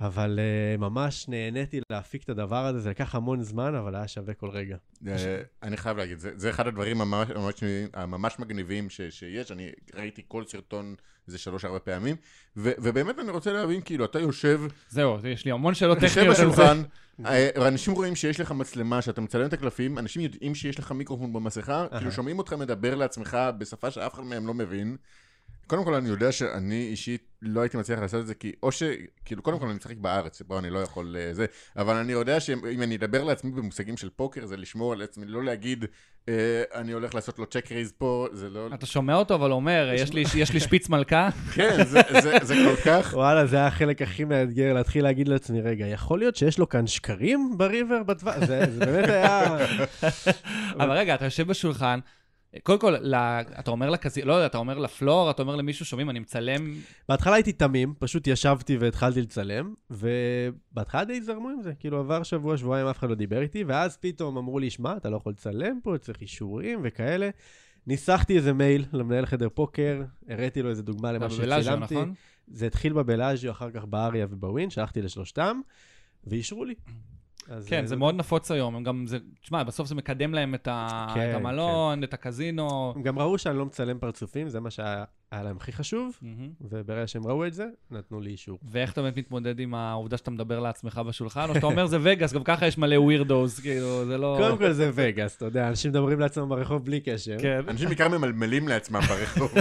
[0.00, 4.34] אבל uh, ממש נהניתי להפיק את הדבר הזה, זה לקח המון זמן, אבל היה שווה
[4.34, 4.76] כל רגע.
[5.06, 7.54] אה, אני חייב להגיד, זה, זה אחד הדברים הממש, ממש,
[7.94, 10.94] הממש מגניבים ש, שיש, אני ראיתי כל סרטון
[11.26, 12.16] איזה שלוש-ארבע פעמים,
[12.56, 16.36] ו, ובאמת אני רוצה להבין, כאילו, אתה יושב, זהו, יש לי המון שאלות יושב טכניות
[16.36, 16.46] זה.
[16.46, 16.82] בשולחן,
[17.26, 21.32] אה, אנשים רואים שיש לך מצלמה, שאתה מצלם את הקלפים, אנשים יודעים שיש לך מיקרופון
[21.32, 24.96] במסכה, כאילו שומעים אותך מדבר לעצמך בשפה שאף אחד מהם לא מבין.
[25.66, 28.82] קודם כל, אני יודע שאני אישית לא הייתי מצליח לעשות את זה, כי או ש...
[29.24, 31.46] כאילו, קודם כל אני משחק בארץ, בו אני לא יכול אה, זה,
[31.76, 35.44] אבל אני יודע שאם אני אדבר לעצמי במושגים של פוקר, זה לשמור על עצמי, לא
[35.44, 35.84] להגיד,
[36.28, 36.34] אה,
[36.74, 38.68] אני הולך לעשות לו צ'ק רייז פה, זה לא...
[38.74, 41.28] אתה שומע אותו, אבל אומר, יש לי- יש לי שפיץ מלכה?
[41.54, 43.10] כן, זה- זה- זה כל כך...
[43.14, 46.86] וואלה, זה היה החלק הכי מאתגר, להתחיל להגיד לעצמי, רגע, יכול להיות שיש לו כאן
[46.86, 48.46] שקרים בריבר בדבר?
[48.46, 49.56] זה, זה באמת היה...
[50.74, 51.98] אבל רגע, אתה יושב בשולחן,
[52.62, 53.14] קודם כל, ל-
[53.58, 54.22] אתה אומר לקזי...
[54.22, 56.74] לא יודע, אתה אומר לפלור, אתה אומר למישהו, שומעים, אני מצלם...
[57.08, 62.56] בהתחלה הייתי תמים, פשוט ישבתי והתחלתי לצלם, ובהתחלה די זרמו עם זה, כאילו עבר שבוע,
[62.56, 65.78] שבועיים, אף אחד לא דיבר איתי, ואז פתאום אמרו לי, שמע, אתה לא יכול לצלם
[65.82, 67.30] פה, צריך אישורים וכאלה.
[67.86, 71.94] ניסחתי איזה מייל למנהל חדר פוקר, הראיתי לו איזה דוגמה למה שצילמתי.
[71.94, 72.14] נכון?
[72.48, 75.60] זה התחיל בבלאז'יו, אחר כך באריה ובווין, שלחתי לשלושתם,
[76.26, 76.74] ואישרו לי.
[77.48, 80.54] אז, כן, אה, זה מאוד נפוץ היום, הם גם, זה, תשמע, בסוף זה מקדם להם
[80.54, 81.06] את, ה...
[81.14, 82.92] כן, את המלון, את הקזינו.
[82.96, 86.50] הם גם ראו שאני לא מצלם פרצופים, זה מה שהיה היה להם הכי חשוב, מהמם.
[86.60, 88.58] וברגע שהם ראו את זה, נתנו לי אישור.
[88.62, 92.32] ואיך אתה באמת מתמודד עם העובדה שאתה מדבר לעצמך בשולחן, או שאתה אומר זה וגאס,
[92.32, 94.36] גם ככה יש מלא ווירדוס, כאילו, זה לא...
[94.40, 97.36] קודם כל זה וגאס, אתה יודע, אנשים מדברים לעצמם ברחוב בלי קשר.
[97.40, 97.60] כן.
[97.68, 99.54] אנשים בעיקר ממלמלים לעצמם ברחוב.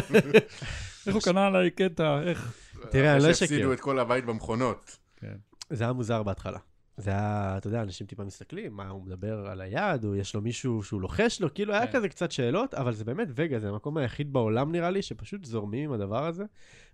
[1.08, 2.54] איך הוא קנה עליי קטע, איך?
[2.90, 3.46] תראה, אני לא אשקר.
[3.46, 4.98] שהפסידו את כל הבית במכונות.
[5.70, 6.60] זה היה מוזר בהתחלה.
[6.98, 10.42] זה היה, אתה יודע, אנשים טיפה מסתכלים, מה, הוא מדבר על היד, או יש לו
[10.42, 11.94] מישהו שהוא לוחש לו, כאילו היה כן.
[11.94, 15.84] כזה קצת שאלות, אבל זה באמת וגה, זה המקום היחיד בעולם נראה לי, שפשוט זורמים
[15.84, 16.44] עם הדבר הזה.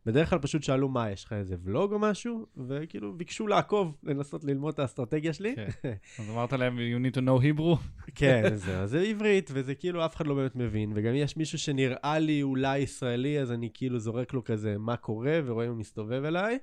[0.06, 2.45] בדרך כלל פשוט שאלו, מה, יש לך איזה ולוג או משהו?
[2.68, 5.56] וכאילו ביקשו לעקוב, לנסות ללמוד את האסטרטגיה שלי.
[5.56, 5.70] כן.
[6.20, 7.78] אז אמרת להם, you need to know Hebrew?
[8.16, 12.20] כן, זה, זה עברית, וזה כאילו אף אחד לא באמת מבין, וגם יש מישהו שנראה
[12.20, 16.24] לי אולי ישראלי, אז אני כאילו זורק לו כזה מה קורה, ורואה אם הוא מסתובב
[16.24, 16.58] אליי.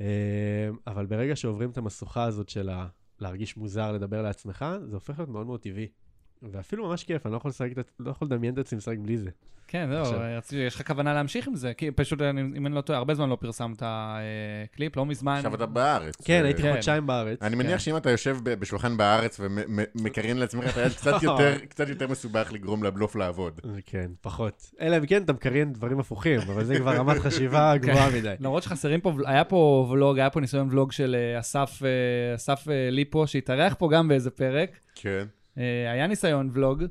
[0.00, 0.06] אה,
[0.86, 2.70] אבל ברגע שעוברים את המשוכה הזאת של.
[3.20, 5.88] להרגיש מוזר לדבר לעצמך, זה הופך להיות מאוד מאוד טבעי.
[6.52, 7.68] ואפילו ממש כיף, אני לא יכול לשחק,
[8.00, 9.30] לא יכול לדמיין את עצמי משחק בלי זה.
[9.70, 10.18] כן, זהו, עכשיו.
[10.38, 11.74] רציתי, יש לך כוונה להמשיך עם זה?
[11.74, 14.18] כי פשוט, אני- אם אני לא טועה, הרבה זמן לא פרסמת אה,
[14.72, 15.36] קליפ, לא מזמן.
[15.36, 16.14] עכשיו אתה בארץ.
[16.24, 16.72] כן, הייתי כן.
[16.72, 17.42] חודשיים בארץ.
[17.42, 17.78] אני מניח כן.
[17.78, 22.84] שאם אתה יושב בשולחן בארץ ומקריין לעצמך את היד, קצת יותר- קצת יותר מסובך לגרום
[22.84, 23.60] לבלוף לעבוד.
[23.86, 24.70] כן, פחות.
[24.80, 27.88] אלא אם כן אתה מקריין דברים הפוכים, אבל זה כבר רמת חשיבה כן.
[27.88, 28.34] גבוהה מדי.
[28.40, 32.64] למרות שחסרים פה, היה פה ולוג, היה פה ניסיון ולוג של אה, אסף, אה, אסף
[32.90, 34.78] ליפו, שהתארח פה גם באיזה פרק.
[34.94, 35.24] כן.
[35.58, 36.84] אה, היה ניסיון ולוג,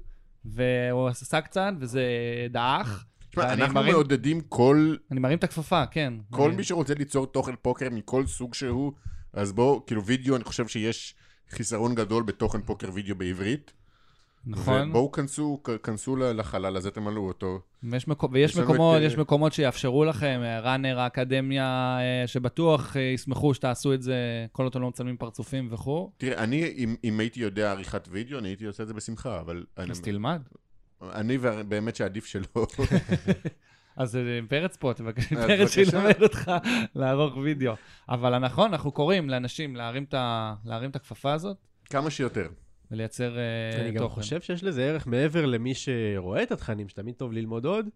[0.46, 2.04] והוא עשה קצת, וזה
[2.50, 3.06] דעך.
[3.30, 6.14] תשמע, אנחנו מרים- מעודדים כל אני מרים את הכפפה, כן.
[6.30, 8.94] כל אני- מי שרוצה ליצור תוכן פוקר מכל סוג שהוא,
[9.34, 11.16] אז בואו, כאילו וידאו, אני חושב שיש
[11.50, 13.74] חיסרון גדול בתוכן פוקר וידאו בעברית.
[14.46, 14.90] נכון.
[14.90, 17.60] ובואו כנסו, כנסו לחלל הזה, תמלאו אותו.
[17.84, 18.30] ויש, מקו...
[18.32, 23.54] ויש מקומות, את, אה, יש מקומות שיאפשרו לכם, אה, ראנר, האקדמיה, אה, שבטוח אה, ישמחו
[23.54, 26.12] שתעשו את זה, כל עוד אתם לא מצלמים פרצופים וכו'.
[26.18, 29.66] תראה, אני, אם, אם הייתי יודע עריכת וידאו, אני הייתי עושה את זה בשמחה, אבל
[29.78, 30.42] אני, אז תלמד.
[31.02, 32.46] אני באמת שעדיף שלא.
[33.98, 35.72] אז אה, פרץ פה, תבקש פרץ.
[35.72, 36.52] שילמד אותך
[36.96, 37.74] לערוך וידאו.
[38.10, 40.06] אבל נכון, אנחנו קוראים לאנשים להרים
[40.90, 41.58] את הכפפה הזאת
[41.90, 42.48] כמה שיותר.
[42.92, 44.16] ולייצר אה, אני גם תוכן.
[44.16, 47.90] חושב שיש לזה ערך מעבר למי שרואה את התכנים, שתמיד טוב ללמוד עוד.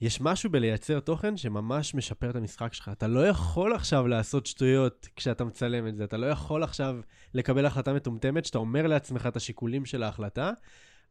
[0.00, 2.90] יש משהו בלייצר תוכן שממש משפר את המשחק שלך.
[2.92, 6.04] אתה לא יכול עכשיו לעשות שטויות כשאתה מצלם את זה.
[6.04, 6.96] אתה לא יכול עכשיו
[7.34, 10.52] לקבל החלטה מטומטמת שאתה אומר לעצמך את השיקולים של ההחלטה.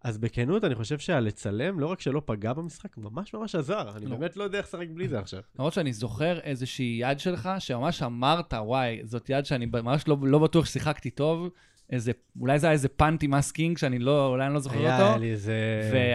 [0.03, 3.97] אז בכנות, אני חושב שהלצלם, לא רק שלא פגע במשחק, ממש ממש עזר.
[3.97, 4.16] אני לא.
[4.16, 5.41] באמת לא יודע איך לשחק בלי זה עכשיו.
[5.55, 10.39] למרות שאני זוכר איזושהי יד שלך, שממש אמרת, וואי, זאת יד שאני ממש לא, לא
[10.39, 11.49] בטוח ששיחקתי טוב.
[11.89, 14.88] איזה, אולי זה היה איזה פאנטי מאסקינג, שאני לא, אולי אני לא זוכר אותו.
[14.88, 15.53] היה לי איזה...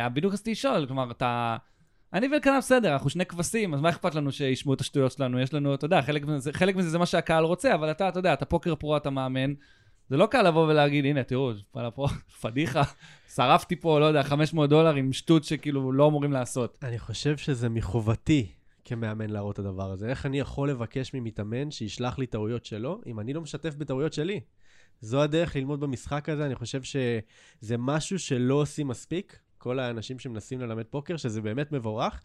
[0.06, 1.56] ובדיוק רציתי לשאול, כלומר, אתה...
[2.12, 5.40] אני ואלקנה בסדר, אנחנו שני כבשים, אז מה אכפת לנו שישמעו את השטויות שלנו?
[5.40, 8.18] יש לנו, אתה יודע, חלק מזה, חלק מזה זה מה שהקהל רוצה, אבל אתה, אתה
[8.18, 9.54] יודע, אתה פוקר pro, אתה מאמן.
[10.08, 12.06] זה לא קל לבוא ולהגיד, הנה, תראו, וואלה, פה,
[12.42, 12.82] פדיחה,
[13.34, 16.78] שרפתי פה, לא יודע, 500 דולר עם שטות שכאילו לא אמורים לעשות.
[16.82, 18.46] אני חושב שזה מחובתי
[18.84, 20.08] כמאמן להראות את הדבר הזה.
[20.08, 24.40] איך אני יכול לבקש ממתאמן שישלח לי טעויות שלו, אם אני לא משתף בטעויות שלי?
[25.00, 30.60] זו הדרך ללמוד במשחק הזה, אני חושב שזה משהו שלא עושים מספיק, כל האנשים שמנסים
[30.60, 32.20] ללמד פוקר, שזה באמת מבורך.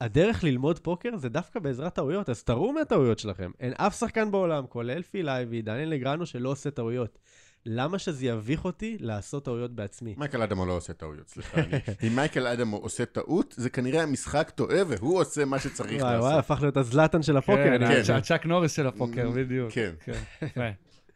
[0.00, 3.50] הדרך ללמוד פוקר זה דווקא בעזרת טעויות, אז תראו מהטעויות שלכם.
[3.60, 7.18] אין אף שחקן בעולם, כולל פיל אייבי, דניאל נגראנו, שלא עושה טעויות.
[7.66, 10.14] למה שזה יביך אותי לעשות טעויות בעצמי?
[10.18, 11.60] מייקל אדמו לא עושה טעויות, סליחה.
[12.06, 16.30] אם מייקל אדמו עושה טעות, זה כנראה המשחק טועה, והוא עושה מה שצריך וואי וואי,
[16.34, 16.38] לעשות.
[16.38, 17.64] הפך להיות הזלאטן של הפוקר.
[17.64, 18.02] כן, כן.
[18.02, 19.70] הצ'אק- הצ'אק נוריס של הפוקר, בדיוק.
[19.70, 19.92] כן.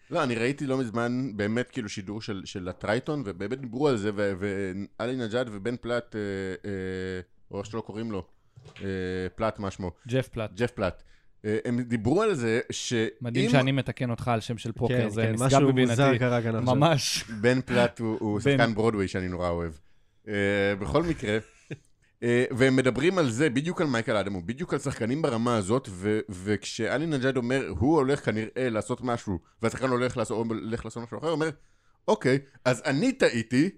[0.08, 0.14] כן.
[0.14, 4.10] לא, אני ראיתי לא מזמן באמת כאילו שידור של, של הטרייטון, ובאמת דיברו על זה,
[4.14, 6.20] ו- ואלי נג'אד ובן פלט, אה,
[6.64, 6.70] אה,
[7.50, 8.24] או איך שלא קוראים לו,
[8.82, 8.86] אה,
[9.34, 10.50] פלט מה שמו, ג'ף פלט.
[10.54, 11.02] ג'ף פלט.
[11.44, 15.08] אה, הם דיברו על זה שאם מדהים שאני מתקן אותך על שם של פוקר, כן,
[15.08, 16.18] זה כן, נשגב משהו מוזר בבינתי.
[16.18, 16.74] קרה כאן עכשיו.
[16.74, 17.24] ממש.
[17.40, 18.58] בן פלט הוא, הוא בן.
[18.58, 19.72] שחקן ברודווי שאני נורא אוהב.
[20.28, 20.34] אה,
[20.78, 21.38] בכל מקרה,
[22.22, 27.06] והם מדברים על זה, בדיוק על מייקל אדמו, בדיוק על שחקנים ברמה הזאת, ו- וכשאלי
[27.06, 31.32] נג'אד אומר, הוא הולך כנראה לעשות משהו, והשחקן הולך לעשות, הולך לעשות משהו אחר, הוא
[31.34, 31.50] אומר,
[32.08, 33.70] אוקיי, אז אני טעיתי,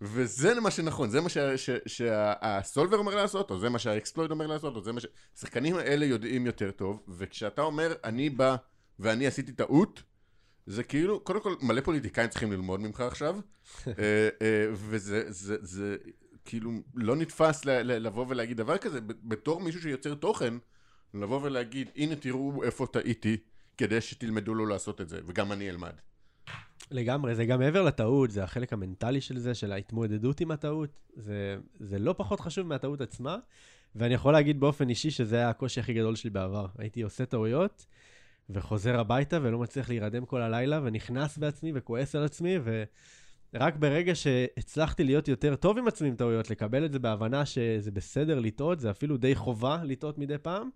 [0.00, 4.46] וזה מה שנכון, זה מה שה- ש- שהסולבר אומר לעשות, או זה מה שהאקספלויד אומר
[4.46, 5.06] לעשות, או זה מה ש...
[5.36, 8.56] השחקנים האלה יודעים יותר טוב, וכשאתה אומר, אני בא
[8.98, 10.02] ואני עשיתי טעות,
[10.66, 13.36] זה כאילו, קודם כל, מלא פוליטיקאים צריכים ללמוד ממך עכשיו,
[13.86, 13.92] אה,
[14.42, 15.96] אה, וזה זה, זה,
[16.48, 20.54] כאילו לא נתפס לבוא ולהגיד דבר כזה, בתור מישהו שיוצר תוכן,
[21.14, 23.36] לבוא ולהגיד, הנה תראו איפה טעיתי,
[23.76, 25.92] כדי שתלמדו לא לעשות את זה, וגם אני אלמד.
[26.90, 31.00] לגמרי, זה גם מעבר לטעות, זה החלק המנטלי של זה, של ההתמודדות עם הטעות.
[31.16, 33.36] זה, זה לא פחות חשוב מהטעות עצמה,
[33.94, 36.66] ואני יכול להגיד באופן אישי שזה היה הקושי הכי גדול שלי בעבר.
[36.78, 37.86] הייתי עושה טעויות,
[38.50, 42.58] וחוזר הביתה ולא מצליח להירדם כל הלילה, ונכנס בעצמי וכועס על עצמי,
[43.54, 47.90] ורק ברגע שהצלחתי להיות יותר טוב עם עצמי עם טעויות, לקבל את זה בהבנה שזה
[47.90, 50.70] בסדר לטעות, זה אפילו די חובה לטעות מדי פעם,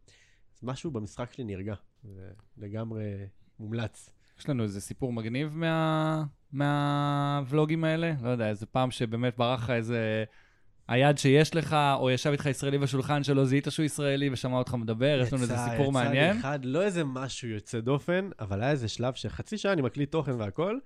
[0.56, 1.74] אז משהו במשחק שלי נרגע.
[2.02, 3.04] זה לגמרי
[3.58, 4.10] מומלץ.
[4.38, 6.24] יש לנו איזה סיפור מגניב מה...
[6.52, 8.12] מהוולוגים האלה?
[8.22, 10.24] לא יודע, איזה פעם שבאמת ברח לך איזה
[10.88, 15.20] היד שיש לך, או ישב איתך ישראלי בשולחן שלא זיהית שהוא ישראלי ושמע אותך מדבר,
[15.22, 16.38] יש לנו איזה יצא- סיפור יצא לי מעניין.
[16.38, 20.32] אחד, לא איזה משהו יוצא דופן, אבל היה איזה שלב שחצי שעה אני מקליט תוכן
[20.40, 20.78] והכל,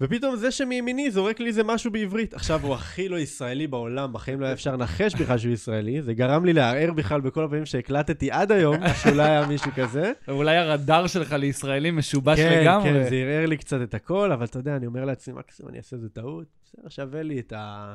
[0.00, 2.34] ופתאום זה שמימיני זורק לי איזה משהו בעברית.
[2.34, 6.14] עכשיו, הוא הכי לא ישראלי בעולם, בחיים לא היה אפשר לנחש בכלל שהוא ישראלי, זה
[6.14, 10.12] גרם לי לערער בכלל בכל הפעמים שהקלטתי עד היום, שאולי היה מישהו כזה.
[10.28, 12.90] אולי הרדאר שלך לישראלים משובש כן, לגמרי.
[12.90, 15.78] כן, זה ערער לי קצת את הכל, אבל אתה יודע, אני אומר לעצמי, מקסימום אני
[15.78, 17.94] אעשה איזה טעות, בסדר, שווה לי את ה...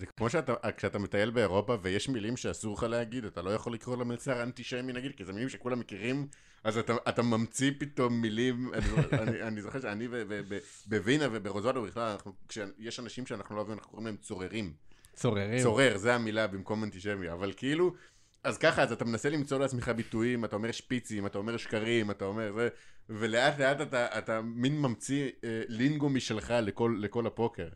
[0.00, 3.96] זה כמו שאתה, כשאתה מטייל באירופה ויש מילים שאסור לך להגיד, אתה לא יכול לקרוא
[3.96, 6.26] למלצר אנטישמי נגיד, כי זה מילים שכולם מכירים,
[6.64, 10.08] אז אתה, אתה ממציא פתאום מילים, אני, אני, אני זוכר שאני
[10.86, 12.16] בווינה וברוזוולו בכלל,
[12.48, 14.72] כשיש אנשים שאנחנו לא אוהבים, אנחנו קוראים להם צוררים.
[15.14, 15.62] צוררים.
[15.62, 17.94] צורר, זה המילה במקום אנטישמי, אבל כאילו,
[18.44, 22.24] אז ככה, אז אתה מנסה למצוא לעצמך ביטויים, אתה אומר שפיצים, אתה אומר שקרים, אתה
[22.24, 22.68] אומר זה,
[23.08, 27.68] ולאט לאט אתה, אתה מין ממציא אה, לינגו משלך לכל, לכל הפוקר.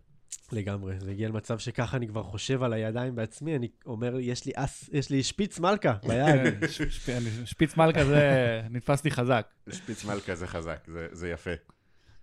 [0.53, 4.53] לגמרי, זה הגיע למצב שככה אני כבר חושב על הידיים בעצמי, אני אומר, יש לי
[4.55, 6.64] אס, יש לי שפיץ מלכה ביד.
[7.07, 9.47] כן, שפיץ מלכה זה נתפס לי חזק.
[9.70, 11.51] שפיץ מלכה זה חזק, זה, זה יפה.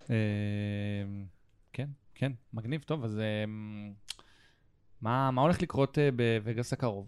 [0.09, 0.16] אה,
[1.74, 3.45] כן, כן, מגניב, טוב, אז אה,
[5.01, 7.07] מה מה הולך לקרות אה, בווגאס הקרוב?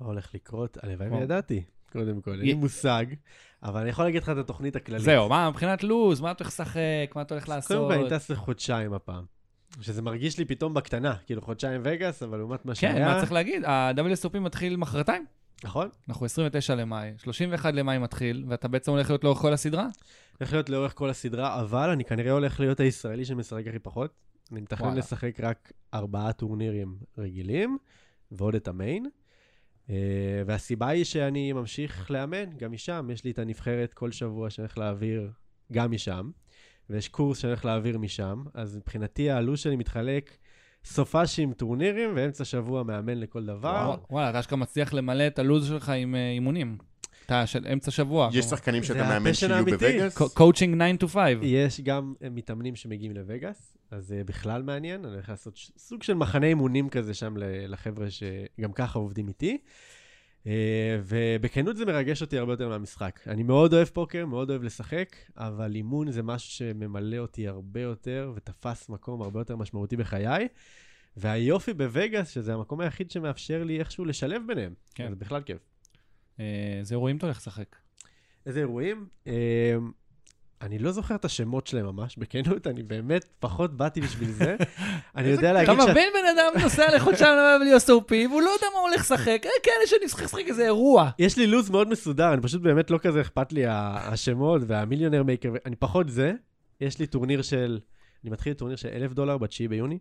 [0.00, 0.78] מה הולך לקרות?
[0.82, 1.08] הלוואי.
[1.08, 1.62] וידעתי,
[1.92, 3.06] קודם כל, אין לי מושג,
[3.62, 5.02] אבל אני יכול להגיד לך את התוכנית הכללית.
[5.02, 7.92] זהו, מה מבחינת לוז, מה אתה הולך לשחק, מה אתה הולך קודם לעשות?
[7.92, 9.24] כל, אני טס לחודשיים הפעם.
[9.80, 13.08] שזה מרגיש לי פתאום בקטנה, כאילו חודשיים וגאס, אבל לעומת מה כן, שהיה...
[13.08, 13.64] מה צריך להגיד?
[13.64, 15.26] ה-WSOP מתחיל מחרתיים?
[15.64, 15.88] נכון?
[16.08, 19.88] אנחנו 29 למאי, 31 למאי מתחיל, ואתה בעצם הולך להיות לאורך כל הסדרה?
[20.38, 24.10] הולך להיות לאורך כל הסדרה, אבל אני כנראה הולך להיות הישראלי שמשחק הכי פחות.
[24.52, 24.96] אני מתכנן.
[24.96, 27.78] לשחק רק ארבעה טורנירים רגילים,
[28.32, 29.06] ועוד את המיין.
[29.90, 33.08] אה, והסיבה היא שאני ממשיך לאמן, גם משם.
[33.12, 35.30] יש לי את הנבחרת כל שבוע שאני הולך להעביר
[35.72, 36.30] גם משם,
[36.90, 40.36] ויש קורס שאני הולך להעביר משם, אז מבחינתי הלו"ז שלי מתחלק
[40.84, 43.84] סופאשי עם טורנירים, ואמצע שבוע מאמן לכל דבר.
[43.86, 46.78] וואו, וואלה, אתה אשכרה מצליח למלא את הלו"ז שלך עם אה, אימונים.
[47.26, 48.30] אתה של אמצע שבוע.
[48.32, 49.64] יש שחקנים שאתה מאמן שיהיו.
[49.64, 50.18] בווגאס?
[50.34, 51.18] קואוצ'ינג 9 to 5.
[51.42, 56.14] יש גם אה, מתאמנים שמגיעים לווגאס, אז זה בכלל מעניין, אני הולך לעשות סוג של
[56.14, 57.34] מחנה אימונים כזה שם
[57.68, 59.58] לחבר'ה שגם ככה עובדים איתי.
[60.46, 63.20] אה, ובכנות זה מרגש אותי הרבה יותר מהמשחק.
[63.26, 68.32] אני מאוד אוהב פוקר, מאוד אוהב לשחק, אבל אימון זה משהו שממלא אותי הרבה יותר
[68.36, 70.48] ותפס מקום הרבה יותר משמעותי בחיי.
[71.16, 74.74] והיופי בווגאס, שזה המקום היחיד שמאפשר לי איכשהו לשלב ביניהם.
[74.94, 75.08] כן.
[75.10, 75.58] זה בכלל כיף.
[76.40, 77.76] אה, איזה אירועים אתה הולך לשחק?
[78.46, 79.08] איזה אירועים?
[80.60, 84.56] אני לא זוכר את השמות שלהם ממש, בכנות, אני באמת פחות באתי בשביל זה.
[85.16, 85.90] אני יודע להגיד אתה שאת...
[85.90, 89.86] מבין בן אדם נוסע לחודשיים ל-WSOP, והוא לא יודע מה הוא הולך לשחק, אה, כאלה
[89.86, 91.10] שאני משחק לשחק איזה אירוע.
[91.18, 95.22] יש לי לו"ז מאוד מסודר, אני פשוט באמת לא כזה אכפת לי השמות וה Millionaire
[95.22, 96.32] Maker, אני פחות זה.
[96.80, 97.78] יש לי טורניר של,
[98.24, 99.98] אני מתחיל טורניר של אלף דולר ב-9 ביוני,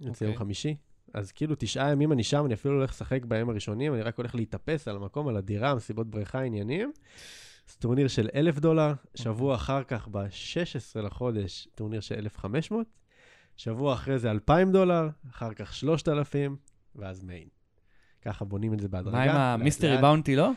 [0.00, 0.38] יוצא יום אוקיי.
[0.38, 0.76] חמישי.
[1.14, 4.16] אז כאילו תשעה ימים אני שם, אני אפילו לא הולך לשחק בימים הראשונים, אני רק
[4.16, 6.92] הולך להתאפס על המקום, על הדירה, מסיבות בריכה, עניינים.
[7.78, 12.86] טורניר של אלף דולר, שבוע אחר כך, ב-16 לחודש, טורניר של 1,500,
[13.56, 16.56] שבוע אחרי זה 2,000 דולר, אחר כך 3,000,
[16.96, 17.48] ואז main.
[18.22, 19.16] ככה בונים את זה בהדרגה.
[19.16, 19.98] מה עם ה mystery.
[20.00, 20.50] bounty, לא?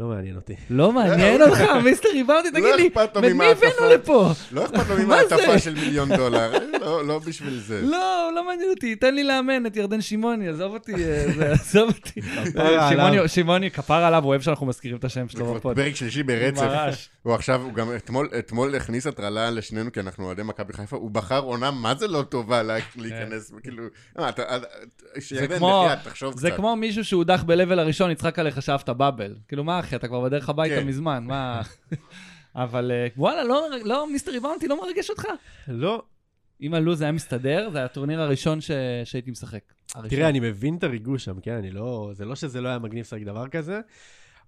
[0.00, 0.54] לא מעניין אותי.
[0.70, 3.44] לא מעניין אותך, mystery bounty, תגיד לא לי, לו את מי.
[3.44, 4.30] הבאנו לפה?
[4.52, 5.36] לא אכפת לו מה זה?
[5.36, 7.80] ממעטפה של מיליון דולר, לא, לא בשביל זה.
[7.82, 11.88] לא, לא מעניין אותי, תן לי לאמן את ירדן שמעוני, עזוב אותי, אה, זה, עזוב
[11.88, 12.20] אותי.
[13.28, 15.76] שמעוני- כפר עליו, הוא אוהב שאנחנו מזכירים את השם זה שלו כבר בפוד.
[15.76, 16.62] פרק שלישי ברצף.
[16.62, 17.08] ממש.
[17.22, 21.10] הוא עכשיו, הוא גם אתמול, אתמול הכניס הטרלה לשנינו, כי אנחנו אוהדי מכבי חיפה, הוא
[21.10, 23.84] בחר עונה מה זה לא טובה לה- להיכנס, כאילו,
[24.18, 24.66] אה, אתה, אתה-
[25.20, 26.40] שירדן, כמו- בחייאת, תחשוב קצת.
[26.40, 29.34] זה כמו מישהו שהודח ב-level הראשון, יצחק עליך שאהבת באבל.
[29.48, 30.86] כאילו, מה אחי, אתה כבר בדרך הביתה כן.
[30.86, 31.62] מזמן, מה...
[32.54, 35.24] אבל אה, וואלה, לא, לא, מיסטרי באונטי לא מרגש אותך?
[35.68, 36.02] לא.
[36.62, 38.70] אם הלו"ז היה מסתדר, זה היה הטורניר הראשון ש...
[39.04, 39.60] שהייתי משחק.
[39.94, 40.10] הראשון.
[40.18, 41.52] תראה, אני מבין את הריגוש שם, כן?
[41.54, 42.10] אני לא...
[42.14, 43.80] זה לא שזה לא היה מגניב לשחק דבר כזה,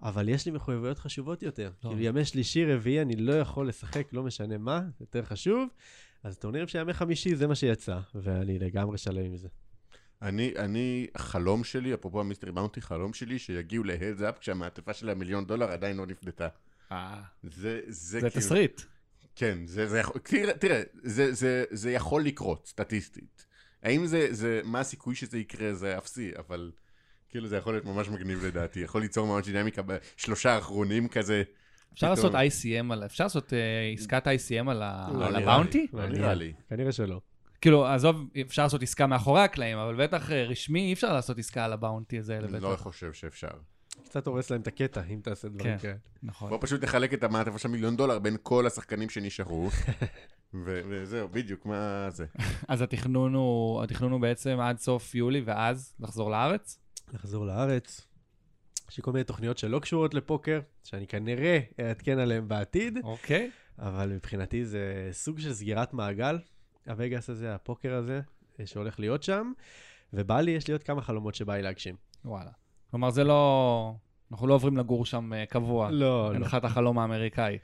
[0.02, 1.70] אבל יש לי מחויבויות חשובות יותר.
[1.84, 1.88] לא.
[1.88, 5.68] כאילו, ימי שלישי, רביעי, אני לא יכול לשחק, לא משנה מה, זה יותר חשוב.
[6.22, 9.48] אז טורנירים של ימי חמישי, זה מה שיצא, ואני לגמרי שלם עם זה.
[10.22, 15.70] אני, אני, חלום שלי, אפרופו המיסטרי באונטי, חלום שלי, שיגיעו להדס-אפ כשהמעטפה של המיליון דולר
[15.70, 16.48] עדיין לא נפדתה.
[16.92, 18.30] אה, זה, זה, זה כאילו...
[18.30, 18.80] תסריט.
[19.36, 23.46] כן, זה, זה יכול, תראה, תראה זה, זה, זה יכול לקרות, סטטיסטית.
[23.82, 26.72] האם זה, זה, מה הסיכוי שזה יקרה, זה אפסי, אבל
[27.32, 31.42] כאילו זה יכול להיות ממש מגניב לדעתי, יכול ליצור ממש דינמיקה בשלושה האחרונים כזה.
[31.92, 32.10] אפשר.
[32.10, 33.04] לעשות ICM על...
[33.04, 33.58] אפשר לעשות אה,
[33.94, 35.78] עסקת ICM על לא הבאונטי?
[35.78, 36.52] לי, לא נראה לי.
[36.68, 37.20] כנראה שלא.
[37.60, 41.64] כאילו, עזוב, אפשר לעשות עסקה מאחורי הקלעים, אבל בטח אה, רשמי אי אפשר לעשות עסקה
[41.64, 42.62] על הבאונטי הזה, אני לבטח.
[42.62, 43.48] לא חושב שאפשר.
[44.04, 45.78] קצת הורס להם את הקטע, אם תעשה דברים כן.
[45.78, 45.94] כאלה.
[46.22, 46.50] נכון.
[46.50, 49.70] בוא פשוט נחלק את המעטפה של מיליון דולר בין כל השחקנים שנשארו,
[50.64, 52.26] ו- וזהו, בדיוק, מה זה.
[52.68, 56.81] אז התכנון הוא בעצם עד סוף יולי, ואז לחזור לארץ?
[57.12, 58.06] לחזור לארץ.
[58.90, 63.50] יש לי כל מיני תוכניות שלא קשורות לפוקר, שאני כנראה אעדכן עליהן בעתיד, אוקיי.
[63.78, 66.38] אבל מבחינתי זה סוג של סגירת מעגל,
[66.86, 68.20] הווגאס הזה, הפוקר הזה,
[68.60, 69.52] אה, שהולך להיות שם,
[70.12, 71.96] ובא לי, יש לי עוד כמה חלומות שבא לי להגשים.
[72.24, 72.50] וואלה.
[72.90, 73.94] כלומר, זה לא...
[74.32, 75.90] אנחנו לא עוברים לגור שם אה, קבוע.
[75.90, 76.46] לא, אין לא.
[76.46, 77.58] לך את החלום האמריקאי.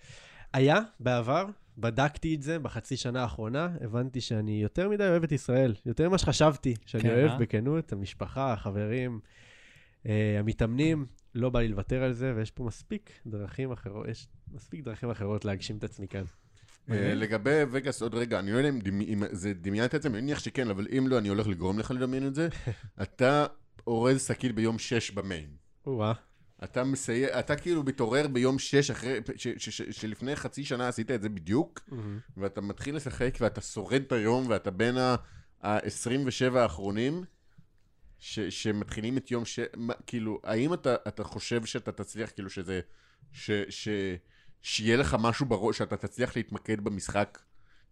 [0.53, 1.47] היה בעבר,
[1.81, 6.19] בדקתי את זה בחצי שנה האחרונה, הבנתי שאני יותר מדי אוהב את ישראל, יותר ממה
[6.19, 7.39] שחשבתי שאני כן, אוהב אה?
[7.39, 9.21] בכנות, המשפחה, החברים,
[10.07, 14.85] אה, המתאמנים, לא בא לי לוותר על זה, ויש פה מספיק דרכים אחרות, יש מספיק
[14.85, 16.25] דרכים אחרות להגשים את עצמי כאן.
[16.91, 20.09] אה, לגבי וגאס, עוד רגע, אני לא יודע אם דמי- אם זה דמיינת את זה,
[20.09, 22.49] אני מניח שכן, אבל אם לא, אני הולך לגרום לך לדמיין את זה.
[23.03, 23.47] אתה
[23.87, 25.51] אורז שקית ביום 6 במיין.
[26.65, 31.11] אתה מסייע, אתה כאילו מתעורר ביום 6 אחרי, ש- ש- ש- שלפני חצי שנה עשית
[31.11, 32.19] את זה בדיוק, מהמם.
[32.37, 34.97] ואתה מתחיל לשחק ואתה שורד את היום, ואתה בין
[35.63, 37.25] ה-27 האחרונים,
[38.19, 39.61] ש- שמתחילים את יום ש...
[39.77, 42.81] מה, כאילו, האם אתה, אתה חושב שאתה תצליח, כאילו שזה...
[43.33, 43.51] ש...
[43.69, 43.89] ש...
[44.63, 47.39] שיהיה לך משהו בראש, שאתה תצליח להתמקד במשחק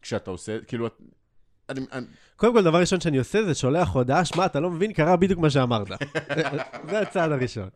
[0.03, 1.01] כשאתה עושה, כאילו, את-
[1.69, 2.07] אני, אני,
[2.37, 5.41] קודם כל, דבר ראשון שאני עושה זה שולח הודעה, שמע, אתה לא מבין, קרה בדיוק
[5.41, 5.89] מה שאמרת.
[6.91, 7.69] זה הצעד הראשון.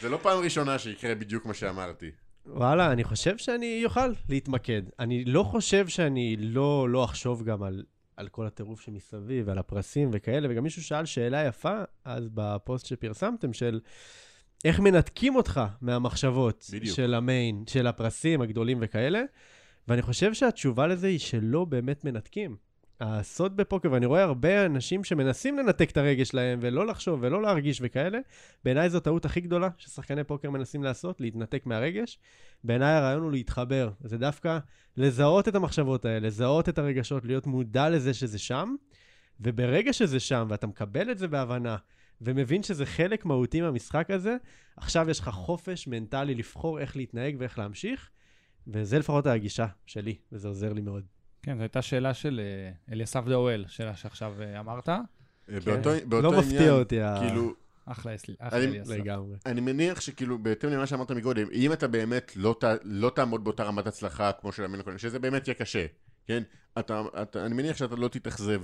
[0.00, 2.10] זה לא פעם ראשונה שיקרה בדיוק מה שאמרתי.
[2.46, 4.82] וואלה, אני חושב שאני אוכל להתמקד.
[4.98, 7.84] אני לא חושב שאני לא, לא אחשוב גם על,
[8.16, 13.52] על כל הטירוף שמסביב, ועל הפרסים וכאלה, וגם מישהו שאל שאלה יפה אז בפוסט שפרסמתם,
[13.52, 13.80] של
[14.64, 16.96] איך מנתקים אותך מהמחשבות בדיוק.
[16.96, 19.22] של המיין, של הפרסים הגדולים וכאלה,
[19.88, 22.69] ואני חושב שהתשובה לזה היא שלא באמת מנתקים.
[23.00, 27.78] הסוד בפוקר, ואני רואה הרבה אנשים שמנסים לנתק את הרגש שלהם ולא לחשוב ולא להרגיש
[27.82, 28.18] וכאלה,
[28.64, 32.18] בעיניי זו הטעות הכי גדולה ששחקני פוקר מנסים לעשות, להתנתק מהרגש.
[32.64, 33.90] בעיניי הרעיון הוא להתחבר.
[34.04, 34.58] זה דווקא
[34.96, 38.74] לזהות את המחשבות האלה, לזהות את הרגשות, להיות מודע לזה שזה שם,
[39.40, 41.76] וברגע שזה שם ואתה מקבל את זה בהבנה,
[42.20, 44.36] ומבין שזה חלק מהותי מהמשחק הזה,
[44.76, 48.10] עכשיו יש לך חופש מנטלי לבחור איך להתנהג ואיך להמשיך,
[48.66, 51.19] וזה לפחות הגישה שלי, וזה עוזר לי מאוד.
[51.42, 54.88] כן, זו הייתה שאלה של אה, אליסף דאואל, שאלה שעכשיו אה, אמרת.
[54.88, 55.00] אה,
[55.48, 56.10] באותו, כן.
[56.10, 57.54] באותו לא עניין, מפתיע אותי, כאילו,
[57.86, 58.12] אחלה
[58.52, 58.90] אליסף.
[58.90, 59.36] לגמרי.
[59.46, 63.64] אני מניח שכאילו, בהתאם למה שאמרת מקודם, אם אתה באמת לא, ת, לא תעמוד באותה
[63.64, 65.86] רמת הצלחה כמו של המין הקודם, שזה באמת יהיה קשה,
[66.26, 66.42] כן?
[66.78, 68.62] אתה, אתה, אני מניח שאתה לא תתאכזב.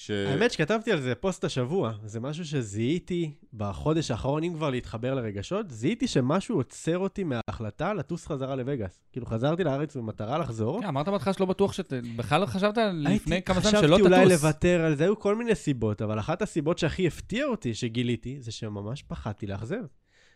[0.00, 0.10] ש...
[0.10, 5.70] האמת שכתבתי על זה פוסט השבוע, זה משהו שזיהיתי בחודש האחרון, אם כבר להתחבר לרגשות,
[5.70, 9.00] זיהיתי שמשהו עוצר אותי מההחלטה לטוס חזרה לווגאס.
[9.12, 10.80] כאילו חזרתי לארץ במטרה לחזור.
[10.80, 11.96] כן, אמרת בהתחלה שלא בטוח שאתה...
[12.16, 14.06] בכלל חשבת לפני הייתי- כמה זמן שלא תטוס.
[14.06, 17.74] חשבתי אולי לוותר על זה, היו כל מיני סיבות, אבל אחת הסיבות שהכי הפתיע אותי,
[17.74, 19.82] שגיליתי, זה שממש פחדתי לאכזב.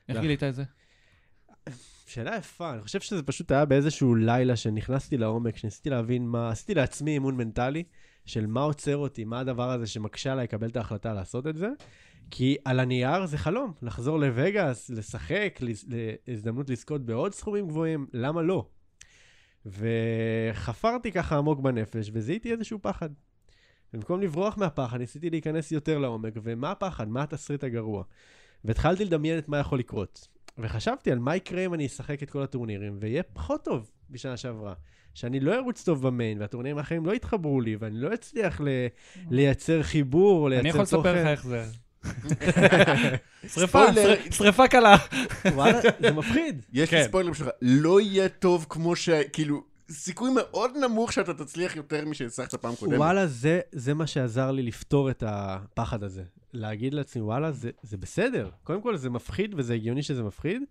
[0.09, 0.65] איך גילית את זה?
[2.07, 6.75] שאלה יפה, אני חושב שזה פשוט היה באיזשהו לילה שנכנסתי לעומק, שניסיתי להבין מה, עשיתי
[6.75, 7.83] לעצמי אימון מנטלי
[8.25, 11.69] של מה עוצר אותי, מה הדבר הזה שמקשה עליי לקבל את ההחלטה לעשות את זה.
[12.31, 15.61] כי על הנייר זה חלום, לחזור לווגאס, לשחק,
[16.29, 18.69] להזדמנות לזכות בעוד סכומים גבוהים, למה לא?
[19.67, 23.09] וחפרתי ככה עמוק בנפש וזיהיתי איזשהו פחד.
[23.93, 27.09] במקום לברוח מהפחד, ניסיתי להיכנס יותר לעומק, ומה הפחד?
[27.09, 28.05] מה התסריט הגרוע?
[28.65, 30.29] והתחלתי לדמיין את מה יכול לקרות.
[30.59, 34.75] וחשבתי על מה יקרה אם אני אשחק את כל הטורנירים, ויהיה פחות טוב בשנה שעברה.
[35.15, 38.67] שאני לא ארוץ טוב במיין, והטורנירים האחרים לא יתחברו לי, ואני לא אצליח ל-
[39.31, 41.27] לייצר חיבור, או אני יכול לייצר לספר לך תוכן.
[41.27, 41.65] איך זה.
[43.55, 43.85] שריפה,
[44.31, 44.97] שריפה קלה.
[45.53, 46.63] וואלה, זה מפחיד.
[46.73, 47.05] יש לי כן.
[47.09, 49.09] ספוילר שלך, לא יהיה טוב כמו ש...
[49.09, 49.63] כאילו,
[49.93, 52.99] סיכוי מאוד נמוך שאתה תצליח יותר משהצלחת פעם קודמת.
[52.99, 56.23] וואלה, זה, זה מה שעזר לי לפתור את הפחד הזה.
[56.53, 58.51] להגיד לעצמי, וואלה, זה, זה בסדר.
[58.65, 60.63] קודם כל, זה מפחיד, וזה הגיוני שזה מפחיד,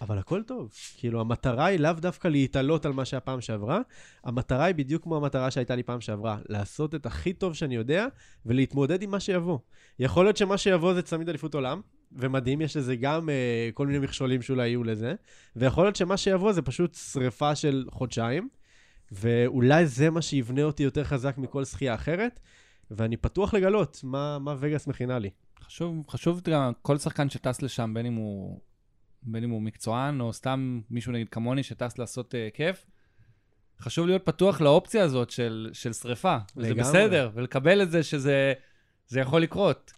[0.00, 0.72] אבל הכל טוב.
[0.96, 3.80] כאילו, המטרה היא לאו דווקא להתעלות על מה שהיה פעם שעברה,
[4.24, 8.06] המטרה היא בדיוק כמו המטרה שהייתה לי פעם שעברה, לעשות את הכי טוב שאני יודע,
[8.46, 9.58] ולהתמודד עם מה שיבוא.
[9.98, 11.80] יכול להיות שמה שיבוא זה צמיד אליפות עולם,
[12.12, 15.14] ומדהים, יש לזה גם אה, כל מיני מכשולים שאולי יהיו לזה,
[15.56, 18.48] ויכול להיות שמה שיבוא זה פשוט שריפה של חודשיים,
[19.12, 22.40] ואולי זה מה שיבנה אותי יותר חזק מכל זכייה אחרת,
[22.90, 25.30] ואני פתוח לגלות מה, מה וגאס מכינה לי.
[25.64, 28.60] חשוב, חשוב גם, כל שחקן שטס לשם, בין אם הוא,
[29.22, 32.86] בין אם הוא מקצוען, או סתם מישהו נגיד כמוני שטס לעשות uh, כיף,
[33.80, 36.36] חשוב להיות פתוח לאופציה הזאת של, של שריפה.
[36.56, 36.82] וזה לגמרי.
[36.82, 38.52] בסדר, ולקבל את זה שזה
[39.08, 39.92] זה יכול לקרות.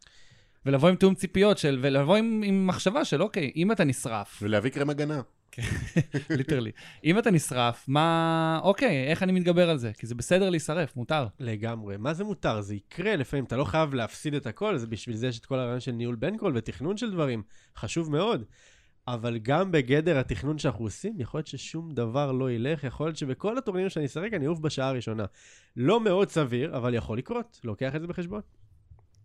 [0.66, 4.70] ולבוא עם תיאום ציפיות של, ולבוא עם, עם מחשבה של אוקיי, אם אתה נשרף, ולהביא
[4.70, 5.20] קרם הגנה.
[6.36, 6.70] ליטרלי,
[7.04, 9.92] אם אתה נשרף, מה, אוקיי, איך אני מתגבר על זה?
[9.98, 11.26] כי זה בסדר להישרף, מותר.
[11.40, 11.96] לגמרי.
[11.96, 12.60] מה זה מותר?
[12.60, 15.58] זה יקרה לפעמים, אתה לא חייב להפסיד את הכל, זה בשביל זה יש את כל
[15.58, 17.42] הרעיון של ניהול בנקול ותכנון של דברים.
[17.76, 18.44] חשוב מאוד.
[19.08, 23.58] אבל גם בגדר התכנון שאנחנו עושים, יכול להיות ששום דבר לא ילך, יכול להיות שבכל
[23.58, 25.24] הטורנירים שאני אשחק אני אעוף בשעה הראשונה.
[25.76, 27.60] לא מאוד סביר, אבל יכול לקרות.
[27.64, 28.40] לוקח את זה בחשבון.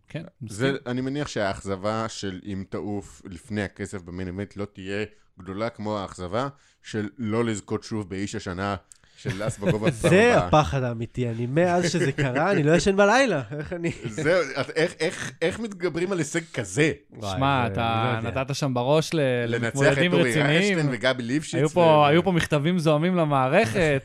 [0.08, 0.86] כן, זה, מסכים.
[0.86, 5.04] אני מניח שהאכזבה של אם תעוף לפני הכסף במיין איבנט לא תהיה
[5.38, 6.48] גדולה כמו האכזבה
[6.82, 8.76] של לא לזכות שוב באיש השנה
[9.16, 10.46] של אס בגובה זה ברמה.
[10.46, 13.42] הפחד האמיתי, אני מאז שזה קרה, אני לא ישן בלילה.
[13.58, 13.90] איך אני...
[14.08, 14.42] זהו,
[14.76, 16.92] איך- איך- איך מתגברים על הישג כזה?
[17.20, 18.30] שמע, זה- אתה לא.
[18.30, 20.50] נתת שם בראש ל- לנצח את למתמודדים אורי רציניים.
[20.50, 21.54] ריישטיין וגבי ליפשיץ.
[21.54, 24.02] היו ו- פה, היו פה מכתבים זוהמים למערכת,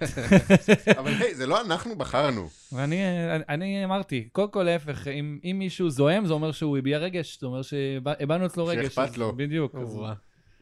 [0.99, 2.49] אבל היי, זה לא אנחנו בחרנו.
[2.71, 2.97] ואני
[3.35, 7.37] אני, אני אמרתי, קודם כל להפך, אם, אם מישהו זועם, זה אומר שהוא הביע רגש,
[7.41, 8.85] זה אומר שהבענו אצלו רגש.
[8.95, 9.33] שאכפת לו.
[9.35, 9.75] בדיוק.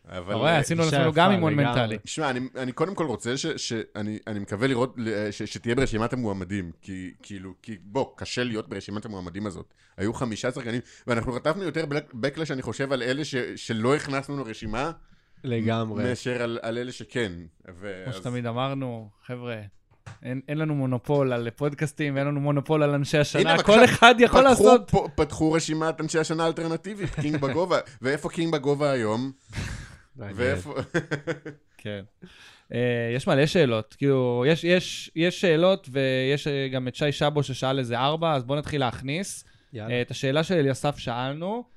[0.09, 0.29] אבל...
[0.29, 1.53] אתה רואה, אה, עשינו לעצמנו גם אימון.
[1.53, 1.97] מנטלי.
[2.05, 3.45] שמע, אני, אני קודם כל רוצה ש...
[3.45, 4.95] שאני אני מקווה לראות,
[5.31, 9.73] ש, שתהיה ברשימת המועמדים, כי כאילו, כי בוא, קשה להיות ברשימת המועמדים הזאת.
[9.97, 14.91] היו חמישה שחקנים, ואנחנו חטפנו יותר backlash, אני חושב, על אלה ש, שלא הכנסנו לרשימה,
[15.43, 16.03] לגמרי.
[16.03, 17.31] מאשר על, על אלה שכן.
[17.79, 18.01] ו...
[18.03, 19.55] כמו אז- שתמיד אמרנו, חבר'ה,
[20.23, 24.15] אין, אין לנו מונופול על פודקאסטים, ואין לנו מונופול על אנשי השנה, הנה, כל אחד
[24.19, 24.89] יכול פתחו, לעשות.
[24.91, 27.79] פה, פתחו רשימת אנשי השנה האלטרנטיבית, king בגובה.
[28.01, 29.31] ואיפה king בגובה היום?
[30.17, 30.73] ואיפה...
[31.77, 32.03] כן.
[32.73, 37.43] אה, יש מלא שאלות, כאילו, יש, יש, יש שאלות ויש אה, גם את שי שבו
[37.43, 39.43] ששאל איזה ארבע, אז בואו נתחיל להכניס.
[39.73, 39.93] יאללה.
[39.93, 41.76] אה, את השאלה של אליסף שאלנו.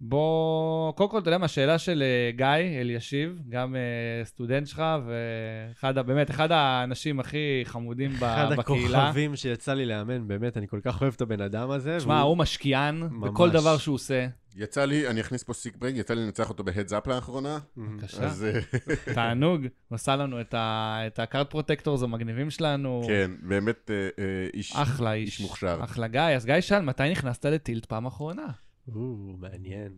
[0.00, 3.80] בוא, קודם כל, אתה יודע מה, השאלה של אה, גיא אלישיב, גם אה,
[4.24, 9.02] סטודנט שלך, ואחד, באמת, אחד האנשים הכי חמודים ב- אחד בקהילה.
[9.04, 12.00] הכוכבים שיצא לי לאמן, באמת, אני כל כך אוהב את הבן אדם הזה.
[12.00, 13.30] שמע, והוא- הוא משקיען ממש.
[13.30, 14.26] בכל דבר שהוא עושה.
[14.56, 17.58] יצא לי, אני אכניס פה sick brag, יצא לי לנצח אותו ב heads up לאחרונה.
[17.76, 18.22] בבקשה.
[18.22, 18.60] אז אה,
[19.14, 23.02] תענוג, הוא עשה לנו את ה- את ה card protectors המגניבים שלנו.
[23.06, 24.24] כן, באמת אה, אה,
[24.54, 24.72] איש...
[24.76, 25.28] אחלה איש.
[25.28, 25.78] איש מוכשר.
[25.84, 26.20] אחלה גיא.
[26.20, 28.46] אז גיא שאל, מתי נכנסת ל tilt פעם אחרונה?
[28.94, 29.92] או, מעניין.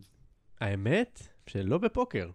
[0.59, 2.29] האמת, שלא בפוקר.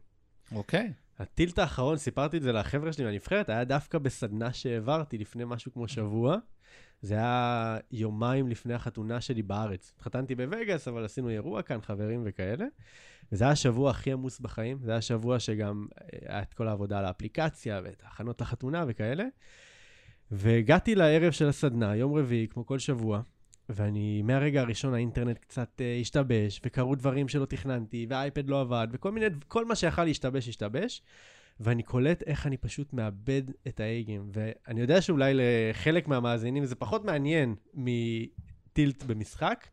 [0.52, 0.92] אוקיי.
[1.18, 5.72] ה tilt האחרון, סיפרתי את זה לחבר'ה שלי מהנבחרת, היה דווקא בסדנה שהעברתי לפני משהו
[5.72, 6.36] כמו שבוע.
[7.02, 9.92] זה היה יומיים לפני החתונה שלי בארץ.
[9.96, 12.66] התחתנתי בווגאס, אבל עשינו אירוע כאן, חברים וכאלה.
[13.32, 14.78] וזה היה השבוע הכי עמוס בחיים.
[14.82, 19.24] זה היה השבוע שגם אה, היה את כל העבודה על האפליקציה ואת ההכנות לחתונה וכאלה.
[20.30, 23.22] והגעתי לערב של הסדנה, יום רביעי, כמו כל שבוע,
[23.68, 29.12] ואני, מהרגע הראשון האינטרנט קצת uh, השתבש, וקרו דברים שלא תכננתי, והאייפד לא עבד, וכל
[29.12, 31.02] מיני, כל מה שיכל להשתבש, השתבש.
[31.60, 34.30] ואני קולט איך אני פשוט מאבד את ה A-game.
[34.32, 39.68] ואני יודע שאולי לחלק מהמאזינים זה פחות מעניין מ tilt במשחק,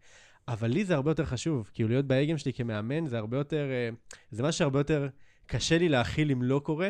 [0.47, 1.69] אבל לי זה הרבה יותר חשוב.
[1.73, 3.89] כאילו להיות ב A-game שלי כמאמן זה הרבה יותר, אה,
[4.31, 5.07] זה משהו שהרבה יותר
[5.45, 6.89] קשה לי להכיל אם לא קורה,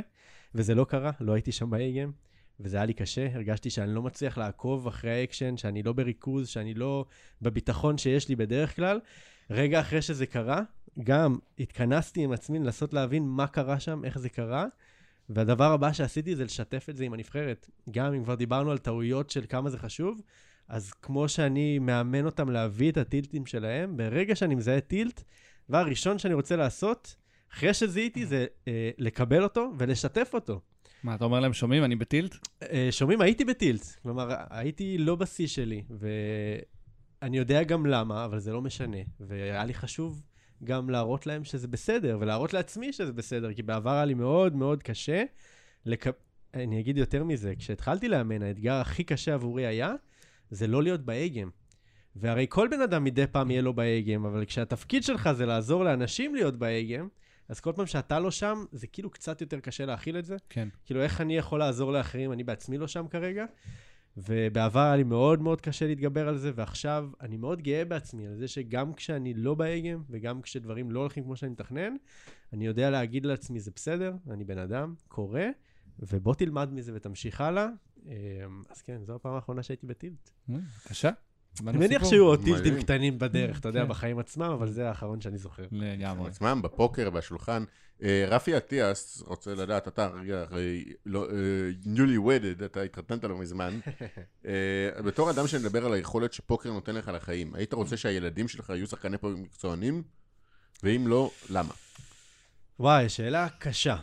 [0.56, 2.25] וזה לא קרה, לא הייתי שם ב A-game.
[2.60, 6.74] וזה היה לי קשה, הרגשתי שאני לא מצליח לעקוב אחרי האקשן, שאני לא בריכוז, שאני
[6.74, 7.06] לא
[7.42, 9.00] בביטחון שיש לי בדרך כלל.
[9.50, 10.62] רגע אחרי שזה קרה,
[11.04, 14.66] גם התכנסתי עם עצמי לנסות להבין מה קרה שם, איך זה קרה,
[15.30, 17.70] והדבר הבא שעשיתי זה לשתף את זה עם הנבחרת.
[17.92, 20.22] גם אם כבר דיברנו על טעויות של כמה זה חשוב,
[20.68, 25.24] אז כמו שאני מאמן אותם להביא את הטילטים שלהם, ברגע שאני מזהה טילט,
[25.66, 27.16] הדבר הראשון שאני רוצה לעשות,
[27.54, 30.62] אחרי שזיהיתי, זה אה, לקבל אותו ולשתף אותו.
[31.06, 32.36] מה, אתה אומר להם, שומעים, אני בטילט?
[32.64, 33.82] אה, שומעים, הייתי בטילט.
[34.04, 38.98] כלומר, הייתי לא בשיא שלי, ואני יודע גם למה, אבל זה לא משנה.
[39.20, 40.22] והיה לי חשוב
[40.64, 44.84] גם להראות להם שזה בסדר, ולהראות לעצמי שזה בסדר, כי בעבר היה לי מאוד מאוד
[44.84, 45.24] קשה.
[45.86, 46.06] לק...
[46.54, 49.94] אני אגיד יותר מזה, כשהתחלתי לאמן, האתגר הכי קשה עבורי היה,
[50.52, 51.50] זה לא להיות באגם.
[52.16, 56.36] והרי כל בן אדם מדי פעם יהיה לו באגם, אבל כשהתפקיד שלך זה לעזור לאנשים
[56.36, 57.08] להיות באגם,
[57.50, 60.36] אז כל פעם שאתה לא שם, זה כאילו קצת יותר קשה להכיל את זה.
[60.50, 60.68] כן.
[60.86, 62.32] כאילו, איך אני יכול לעזור לאחרים?
[62.32, 63.46] אני בעצמי לא שם כרגע.
[64.18, 68.36] ובעבר היה לי מאוד מאוד קשה להתגבר על זה, ועכשיו אני מאוד גאה בעצמי על
[68.36, 71.96] זה שגם כשאני לא באגם, וגם כשדברים לא הולכים כמו שאני מתכנן,
[72.54, 75.48] אני יודע להגיד לעצמי, זה בסדר, אני בן אדם, קורה,
[76.00, 77.68] ובוא תלמד מזה ותמשיך הלאה.
[78.06, 78.12] אמ,
[78.70, 80.30] אז כן, זו הפעם האחרונה שהייתי בטילט.
[80.50, 81.12] בבקשה.
[81.68, 82.82] אני מניח שהיו עוד טילטים.
[82.82, 83.90] קטנים בדרך, אתה יודע, כן.
[83.90, 85.64] בחיים עצמם, אבל זה האחרון שאני זוכר.
[85.72, 86.30] לגמרי.
[86.30, 87.64] עצמם, בפוקר, בשולחן.
[88.04, 93.38] אה, רפי אטיאס רוצה לדעת, אתה רגע, הרי לא, אה, newly wedded, אתה התחתנת לא
[93.38, 93.80] מזמן.
[94.46, 98.88] אה, בתור אדם שמדבר על היכולת שפוקר נותן לך לחיים, היית רוצה שהילדים שלך יהיו
[98.88, 100.04] שחקני פוקר מקצוענים?
[100.84, 101.74] ואם לא, למה?
[102.80, 103.96] וואי, שאלה קשה.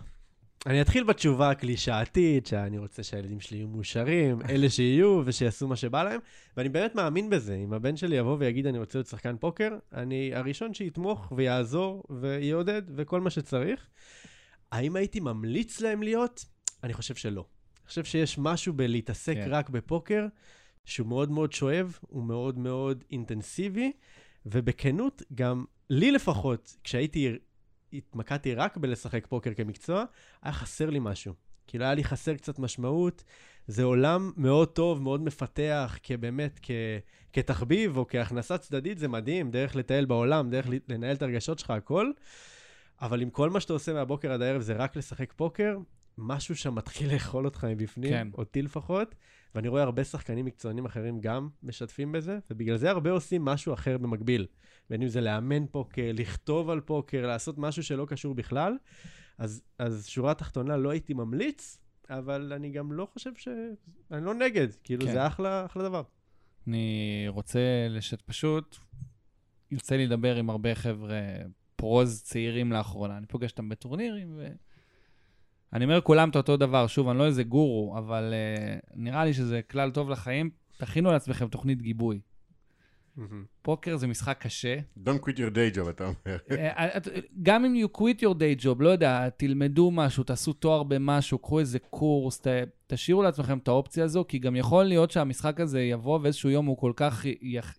[0.67, 6.03] אני אתחיל בתשובה הקלישאתית, שאני רוצה שהילדים שלי יהיו מאושרים, אלה שיהיו ושיעשו מה שבא
[6.03, 6.21] להם,
[6.57, 7.55] ואני באמת מאמין בזה.
[7.55, 12.83] אם הבן שלי יבוא ויגיד, אני רוצה להיות שחקן פוקר, אני הראשון שיתמוך ויעזור ויעודד
[12.97, 13.87] וכל מה שצריך.
[14.73, 16.45] האם הייתי ממליץ להם להיות?
[16.85, 17.45] אני חושב שלא.
[17.81, 19.47] אני חושב שיש משהו בלהתעסק כן.
[19.51, 20.27] רק בפוקר,
[20.85, 23.93] שהוא מאוד מאוד שואב, הוא מאוד מאוד אינטנסיבי,
[24.47, 27.37] ובכנות, גם לי לפחות, כשהייתי
[27.93, 30.05] התמקדתי רק בלשחק פוקר כמקצוע,
[30.43, 31.35] היה חסר לי משהו.
[31.67, 33.25] כאילו היה לי חסר קצת משמעות.
[33.67, 36.71] זה עולם מאוד טוב, מאוד מפתח, כבאמת, כ...
[37.33, 42.11] כתחביב או כהכנסה צדדית, זה מדהים, דרך לטייל בעולם, דרך לנהל את הרגשות שלך, הכל.
[43.03, 45.77] אבל אם כל מה שאתה עושה מהבוקר עד הערב זה רק לשחק פוקר,
[46.19, 48.29] משהו שם מתחיל לאכול אותך מבפנים, כן.
[48.35, 49.15] אותי לפחות,
[49.55, 53.99] ואני רואה הרבה שחקנים מקצוענים אחרים גם משתפים בזה, ובגלל זה הרבה עושים משהו אחר
[53.99, 54.47] במקביל.
[54.91, 58.77] בין אם זה לאמן פוקר, לכתוב על פוקר, לעשות משהו שלא קשור בכלל.
[59.39, 61.79] אז, אז שורה תחתונה, לא הייתי ממליץ,
[62.11, 63.49] אבל אני גם לא חושב ש...
[64.11, 65.13] אני לא נגד, כאילו כן.
[65.13, 66.03] זה אחלה, אחלה דבר.
[66.67, 67.61] אני רוצה
[67.91, 68.77] לשת פשוט,
[69.71, 71.21] יוצא לי לדבר עם הרבה חבר'ה
[71.77, 73.19] פרוז צעירים לאחרונה.
[73.19, 74.47] אני פוגש אותם בטורנירים, ו...
[75.73, 76.87] אני אומר כולם את אותו דבר.
[76.87, 80.51] שוב, אני לא איזה גורו, אבל uh, נראה לי שזה כלל טוב לחיים.
[80.79, 82.21] תכינו לעצמכם תוכנית גיבוי.
[83.63, 84.77] פוקר זה משחק קשה.
[85.05, 86.37] Don't quit your day job, אתה אומר.
[86.51, 87.09] אה, את-
[87.43, 91.61] גם אם you quit your day job, לא יודע, תלמדו משהו, תעשו תואר במשהו, קחו
[91.61, 92.47] איזה קורס, ת,
[92.87, 96.77] תשאירו לעצמכם את האופציה הזו, כי גם יכול להיות שהמשחק הזה יבוא ואיזשהו יום הוא
[96.79, 97.25] כל כך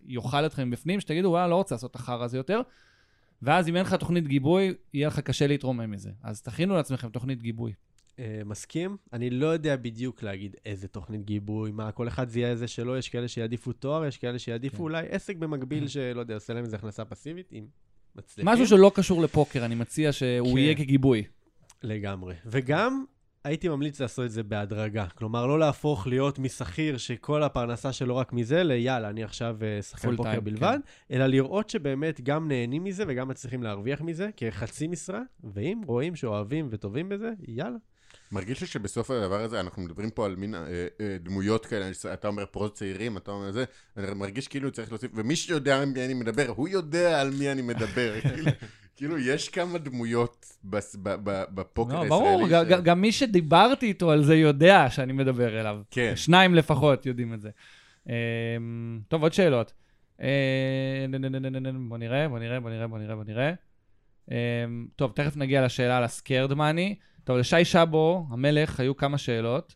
[0.04, 2.60] יאכל אתכם בפנים, שתגידו, וואלה, לא רוצה לעשות את החרא הזה יותר.
[3.42, 6.10] ואז אם אין לך תוכנית גיבוי, יהיה לך קשה להתרומם מזה.
[6.22, 7.72] אז תכינו לעצמכם תוכנית גיבוי.
[8.18, 8.96] אה, מסכים.
[9.12, 13.08] אני לא יודע בדיוק להגיד איזה תוכנית גיבוי, מה, כל אחד זיהה איזה שלו, יש
[13.08, 14.82] כאלה שיעדיפו תואר, יש כאלה שיעדיפו כן.
[14.82, 17.66] אולי עסק במקביל, שלא יודע, עושה להם איזה הכנסה פסיבית, אם
[18.16, 18.52] מצליחים.
[18.52, 20.58] משהו שלא קשור לפוקר, אני מציע שהוא כן.
[20.58, 21.24] יהיה כגיבוי.
[21.82, 22.34] לגמרי.
[22.46, 23.04] וגם
[23.44, 25.06] הייתי ממליץ לעשות את זה בהדרגה.
[25.14, 30.16] כלומר, לא להפוך להיות משכיר שכל הפרנסה שלו רק מזה, ליאללה, אני עכשיו אה, שחקן
[30.16, 30.78] פוקר time, בלבד,
[31.10, 35.20] אלא לראות שבאמת גם נהנים מזה וגם מצליחים להרוויח מזה כחצי משרה,
[35.54, 37.76] ואם רואים שאוהבים וטובים בזה, יאללה.
[38.34, 40.60] מרגיש לי שבסוף הדבר הזה, אנחנו מדברים פה על מין אה,
[41.00, 43.64] אה, דמויות כאלה, אתה אומר פרוז צעירים, אתה אומר זה,
[43.96, 47.52] אני מרגיש כאילו צריך להוסיף, ומי שיודע על מי אני מדבר, הוא יודע על מי
[47.52, 48.14] אני מדבר.
[48.34, 48.50] כאילו-
[48.96, 52.20] כאילו, יש כמה דמויות בס- ב- ב- בפוקר לא, הישראלי.
[52.24, 55.80] ברור, ש- ג- ג- גם מי שדיברתי איתו על זה יודע שאני מדבר אליו.
[55.90, 56.12] כן.
[56.16, 57.50] שניים לפחות יודעים את זה.
[58.08, 58.12] אמ,
[59.08, 59.72] טוב, עוד שאלות.
[60.22, 61.06] אה,
[61.88, 63.52] בוא נראה, בוא נראה, בוא נראה, בוא נראה, בוא נראה.
[64.30, 64.34] אמ,
[64.96, 66.94] טוב, תכף נגיע לשאלה על הסקיירד מאני.
[67.24, 69.74] טוב, לשי שבו, המלך, היו כמה שאלות.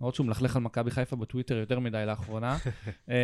[0.00, 2.56] למרות שהוא מלכלך על מכבי חיפה בטוויטר יותר מדי לאחרונה.
[3.08, 3.14] אמ,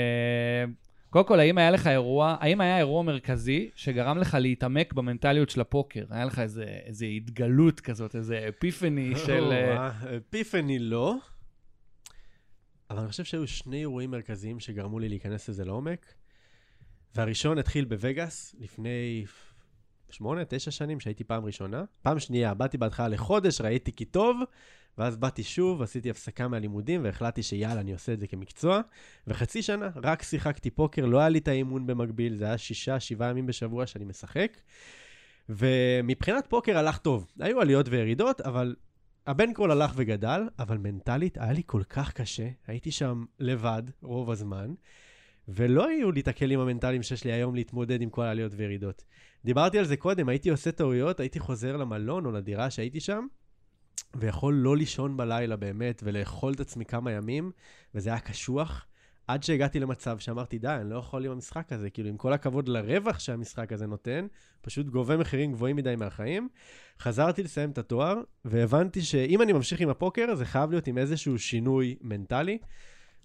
[1.11, 5.61] קודם כל, האם היה לך אירוע, האם היה אירוע מרכזי שגרם לך להתעמק במנטליות של
[5.61, 6.05] הפוקר?
[6.11, 9.53] היה לך איזה, איזה התגלות כזאת, איזה אפיפני של...
[9.53, 9.91] אה,
[10.31, 11.15] פיפני לא,
[12.91, 16.15] אבל אני חושב שהיו שני אירועים מרכזיים שגרמו לי להיכנס לזה לעומק.
[17.15, 19.25] והראשון התחיל בווגאס לפני
[20.11, 21.85] שמונה, תשע שנים, שהייתי פעם ראשונה.
[22.03, 24.37] פעם שנייה, באתי בהתחלה לחודש, ראיתי כי טוב,
[24.99, 28.81] ואז באתי שוב, עשיתי הפסקה מהלימודים, והחלטתי שיאללה, אני עושה את זה כמקצוע.
[29.27, 33.31] וחצי שנה רק שיחקתי פוקר, לא היה לי את האימון במקביל, זה היה שישה, שבעה
[33.31, 34.57] ימים בשבוע שאני משחק.
[35.49, 37.27] ומבחינת פוקר הלך טוב.
[37.41, 38.77] היו עליות וירידות, אבל
[39.27, 42.49] הבן קול הלך וגדל, אבל מנטלית היה לי כל כך קשה.
[42.67, 44.75] הייתי שם לבד רוב הזמן,
[45.49, 49.05] ולא היו לי את הכלים המנטליים שיש לי היום להתמודד עם כל העליות וירידות.
[49.45, 53.27] דיברתי על זה קודם, הייתי עושה טעויות, הייתי חוזר למלון או לדירה שהייתי שם,
[54.17, 57.51] ויכול לא לישון בלילה באמת, ולאכול את עצמי כמה ימים,
[57.95, 58.87] וזה היה קשוח.
[59.27, 61.91] עד שהגעתי למצב שאמרתי, די, אני לא יכול עם המשחק הזה.
[61.91, 64.27] כאילו, עם כל הכבוד לרווח שהמשחק הזה נותן,
[64.61, 66.49] פשוט גובה מחירים גבוהים מדי מהחיים.
[67.01, 71.39] חזרתי לסיים את התואר, והבנתי שאם אני ממשיך עם הפוקר, זה חייב להיות עם איזשהו
[71.39, 72.59] שינוי מנטלי.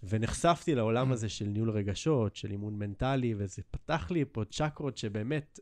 [0.04, 5.60] ונחשפתי לעולם הזה של ניהול רגשות, של אימון מנטלי, וזה פתח לי פה צ'קרות שבאמת...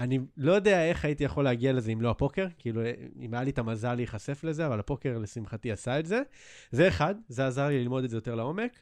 [0.00, 2.82] אני לא יודע איך הייתי יכול להגיע לזה אם לא הפוקר, כאילו,
[3.20, 6.22] אם היה לי את המזל להיחשף לזה, אבל הפוקר לשמחתי עשה את זה.
[6.70, 8.72] זה אחד, זה עזר לי ללמוד את זה יותר לעומק.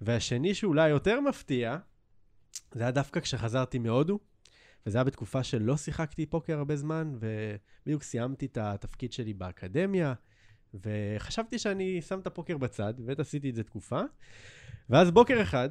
[0.00, 1.76] והשני שאולי יותר מפתיע,
[2.72, 4.18] זה היה דווקא כשחזרתי מהודו,
[4.86, 10.14] וזה היה בתקופה שלא שיחקתי פוקר הרבה זמן, ובדיוק סיימתי את התפקיד שלי באקדמיה,
[10.74, 14.00] וחשבתי שאני שם את הפוקר בצד, ובאמת עשיתי את זה תקופה.
[14.90, 15.68] ואז בוקר אחד,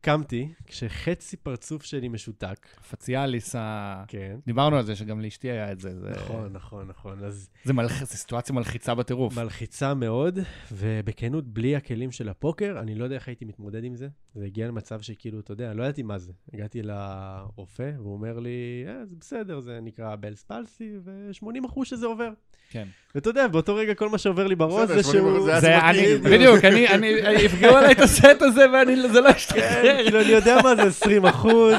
[0.00, 2.66] קמתי, כשחצי פרצוף שלי משותק.
[2.90, 4.04] פציאליס, ה...
[4.08, 4.36] כן.
[4.46, 6.00] דיברנו על זה, שגם לאשתי היה את זה.
[6.00, 6.10] זה...
[6.10, 7.24] נכון, נכון, נכון.
[7.24, 8.04] אז זה, מלח...
[8.04, 9.38] זה סיטואציה מלחיצה בטירוף.
[9.38, 10.38] מלחיצה מאוד,
[10.72, 14.08] ובכנות, בלי הכלים של הפוקר, אני לא יודע איך הייתי מתמודד עם זה.
[14.34, 16.32] זה הגיע למצב שכאילו, אתה יודע, לא ידעתי מה זה.
[16.54, 22.30] הגעתי לרופא, והוא אומר לי, אה, זה בסדר, זה נקרא בלס פלסי, ו-80% שזה עובר.
[22.70, 22.84] כן.
[23.14, 25.60] ואתה יודע, באותו רגע כל מה שעובר לי בראש זה 80% שהוא...
[25.60, 26.64] זה אני, בדיוק.
[26.64, 27.06] אני, אני,
[27.40, 28.64] יפגעו עליי את הסט הזה
[29.04, 29.87] וזה לא כן, ישתחרר.
[30.04, 31.74] כאילו, אני יודע מה זה 20 אחוז,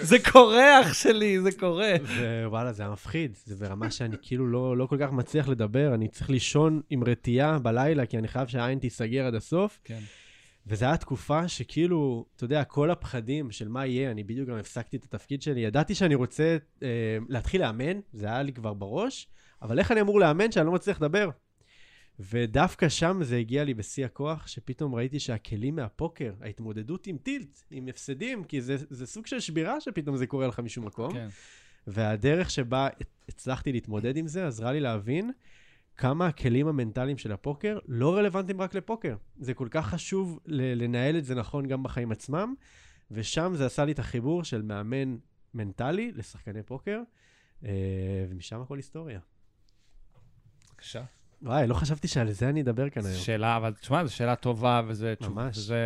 [0.00, 1.92] זה קורה, אח שלי, זה קורה.
[2.44, 3.36] ווואלה, זה היה מפחיד.
[3.44, 7.58] זה ברמה שאני כאילו לא, לא כל כך מצליח לדבר, אני צריך לישון עם רטייה
[7.58, 9.80] בלילה, כי אני חייב שהעין תיסגר עד הסוף.
[9.84, 10.00] כן.
[10.66, 14.96] וזו הייתה תקופה שכאילו, אתה יודע, כל הפחדים של מה יהיה, אני בדיוק גם הפסקתי
[14.96, 15.60] את התפקיד שלי.
[15.60, 16.88] ידעתי שאני רוצה אה,
[17.28, 19.28] להתחיל לאמן, זה היה לי כבר בראש,
[19.62, 21.30] אבל איך אני אמור לאמן שאני לא מצליח לדבר?
[22.20, 27.88] ודווקא שם זה הגיע לי בשיא הכוח, שפתאום ראיתי שהכלים מהפוקר, ההתמודדות עם טילט, עם
[27.88, 31.12] הפסדים, כי זה, זה סוג של שבירה שפתאום זה קורה לך משום מקום.
[31.12, 31.28] כן.
[31.86, 32.88] והדרך שבה
[33.28, 35.30] הצלחתי להתמודד עם זה עזרה לי להבין
[35.96, 39.16] כמה הכלים המנטליים של הפוקר לא רלוונטיים רק לפוקר.
[39.36, 42.54] זה כל כך חשוב לנהל את זה נכון גם בחיים עצמם,
[43.10, 45.16] ושם זה עשה לי את החיבור של מאמן
[45.54, 47.00] מנטלי לשחקני פוקר,
[47.64, 47.70] אה,
[48.28, 49.20] ומשם הכל היסטוריה.
[50.68, 51.04] בבקשה.
[51.44, 53.16] וואי, לא חשבתי שעל זה אני אדבר כאן היום.
[53.18, 55.14] שאלה, אבל תשמע, זו שאלה טובה, וזה...
[55.20, 55.56] ממש.
[55.58, 55.76] זה...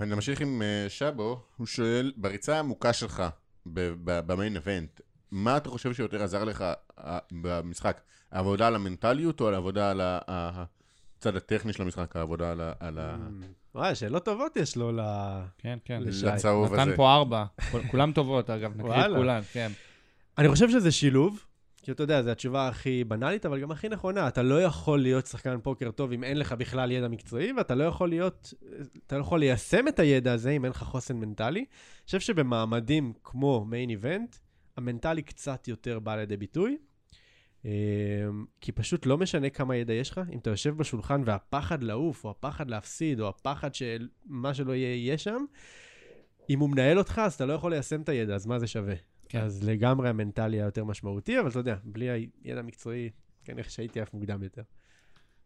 [0.00, 3.22] אני ממשיך עם אה, שבו, הוא שואל, בריצה העמוקה שלך,
[3.66, 5.00] ב- ב- במיין אבנט,
[5.30, 6.64] מה אתה חושב שיותר עזר לך
[6.98, 8.00] אה, במשחק?
[8.32, 12.72] העבודה על המנטליות או על העבודה על הצד הטכני של המשחק, העבודה על ה...
[12.80, 13.16] על ה-
[13.74, 15.00] וואי, שאלות טובות יש לו ל...
[15.58, 16.02] כן, כן.
[16.02, 16.26] לשי.
[16.26, 16.82] לצהוב הזה.
[16.84, 17.44] נתן פה ארבע.
[17.70, 19.10] כול- כולם טובות, אגב, נקריא את.
[19.16, 19.72] כולן, כן.
[20.38, 21.44] אני חושב שזה שילוב,
[21.86, 24.28] כי אתה יודע, זו התשובה הכי בנאלית, אבל גם הכי נכונה.
[24.28, 27.84] אתה לא יכול להיות שחקן פוקר טוב אם אין לך בכלל ידע מקצועי, ואתה לא
[27.84, 28.54] יכול להיות,
[29.06, 31.60] אתה לא יכול ליישם את הידע הזה אם אין לך חוסן מנטלי.
[31.60, 31.66] אני
[32.06, 34.36] חושב שבמעמדים כמו מיין איבנט,
[34.76, 36.76] המנטלי קצת יותר בא לידי ביטוי.
[37.64, 37.70] אמ,
[38.60, 42.30] כי פשוט לא משנה כמה ידע יש לך, אם אתה יושב בשולחן והפחד לעוף, או
[42.30, 45.44] הפחד להפסיד, או הפחד שמה שלא יהיה יהיה שם,
[46.50, 48.94] אם הוא מנהל אותך, אז אתה לא יכול ליישם את הידע, אז מה זה שווה?
[49.28, 49.40] כן.
[49.40, 52.08] אז לגמרי המנטלי היה יותר משמעותי, אבל אתה יודע, בלי
[52.44, 53.10] הידע המקצועי,
[53.44, 54.62] כנראה שהייתי עף מוקדם יותר.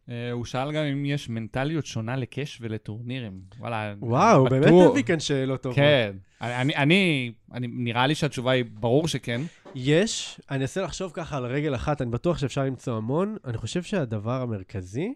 [0.09, 3.41] אה, הוא שאל גם אם יש מנטליות שונה לקאש ולטורנירים.
[3.59, 4.45] וואלה, וואו.
[4.45, 5.77] באמת הביא כאן שאלות טובות.
[5.77, 6.17] כן.
[6.41, 9.41] אני, אני, אני, נראה לי שהתשובה היא ברור שכן.
[9.75, 13.37] יש, אני אנסה לחשוב ככה על רגל אחת, אני בטוח שאפשר למצוא המון.
[13.45, 15.15] אני חושב שהדבר המרכזי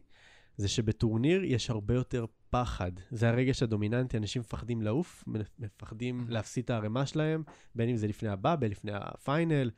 [0.57, 2.25] זה שבטורניר יש הרבה יותר
[2.55, 2.91] פחד.
[3.11, 5.25] זה הרגש הדומיננטי, אנשים מפחדים לעוף,
[5.59, 7.43] מפחדים להפסיד את הערימה שלהם,
[7.75, 9.71] בין אם זה לפני הבא, בין לפני הפיינל.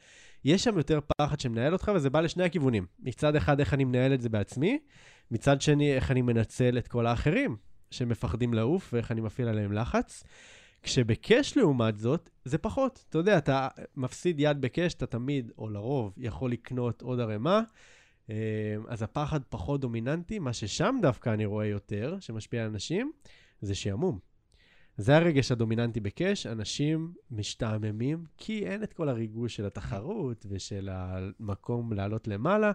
[0.44, 2.86] יש שם יותר פחד שמנהל אותך, וזה בא לשני הכיוונים.
[2.98, 4.78] מצד אחד, איך אני מנהל את זה בעצמי,
[5.30, 7.56] מצד שני, איך אני מנצל את כל האחרים
[7.90, 10.24] שמפחדים לעוף, ואיך אני מפעיל עליהם לחץ.
[10.82, 13.04] כשבקאש לעומת זאת, זה פחות.
[13.08, 17.60] אתה יודע, אתה מפסיד יד בקאש, אתה תמיד, או לרוב, יכול לקנות עוד ערימה.
[18.30, 23.12] אה, אז הפחד פחות דומיננטי, מה ששם דווקא אני רואה יותר, שמשפיע על אנשים,
[23.60, 24.18] זה שעמום.
[24.96, 31.92] זה הרגש הדומיננטי בקאש, אנשים משתעממים, כי אין את כל הריגוש של התחרות ושל המקום
[31.92, 32.72] לעלות למעלה,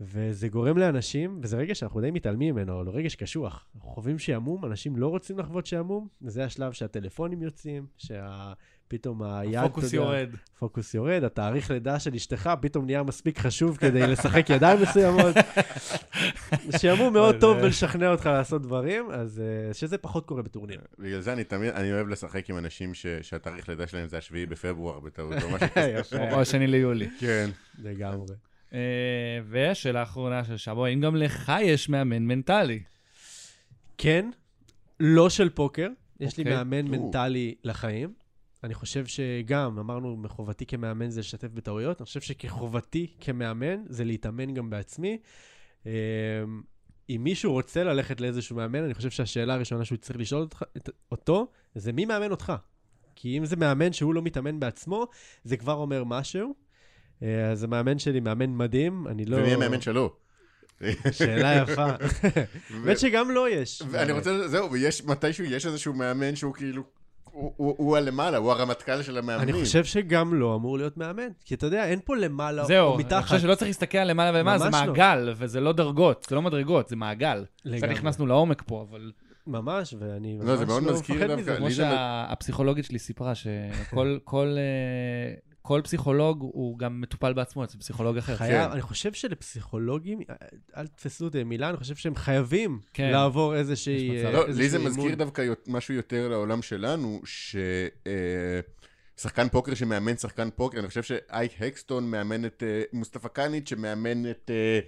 [0.00, 3.66] וזה גורם לאנשים, וזה רגש שאנחנו די מתעלמים ממנו, אבל רגש קשוח.
[3.74, 7.86] אנחנו חווים שעמום, אנשים לא רוצים לחוות שעמום, וזה השלב שהטלפונים יוצאים,
[8.88, 10.28] שפתאום היד, הפוקוס אתה יודע, יורד.
[10.58, 15.34] פוקוס יורד, התאריך לידה של אשתך פתאום נהיה מספיק חשוב כדי לשחק ידיים מסוימות.
[16.80, 20.80] שעמום מאוד טוב ולשכנע אותך לעשות דברים, אז אה, שזה פחות קורה בטורניר.
[20.98, 24.46] בגלל זה אני תמיד, אני אוהב לשחק עם אנשים ש- שהתאריך לידה שלהם זה השביעי
[24.46, 26.32] בפברואר בטעות, או משהו כזה.
[26.32, 27.08] או השני ליולי.
[27.18, 27.50] כן.
[27.78, 28.34] לגמרי.
[28.72, 28.78] אה,
[29.50, 32.82] ושאלה אחרונה של שבו, האם גם לך יש מאמן מנטלי?
[33.98, 34.30] כן,
[35.00, 35.88] לא של פוקר,
[36.20, 36.56] יש לי אוקיי.
[36.56, 36.88] מאמן.
[36.88, 38.23] מנטלי לחיים.
[38.64, 44.54] אני חושב שגם, אמרנו, מחובתי כמאמן זה לשתף בטעויות, אני חושב שכחובתי כמאמן זה להתאמן
[44.54, 45.18] גם בעצמי.
[45.86, 45.92] אה,
[47.10, 50.62] אם מישהו רוצה ללכת לאיזשהו מאמן, אני חושב שהשאלה הראשונה שהוא צריך לשאול אותך,
[51.12, 52.52] אותו, זה מי מאמן אותך?
[53.14, 55.06] כי אם זה מאמן שהוא לא מתאמן בעצמו,
[55.44, 56.54] זה כבר אומר משהו.
[57.22, 59.36] אה, אז המאמן שלי מאמן מדהים, אני לא...
[59.36, 60.16] ומי המאמן שלו?
[61.12, 61.86] שאלה יפה.
[62.70, 63.82] האמת שגם לו יש.
[63.90, 66.84] ואני רוצה, זהו, ויש, מתישהו יש איזשהו מאמן שהוא כאילו,
[67.56, 69.54] הוא- הלמעלה, הוא הרמטכ"ל של המאמנים.
[69.54, 71.28] אני חושב שגם לא אמור להיות מאמן.
[71.44, 73.22] כי אתה יודע, אין פה למעלה או זהו, אני מתחת.
[73.24, 74.70] חושב שלא צריך להסתכל על למעלה ולמעלה, זה לא.
[74.70, 77.44] מעגל, וזה לא דרגות, זה לא מדרגות, זה מעגל.
[77.44, 77.94] קצת לגמרי.
[77.94, 79.12] נכנסנו לעומק פה, אבל
[79.46, 81.56] ממש, ואני לא, זה ממש לא מפחד מזה.
[81.56, 84.56] כמו שהפסיכולוגית שלי סיפרה, שכל
[85.66, 88.36] כל, אה, פסיכולוג הוא גם מטופל בעצמו אצל פסיכולוג אחר.
[88.36, 90.20] חייב, אני חושב שלפסיכולוגים,
[90.76, 93.10] אל תתפסו אותי במילה, אני חושב שהם חייבים כן.
[93.10, 94.24] לעבור איזושהי...
[94.24, 94.90] אה, לא, לי איזשהו זה אימון.
[94.92, 97.20] מזכיר דווקא יות- משהו יותר לעולם שלנו,
[99.16, 104.30] ששחקן פוקר שמאמן שחקן פוקר, אני חושב שאייק הקסטון מאמן את אה, מוסטפא קאניץ' שמאמן
[104.30, 104.80] את אה, אה,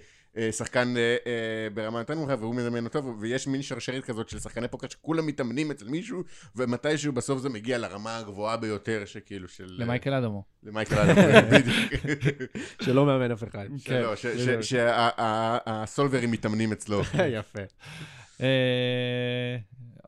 [0.51, 1.31] שחקן אה, אה,
[1.73, 5.71] ברמה יותר נמוכה, והוא מזמן אותו, ויש מין שרשרת כזאת של שחקני פוקר שכולם מתאמנים
[5.71, 6.23] אצל מישהו,
[6.55, 9.65] ומתישהו בסוף זה מגיע לרמה הגבוהה ביותר, שכאילו של...
[9.69, 10.43] למייקל אדמו.
[10.63, 11.15] למייקל אדם,
[11.51, 12.51] בדיוק.
[12.81, 13.65] שלא מאמן אף אחד.
[13.77, 17.01] שלא, ש- ש- שהסולברים מתאמנים אצלו.
[17.39, 17.61] יפה.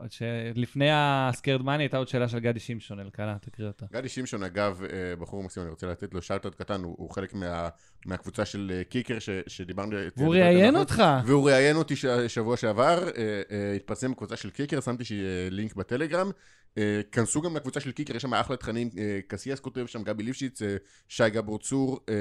[0.02, 3.86] אה, שלפני הסקרד מאני הייתה עוד שאלה של גדי שמשון, אלקנה, תקריא אותה.
[3.94, 7.34] גדי שמשון, אגב, אה, בחור מקסים, אני רוצה לתת לו שאוט קטן, הוא, הוא חלק
[7.34, 7.70] מה,
[8.06, 9.96] מהקבוצה של אה, קיקר ש, שדיברנו...
[10.18, 11.04] והוא ראיין אותך.
[11.26, 11.96] והוא ראיין אותי
[12.28, 16.32] שבוע שעבר, אה, אה, התפרסם בקבוצה של קיקר, שמתי אה, לינק בטלגרם.
[16.78, 20.24] אה, כנסו גם לקבוצה של קיקר, יש שם אחלה תכנים, אה, קסיאס כותב שם, גבי
[20.24, 20.76] ליפשיץ, אה,
[21.08, 22.16] שי גבור צור, אה,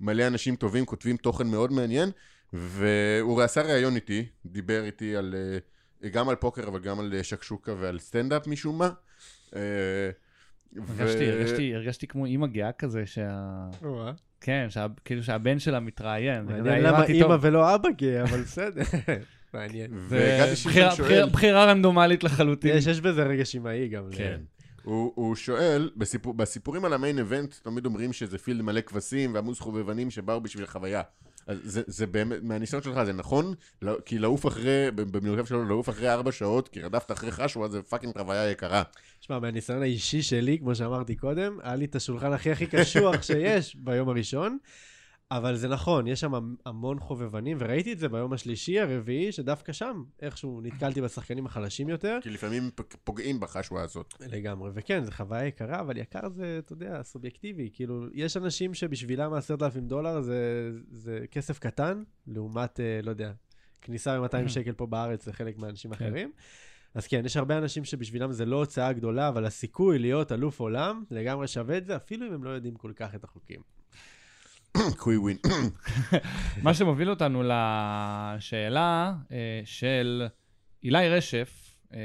[0.00, 2.10] מלא אנשים טובים, כותבים תוכן מאוד מעניין,
[2.52, 5.58] והוא עשה ראיון איתי, דיבר איתי על, אה,
[6.12, 8.90] גם על פוקר, אבל גם על אה, שקשוקה ועל סטנדאפ משום מה.
[9.56, 9.60] אה,
[10.76, 13.66] ו- הרגשתי, הרגשתי, הרגשתי כמו אימא גאה כזה, שה...
[14.40, 16.44] כן, שה- כאילו שהבן שלה מתראיין.
[16.44, 17.44] מעניין למה אימא טוב.
[17.44, 18.82] ולא אבא גאה, אבל בסדר.
[19.54, 19.90] מעניין.
[20.08, 22.76] וגדי בחירה- שואל, בחירה- בחירה רנדומלית לחלוטין.
[22.76, 24.02] יש, יש בזה רגע שמאי גם.
[24.12, 24.40] כן.
[24.82, 29.34] הוא, הוא שואל, בסיפור, בסיפורים על ה main event, תמיד אומרים שזה field מלא כבשים
[29.34, 31.02] ועמוס חובבנים שבאו בשביל חוויה.
[31.48, 33.54] אז זה, באמת, מהניסיון שלך זה נכון?
[33.82, 37.82] לא, כי לעוף אחרי, במילותיו שלו, לעוף אחרי ארבע שעות, כי רדפת אחרי חשווה, זה
[37.82, 38.82] fucking חוויה יקרה.
[39.20, 43.76] שמע, מהניסיון האישי שלי, כמו שאמרתי קודם, היה לי את השולחן הכי הכי קשוח שיש
[43.76, 44.58] ביום הראשון,
[45.30, 46.32] אבל זה נכון, יש שם
[46.66, 52.18] המון חובבנים, וראיתי את זה ביום השלישי, הרביעי, שדווקא שם, איכשהו נתקלתי בשחקנים החלשים יותר.
[52.22, 52.70] כי לפעמים
[53.04, 54.14] פוגעים בחשווה הזאת.
[54.20, 57.70] לגמרי, וכן, זו חוויה יקרה, אבל יקר זה, אתה יודע, סובייקטיבי.
[57.72, 63.32] כאילו, יש אנשים שבשבילם 10,000 דולר זה, זה כסף קטן, לעומת, אה, לא יודע,
[63.82, 66.04] כניסה ב-200 שקל פה בארץ לחלק מהאנשים כן.
[66.04, 66.32] אחרים.
[66.94, 71.04] אז כן, יש הרבה אנשים שבשבילם זה לא הוצאה גדולה, אבל הסיכוי להיות אלוף עולם
[71.10, 73.77] לגמרי שווה את זה, אפילו אם הם לא יודעים כל כך את החוקים.
[74.98, 75.36] קווי ווין.
[76.62, 80.26] מה שמוביל אותנו לשאלה אה, של
[80.84, 81.98] אילי רשף, אה,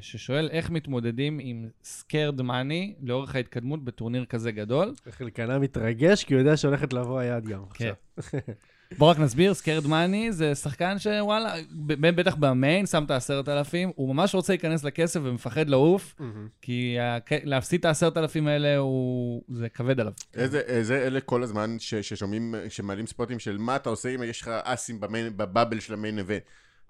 [0.00, 4.94] ששואל איך מתמודדים עם סקרד מאני לאורך ההתקדמות בטורניר כזה גדול.
[5.10, 7.92] חלקנה מתרגש, כי הוא יודע שהולכת לבוא היד גם כן.
[8.16, 8.40] עכשיו.
[8.98, 11.54] בוא רק נסביר, סקרד מאני זה שחקן שוואלה,
[11.86, 16.14] ב- בטח במיין, שם את העשרת אלפים, הוא ממש רוצה להיכנס לכסף ומפחד לעוף.
[16.62, 16.96] כי
[17.44, 19.42] להפסיד את העשרת אלפים האלה, הוא...
[19.48, 20.12] זה כבד עליו.
[20.34, 24.40] איזה, איזה אלה כל הזמן ש, ששומעים, שמעלים ספוטים של מה אתה עושה אם יש
[24.42, 26.42] לך אסים במיין, בבאבל של המיין איבנט.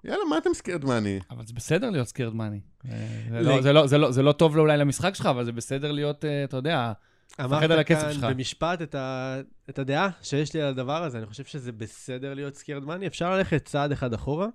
[0.05, 1.19] יאללה, מה אתם סקרד מאני?
[1.31, 2.59] אבל זה בסדר להיות scared money.
[2.83, 2.89] זה
[3.31, 5.91] לג- לא- זה לא- זה לא- זה לא טוב אולי למשחק שלך, אבל זה בסדר
[5.91, 6.91] להיות, אה, אתה יודע,
[7.39, 8.23] אמרת כאן שלך.
[8.23, 9.37] במשפט את, ה...
[9.69, 13.37] את הדעה שיש לי על הדבר הזה, אני חושב שזה בסדר להיות scared money, אפשר
[13.37, 14.47] ללכת צעד אחד אחורה.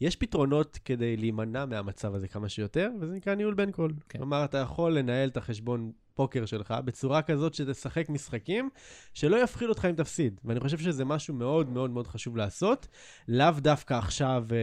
[0.00, 3.90] יש פתרונות כדי להימנע מהמצב הזה כמה שיותר, וזה נקרא ניהול bankroll.
[4.08, 4.18] כן.
[4.18, 8.70] כלומר, אתה יכול לנהל את החשבון פוקר שלך בצורה כזאת שתשחק משחקים
[9.14, 10.40] שלא יפחיד אותך אם תפסיד.
[10.44, 12.88] ואני חושב שזה משהו מאוד מאוד מאוד חשוב לעשות.
[13.28, 14.56] לאו דווקא עכשיו, אה,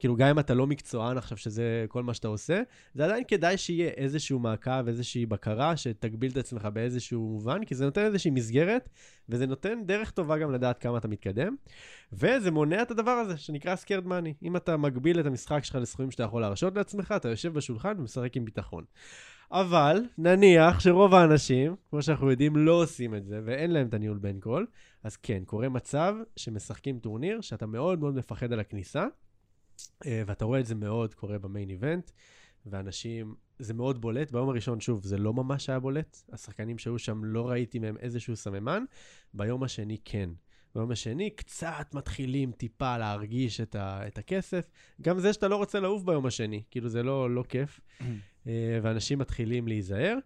[0.00, 2.62] כאילו גם אם אתה לא מקצוען עכשיו, שזה כל מה שאתה עושה,
[2.94, 7.84] זה עדיין כדאי שיהיה איזשהו מעקב, איזושהי בקרה, שתגביל את עצמך באיזשהו מובן, כי זה
[7.84, 8.88] נותן איזושהי מסגרת,
[9.28, 11.56] וזה נותן דרך טובה גם לדעת כמה אתה מתקדם.
[12.12, 14.34] וזה מונע את הדבר הזה, שנקרא scared money.
[14.42, 18.36] אם אתה מגביל את המשחק שלך לסכומים שאתה יכול להרשות לעצמך, אתה יושב בשולחן ומשחק
[18.36, 18.84] עם ביטחון.
[19.52, 24.18] אבל נניח שרוב האנשים, כמו שאנחנו יודעים, לא עושים את זה, ואין להם את הניהול
[24.18, 24.64] bankroll,
[25.04, 29.06] אז כן, קורה מצב שמשחקים טורניר, שאתה מאוד מאוד מפחד על הכניסה,
[30.26, 32.10] ואתה רואה את זה מאוד קורה במיין איבנט,
[32.66, 34.32] ואנשים, זה מאוד בולט.
[34.32, 36.16] ביום הראשון, שוב, זה לא ממש היה בולט.
[36.32, 38.84] השחקנים שהיו שם, לא ראיתי מהם איזשהו סממן.
[39.34, 40.30] ביום השני, כן.
[40.74, 44.70] ביום השני, קצת מתחילים טיפה להרגיש את, ה, את הכסף.
[45.00, 47.80] גם זה שאתה לא רוצה לעוף ביום השני, כאילו זה לא, לא כיף.
[48.46, 50.16] אה, ואנשים מתחילים להיזהר.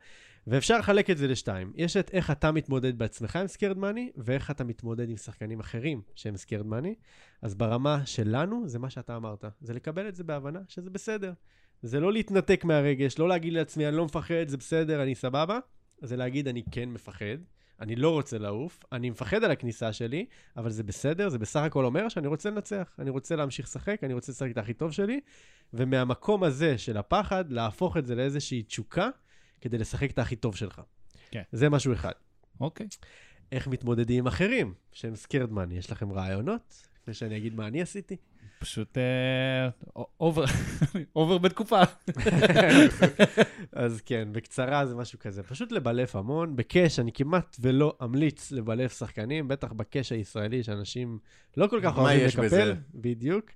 [0.46, 1.72] ואפשר לחלק את זה לשתיים.
[1.76, 6.02] יש את איך אתה מתמודד בעצמך עם scared money, ואיך אתה מתמודד עם שחקנים אחרים
[6.14, 6.94] שהם scared money.
[7.42, 9.44] אז ברמה שלנו, זה מה שאתה אמרת.
[9.60, 11.32] זה לקבל את זה בהבנה שזה בסדר.
[11.82, 15.58] זה לא להתנתק מהרגש, לא להגיד לעצמי, אני לא מפחד, זה בסדר, אני סבבה.
[16.02, 17.36] זה להגיד, אני כן מפחד,
[17.80, 20.26] אני לא רוצה לעוף, אני מפחד על הכניסה שלי,
[20.56, 24.14] אבל זה בסדר, זה בסך הכל אומר שאני רוצה לנצח, אני רוצה להמשיך לשחק, אני
[24.14, 25.20] רוצה לשחק את הכי טוב שלי,
[25.74, 29.08] ומהמקום הזה של הפחד, להפוך את זה לאיזושהי תשוקה,
[29.64, 30.80] כדי לשחק את הכי טוב שלך.
[31.30, 31.42] כן.
[31.52, 32.12] זה משהו אחד.
[32.60, 32.86] אוקיי.
[33.52, 35.78] איך מתמודדים עם אחרים שהם scared money?
[35.78, 36.86] יש לכם רעיונות?
[37.02, 38.16] לפני שאני אגיד מה אני עשיתי?
[38.58, 39.68] פשוט אה,
[40.20, 40.44] over,
[41.16, 41.82] over בתקופה.
[43.72, 45.42] אז כן, בקצרה זה משהו כזה.
[45.42, 46.56] פשוט לבלף המון.
[46.56, 51.18] ב cash אני כמעט ולא אמליץ לבלף שחקנים, בטח ב cash הישראלי, שאנשים
[51.56, 52.46] לא כל כך מה אוהבים יש לקפל.
[52.46, 52.74] בזה?
[52.94, 53.50] בדיוק.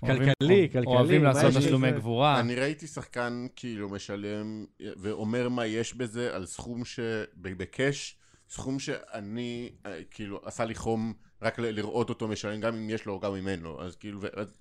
[0.00, 0.86] כלכלי, כלכלי.
[0.86, 1.92] אוהבים לעשות תשלומי?
[1.92, 2.40] גבורה.
[2.40, 8.16] אני ראיתי שחקן כאילו משלם ואומר מה יש בזה על סכום שבקאש,
[8.50, 11.12] סכום שאני, אה, כאילו, עשה לי חום
[11.42, 13.96] רק ל- לראות אותו משלם, גם אם יש לו או גם אם אין לו, אז
[13.96, 14.54] כאילו, אז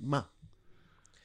[0.00, 0.20] מה?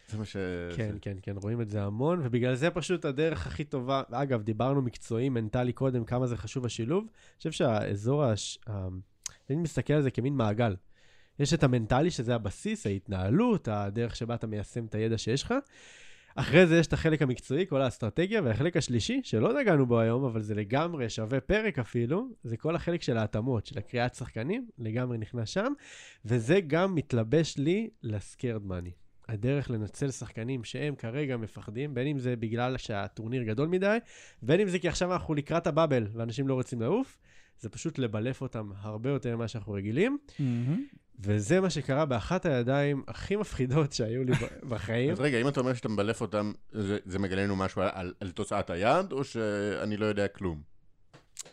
[0.08, 0.36] זה מה ש...
[0.76, 4.82] כן, כן, כן, רואים את זה המון, ובגלל זה פשוט הדרך הכי טובה, אגב, דיברנו
[4.82, 7.04] מקצועי, מנטלי קודם, כמה זה חשוב השילוב.
[7.04, 8.60] אני חושב שהאזור, הש...
[9.50, 10.76] אני מסתכל על זה כמין מעגל.
[11.40, 15.54] יש את המנטלי, שזה הבסיס, ההתנהלות, הדרך שבה אתה מיישם את הידע שיש לך.
[16.36, 20.42] אחרי זה יש את החלק המקצועי, כל האסטרטגיה, והחלק השלישי, שלא נגענו בו היום, אבל
[20.42, 25.50] זה לגמרי שווה פרק אפילו, זה כל החלק של ההתאמות, של הקריאת שחקנים, לגמרי נכנס
[25.50, 25.74] שם,
[26.26, 28.92] וזה גם מתלבש לי לסקיירד מאני.
[29.28, 33.98] הדרך לנצל שחקנים שהם כרגע מפחדים, בין אם זה בגלל שהטורניר גדול מדי,
[34.42, 37.18] בין אם זה כי עכשיו אנחנו לקראת הבאבל ואנשים לא רוצים לעוף,
[37.60, 40.84] זה פשוט לבלף אותם הרבה יותר ממה שאנחנו רגילים, מהמם.
[41.20, 44.32] וזה מה שקרה באחת הידיים הכי מפחידות שהיו לי
[44.70, 45.12] בחיים.
[45.12, 48.14] אז רגע, אם אתה אומר שאתה מבלף אותם, זה, זה מגלה לנו משהו על, על,
[48.20, 50.62] על תוצאת היד, או שאני לא יודע כלום?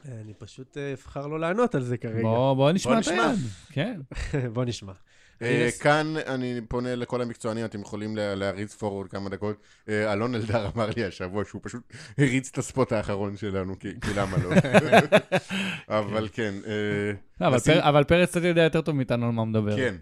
[0.08, 2.22] אני פשוט אה, אבחר לא לענות על זה כרגע.
[2.22, 3.06] בוא בוא נשמע את.
[3.06, 3.38] היד.
[3.72, 4.00] כן.
[4.54, 4.92] בוא נשמע.
[5.42, 9.56] אה, כאן אני פונה לכל המקצוענים, אתם יכולים לה- להריץ פורוורד כמה דקות.
[9.88, 11.82] אה, אלון אלדר אמר לי השבוע שהוא פשוט
[12.18, 14.50] הריץ את הספוט האחרון שלנו, כי למה לא?
[15.98, 19.76] אבל כן, אה, לא, אבל אבל פרץ קצת יודע יותר טוב מאיתנו על מה מדבר.
[19.76, 19.94] כן.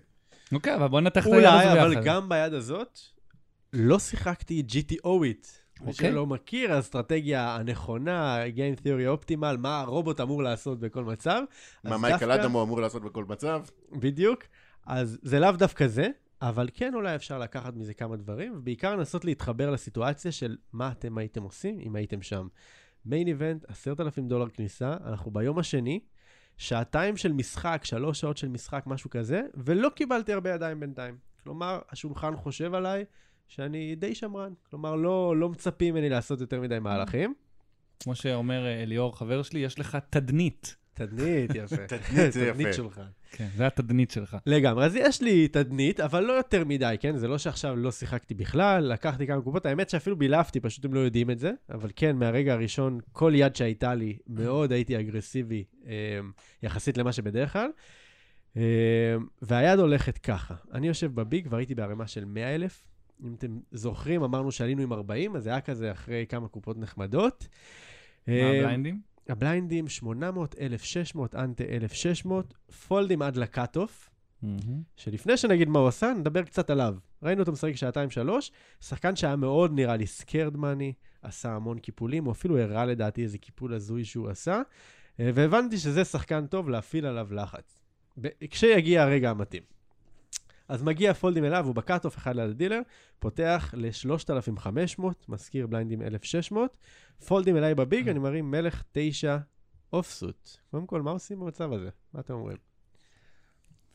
[0.53, 2.05] אוקיי, אבל בוא נתח את היד אולי, הזו אבל ביחד.
[2.05, 2.99] גם ביד הזאת,
[3.73, 5.49] לא שיחקתי GTO-ית.
[5.81, 6.11] מי אוקיי.
[6.11, 11.43] שלא מכיר, האסטרטגיה הנכונה, Game Theory Optimal, מה הרובוט אמור לעשות בכל מצב.
[11.85, 13.61] מה מייקל דווקא- הוא אמור לעשות בכל מצב?
[13.93, 14.43] בדיוק.
[14.89, 16.09] אז זה לאו דווקא זה,
[16.43, 21.19] אבל כן אולי אפשר לקחת מזה כמה דברים, ובעיקר לנסות להתחבר לסיטואציה של מה אתם
[21.19, 22.49] הייתם עושים אם הייתם שם.
[23.05, 26.01] מיין איבנט, עשרת אלפים דולר כניסה, אנחנו ביום השני,
[26.57, 31.17] שעתיים של משחק, שלוש שעות של משחק, משהו כזה, ולא קיבלתי הרבה ידיים בינתיים.
[31.43, 33.05] כלומר, השולחן חושב עליי
[33.49, 34.53] שאני די שמרן.
[34.71, 37.35] כלומר, לא, לא מצפים ממני לעשות יותר מדי מהלכים.
[38.01, 40.77] כמו שאומר אה, אליאור, חבר שלי, יש לך תדנית.
[40.95, 41.87] תדנית, יפה.
[41.97, 42.53] תדנית זה יפה.
[42.53, 43.01] תדנית שלך.
[43.31, 44.37] כן, זה התדנית שלך.
[44.47, 47.17] לגמרי, אז יש לי תדנית, אבל לא יותר מדי, כן?
[47.17, 51.01] זה לא שעכשיו לא שיחקתי בכלל, לקחתי כמה קופות, האמת שאפילו בילפתי, פשוט הם לא
[51.01, 55.93] יודעים את זה, אבל כן, מהרגע הראשון, כל יד שהייתה לי, מאוד הייתי אגרסיבי אה,
[56.63, 57.71] יחסית למה שבדרך כלל.
[58.57, 58.63] אה,
[59.43, 62.85] והיד הולכת ככה, אני יושב ב big והייתי בערימה של 100 אלף.
[63.25, 67.49] אם אתם זוכרים, אמרנו שעלינו עם 40, אז זה היה כזה אחרי כמה קופות נחמדות.
[68.27, 69.01] מה הבליינדים?
[69.29, 72.55] הבליינדים 800, 1,600, ante 1,600,
[72.89, 74.11] פולדים עד ל cut-off.
[74.43, 74.83] מהמם.
[74.97, 76.95] שלפני שנגיד מה הוא עשה, נדבר קצת עליו.
[77.23, 78.51] ראינו אותו משחק שעתיים-שלוש,
[78.81, 80.93] שחקן שהיה מאוד נראה לי scared money,
[81.23, 84.63] עשה המון קיפולים, הוא אפילו הראה לדעתי איזה קיפול הזוי שהוא עשה,
[85.21, 87.81] אה, והבנתי שזה שחקן טוב להפעיל עליו לחץ.
[88.21, 89.63] ב- כשיגיע הרגע המתאים.
[90.69, 92.81] אז מגיע פולדים אליו, הוא ב cut-off אחד ליד הדילר,
[93.19, 96.77] פותח ל-3,500, מזכיר בליינדים 1,600,
[97.27, 99.37] פולדים אליי ב big, אני מרים מלך 9
[99.93, 100.49] off suit.
[100.71, 101.89] קודם כל, מה עושים במצב הזה?
[102.15, 102.57] מה אתם אומרים?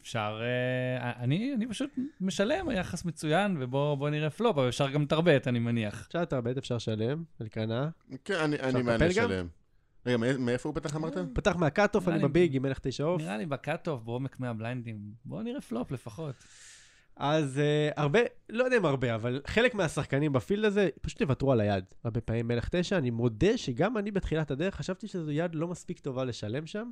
[0.01, 0.41] אפשר...
[0.41, 1.89] אה, אני אני פשוט
[2.21, 6.05] משלם, היחס מצוין, ובואו בוא נראה פלופ, אבל אפשר גם three-bet, אני מניח.
[6.07, 7.89] אפשר לתרבט, אפשר לשלם, ולקרנה.
[8.25, 9.11] כן, אני- אני לטפל מענה גם?
[9.13, 9.47] שלם.
[10.05, 11.17] רגע, מא- מאיפה הוא פתח אמרת?
[11.33, 13.21] פתח מה cut-off, אני ב big עם מלך תשע off.
[13.21, 14.97] נראה לי ב cut-off, בעומק מהבליינדים.
[15.25, 16.35] בואו נראה פלופ לפחות.
[17.15, 18.19] אז uh, הרבה,
[18.49, 21.83] לא יודע אם הרבה, אבל חלק מהשחקנים ב field הזה פשוט יוותרו על היד.
[22.03, 25.99] הרבה פעמים מלך תשע, אני מודה שגם אני בתחילת הדרך חשבתי שזו יד לא מספיק
[25.99, 26.89] טובה לשלם שם,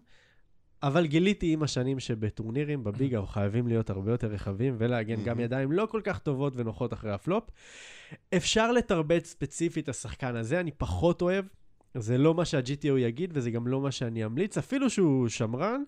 [0.83, 5.39] אבל גיליתי עם השנים שבטורנירים ב big אנחנו חייבים להיות הרבה יותר רחבים ולהגן גם.
[5.39, 7.43] ידיים לא כל כך טובות ונוחות אחרי הפלופ.
[8.35, 11.45] אפשר לתרבט ספציפית את השחקן הזה, אני פחות אוהב.
[11.95, 15.83] זה לא מה שה-GTO יגיד וזה גם לא מה שאני אמליץ, אפילו שהוא שמרן.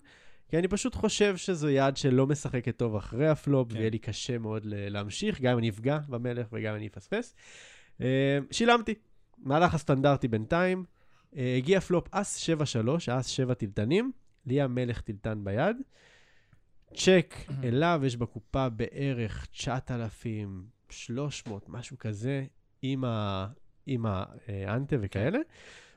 [0.48, 3.76] כי אני פשוט חושב שזו יד שלא משחקת טוב אחרי הפלופ, כן.
[3.76, 7.34] ויהיה לי קשה מאוד להמשיך, גם אם אני אפגע במלך וגם אם אני אפספס.
[8.00, 8.94] אה, שילמתי.
[9.38, 10.84] מהלך הסטנדרטי בינתיים.
[11.36, 12.52] אה, הגיע פלופ אס 7-3,
[13.10, 14.12] אס 7 תלתנים,
[14.46, 15.76] לי המלך תלתן ביד.
[16.94, 22.44] צ'ק אליו, יש בקופה בערך 9,300, משהו כזה,
[22.82, 23.04] עם
[24.06, 25.38] ה ante וכאלה.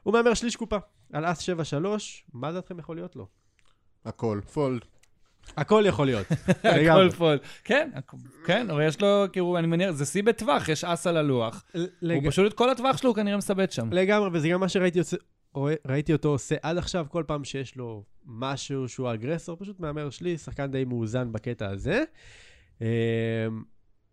[0.07, 0.77] הוא מהמר שליש קופה,
[1.13, 1.53] על אס 7-3,
[2.33, 3.27] מה דעתכם יכול להיות לו?
[4.05, 4.81] הכל, fold.
[5.57, 6.27] הכל יכול להיות.
[6.31, 7.11] הכל לגמרי.
[7.11, 7.37] full.
[7.63, 7.89] כן,
[8.45, 11.65] כן, אבל יש לו, כאילו, אני מניח, זה שיא בטווח, יש אס על הלוח.
[12.01, 13.93] הוא פשוט את כל הטווח שלו הוא כנראה מסבט שם.
[13.93, 14.99] לגמרי, וזה גם מה שראיתי
[15.87, 20.37] ראיתי אותו עושה עד עכשיו, כל פעם שיש לו משהו שהוא aggressor, פשוט מהמר שליש,
[20.37, 22.03] שחקן די מאוזן בקטע הזה.
[22.81, 23.47] אה,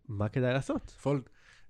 [0.09, 0.91] מה כדאי לעשות?
[0.91, 1.23] פולד.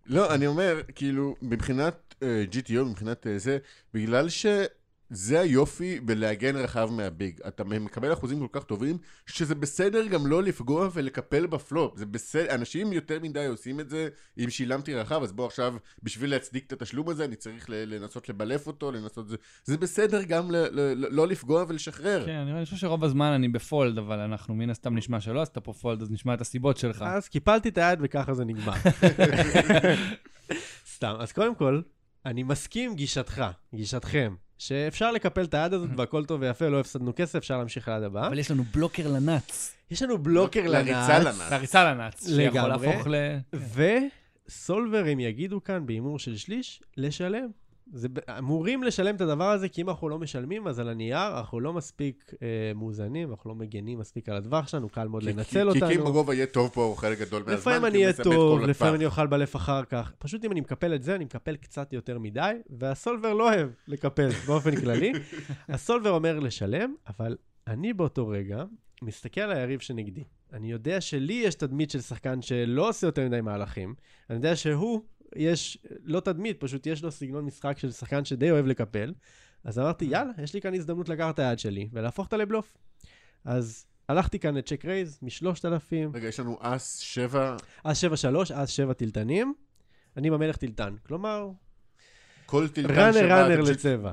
[0.06, 3.58] לא, אני אומר, כאילו, מבחינת GTO, מבחינת אה, זה,
[3.94, 7.40] בגלל שזה היופי בלהגן רחב מהביג.
[7.48, 11.96] אתה מקבל אחוזים כל כך טובים, שזה בסדר גם לא לפגוע ולקפל בפלופ.
[11.96, 14.08] זה בסדר, אנשים יותר מדי עושים את זה,
[14.38, 18.66] אם שילמתי רחב, אז בוא עכשיו, בשביל להצדיק את התשלום הזה, אני צריך לנסות לבלף
[18.66, 19.36] אותו, לנסות זה.
[19.64, 22.26] זה בסדר גם ל- ל- לא לפגוע ולשחרר.
[22.26, 25.58] כן, אני חושב שרוב הזמן אני ב fold, אבל אנחנו מן הסתם נשמע שלא עשית
[25.58, 27.04] פה fold, אז נשמע את הסיבות שלך.
[27.08, 28.74] אז קיפלתי את היד וככה זה נגמר.
[30.94, 31.80] סתם, אז קודם כל,
[32.26, 33.44] אני מסכים גישתך,
[33.74, 38.02] גישתכם, שאפשר לקפל את היד הזאת והכל טוב ויפה, לא הפסדנו כסף, אפשר להמשיך ליד
[38.02, 38.26] הבא.
[38.26, 39.76] אבל יש לנו blocker ל nuts.
[39.90, 41.34] יש לנו blocker לריצה ל nuts.
[41.34, 41.52] ל nuts.
[41.52, 42.26] לריצה ל nuts.
[42.26, 42.86] שיכול לגמרי.
[42.86, 43.38] להפוך ל...
[44.48, 47.46] וסולברים יגידו כאן בהימור של שליש, לשלם.
[47.92, 48.08] זה
[48.38, 51.72] אמורים לשלם את הדבר הזה, כי אם אנחנו לא משלמים, אז על הנייר אנחנו לא
[51.72, 55.78] מספיק אה, מאוזנים, אנחנו לא מגנים מספיק על הטווח שלנו, קל מאוד כי- לנצל כי-
[55.80, 56.04] כי אם אותנו.
[56.10, 58.60] בגובה יהיה טוב פה חלק גדול מהזמן, לפעמים אני הוא אהיה טוב.
[58.62, 60.12] לפעמים אני אוכל בלף אחר כך.
[60.18, 64.28] פשוט אם אני מקפל את זה, אני מקפל קצת יותר מדי, והסולבר לא אוהב לקפל
[64.46, 65.12] באופן כללי.
[65.68, 67.36] הסולבר אומר לשלם, אבל
[67.66, 68.64] אני באותו רגע
[69.02, 70.24] מסתכל על היריב שנגדי.
[70.52, 73.94] אני יודע שלי יש תדמית של שחקן שלא עושה יותר מדי מהלכים.
[74.30, 75.02] אני יודע שהוא,
[75.36, 79.12] יש, לא תדמית, פשוט יש לו סגנון משחק של שחקן שדי אוהב לקפל.
[79.64, 82.76] אז אמרתי, יאללה, יש לי כאן הזדמנות לקחת את היד שלי ולהפוך אותה לבלוף.
[83.44, 88.92] אז הלכתי כאן לצ'ק רייז מ-3,000, רגע, יש לנו אס שבע, אז 7-3, אז 7
[88.92, 89.54] טילטנים.
[90.16, 90.94] אני במלך טילטן.
[91.06, 91.50] כלומר,
[92.46, 94.12] כל טילטן ראנר, שבא, ראנר פשוט לצבע.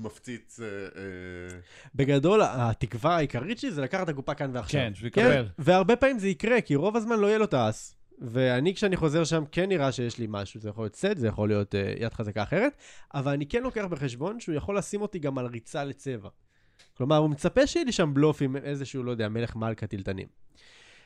[0.00, 0.60] מפציץ...
[0.60, 1.58] אה, אה,
[1.94, 4.80] בגדול, התקווה העיקרית שלי זה לקחת את הקופה כאן ועכשיו.
[4.80, 5.48] כן, שהוא יקבל.
[5.58, 7.96] והרבה פעמים זה יקרה, כי רוב הזמן לא יהיה לו את האס.
[8.18, 10.60] ואני, כשאני חוזר שם, כן נראה שיש לי משהו.
[10.60, 12.76] זה יכול להיות סט, זה יכול להיות uh, יד חזקה אחרת,
[13.14, 16.28] אבל אני כן לוקח בחשבון שהוא יכול לשים אותי גם על ריצה לצבע.
[16.96, 20.28] כלומר, הוא מצפה שיהיה לי שם בלוף עם איזשהו, לא יודע, מלך מלכה טילטנים.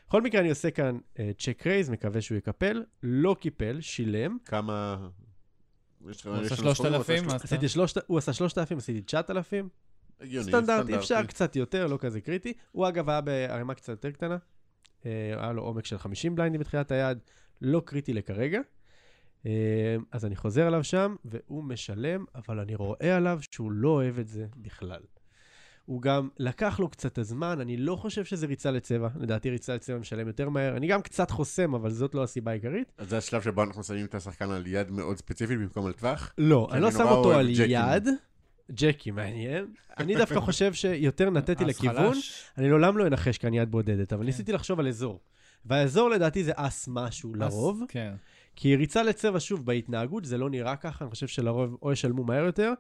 [0.09, 0.98] בכל מקרה, אני עושה כאן
[1.39, 2.82] צ'ק uh, רייז, מקווה שהוא יקפל.
[3.02, 4.36] לא קיפל, שילם.
[4.44, 5.09] כמה...
[6.01, 8.78] הוא עשה לנו סכומים, הוא עשה 3,000, שלוש- אז אתה- עשיתי שלושת, הוא עשה 3,000,
[8.78, 9.68] עשיתי 9,000.
[10.20, 12.52] הגיוני, סטנדרטי, אפשר קצת יותר, לא כזה קריטי.
[12.72, 14.36] הוא אגב היה בערימה קצת יותר קטנה.
[15.06, 17.18] אה, היה לו עומק של 50 בליינדים בתחילת היד,
[17.62, 18.60] לא קריטי לכרגע.
[19.46, 24.18] אה, אז אני חוזר עליו שם, והוא משלם, אבל אני רואה עליו שהוא לא אוהב
[24.18, 25.00] את זה בכלל.
[25.84, 29.08] הוא גם לקח לו קצת הזמן, אני לא חושב שזה ריצה לצבע.
[29.20, 30.76] לדעתי ריצה לצבע משלם יותר מהר.
[30.76, 32.92] אני גם קצת חוסם, אבל זאת לא הסיבה העיקרית.
[32.98, 36.32] אז זה השלב שבו אנחנו שמים את השחקן על יד מאוד ספציפית במקום על טווח.
[36.38, 37.48] לא, אני לא שם אותו על.
[37.50, 38.08] יד.
[38.70, 39.66] ג'קי, מעניין.
[39.99, 41.31] אני דווקא חושב שיותר
[41.62, 42.12] אז לכיוון.
[42.59, 45.20] אני לעולם לא אנחש כאן יד בודדת, אבל ניסיתי לחשוב על אזור.
[45.66, 48.12] והאזור לדעתי זה אס משהו לרוב, כן.
[48.57, 52.45] כי ריצה לצבע, שוב, בהתנהגות זה לא נראה ככה, אני חושב שלרוב או ישלמו מהר
[52.45, 52.73] יותר,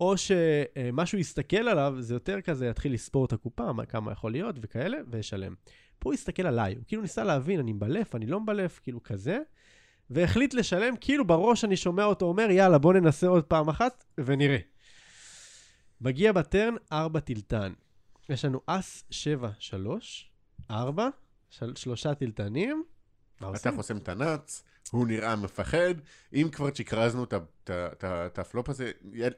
[0.00, 4.56] או שמשהו יסתכל עליו, זה יותר כזה יתחיל לספור את הקופה, מה- כמה יכול להיות
[4.62, 5.54] וכאלה, וישלם.
[5.98, 9.38] פה הוא הסתכל עליי, הוא כאילו ניסה להבין, אני מבלף, אני לא מבלף, כאילו כזה,
[10.10, 14.58] והחליט לשלם, כאילו בראש אני שומע אותו אומר, יאללה, בוא ננסה עוד פעם אחת, ונראה.
[16.00, 17.72] מגיע בטרן, ארבע טילטן.
[18.28, 20.30] יש לנו אס, שבע, שלוש,
[20.70, 21.08] ארבע,
[21.50, 22.84] של, שלושה תלתנים.
[23.40, 23.70] מה אתה?
[23.76, 25.94] חוסם את ה nuts, הוא נראה מפחד.
[26.34, 27.24] אם כבר צ'יקרזנו
[27.70, 28.90] את הפלופ הזה,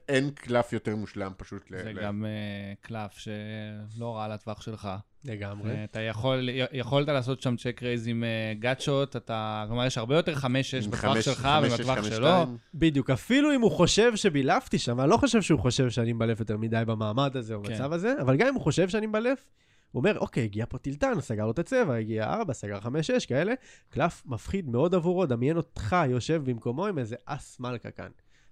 [0.09, 1.63] אין קלף יותר מושלם פשוט.
[1.71, 4.89] זה ל- גם אה, קלף שלא רע לטווח שלך.
[5.25, 5.71] לגמרי.
[5.71, 8.25] אה, אתה יכול, יכולת לעשות שם check raise עם
[8.59, 12.29] gutshot, אתה, כלומר, יש הרבה יותר 5-6 עם בטווח שלך ובטווח שלו.
[12.75, 16.57] בדיוק, אפילו אם הוא חושב שבילפתי שם, אני לא חושב שהוא חושב שאני מבלף יותר
[16.57, 17.69] מדי במעמד הזה או כן.
[17.73, 19.45] במצב הזה, אבל גם אם הוא חושב שאני מבלף,
[19.97, 23.27] הוא אומר, אוקיי, הגיע פה תלתן, סגר לו את הצבע, הגיע 4, סגר 5, 6,
[23.27, 23.55] כאלה.
[23.89, 28.09] קלף מפחיד מאוד עבורו, דמיין אותך יושב במקומו עם איזה אס מלכה כאן.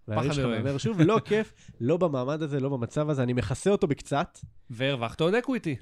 [0.09, 0.59] והיריב שלך.
[0.59, 4.39] אומר שוב, לא כיף, לא במעמד הזה, לא במצב הזה, אני מכסה אותו בקצת.
[4.71, 5.77] והרווחת עוד equity.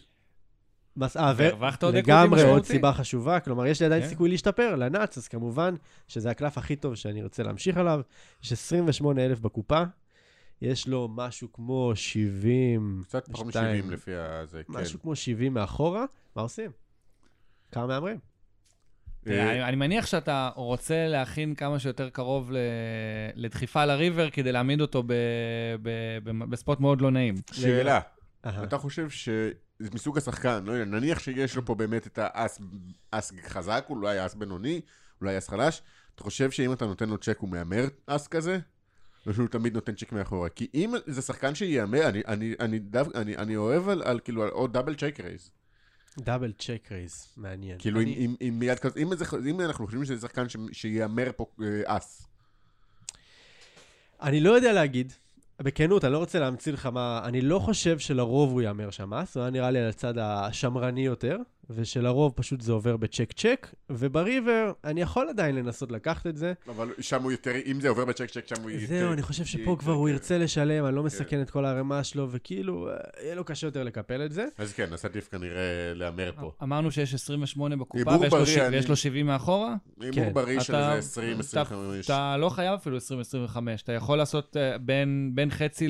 [0.97, 1.17] מס...
[1.17, 2.73] אה, והרווחת עוד לגמרי equity עוד משמעותי.
[2.73, 4.09] סיבה חשובה, כלומר, יש לי עדיין כן.
[4.09, 5.75] סיכוי להשתפר, ל nuts, אז כמובן
[6.09, 8.01] שזה הקלף הכי טוב שאני רוצה להמשיך עליו.
[8.43, 9.83] יש 28,000 בקופה,
[10.63, 13.03] יש לו משהו כמו 70...
[13.05, 13.85] קצת פחות שתיים.
[13.89, 14.73] מ-70 לפי הזה, כן.
[14.73, 16.05] משהו כמו 70 מאחורה,
[16.37, 16.71] מה עושים?
[17.73, 18.19] כמה מהמרים?
[19.27, 22.51] אה, אני- מניח שאתה רוצה להכין כמה שיותר קרוב
[23.35, 25.03] לדחיפה לריבר כדי להעמיד אותו
[26.49, 27.35] בספוט מאוד לא נעים.
[27.53, 28.01] שאלה.
[28.47, 32.61] אתה חושב שמסוג השחקן, לא יודע, נניח שיש לו פה באמת את האס
[33.11, 34.81] אס חזק, אולי אס בינוני,
[35.21, 35.83] אולי אס חלש,
[36.15, 38.59] אתה חושב שאם אתה נותן לו צ'ק הוא מהמר אס כזה?
[39.27, 40.49] או שהוא תמיד נותן צ'ק מאחורה?
[40.49, 42.79] כי אם זה שחקן שיאמר, אני, אני, אני,
[43.15, 45.51] אני, אני אוהב על, על כאילו, על עוד double check raise.
[46.19, 47.79] double check raise, מעניין.
[47.79, 50.57] כאילו, אני- אם, אם, אם מיד כזה, אם, זה, אם אנחנו חושבים שזה שחקן ש-
[50.73, 52.27] שיאמר פה אה, אס.
[54.23, 55.13] אני לא יודע להגיד,
[55.63, 57.21] בכנות, אני לא רוצה להמציא לך מה...
[57.25, 61.05] אני לא חושב שלרוב הוא יאמר שם מס, הוא היה נראה לי על הצד השמרני
[61.05, 61.37] יותר,
[61.75, 66.37] ושלרוב פשוט זה עובר ב check check, וב river, אני יכול עדיין לנסות לקחת את
[66.37, 66.53] זה.
[66.69, 68.87] אבל שם הוא יותר, אם זה עובר ב check check, שם הוא יותר...
[68.87, 72.29] זהו, אני חושב שפה כבר הוא ירצה לשלם, אני לא מסכן את כל הערימה שלו,
[72.31, 74.45] וכאילו, אה, יהיה לו קשה יותר לקפל את זה.
[74.59, 75.63] אז כן, אז עדיף כנראה
[75.95, 76.53] להמר פה.
[76.63, 79.75] אמרנו שיש 28 בקופה ויש לו בריא, ש- אני- ויש לו 70 מאחורה.
[80.01, 80.33] הימור כן.
[80.35, 82.05] בריא של אתה- איזה 20, 25.
[82.05, 83.01] אתה לא חייב אפילו 20-25,
[83.85, 85.89] אתה יכול לעשות אה, בין, בין חצי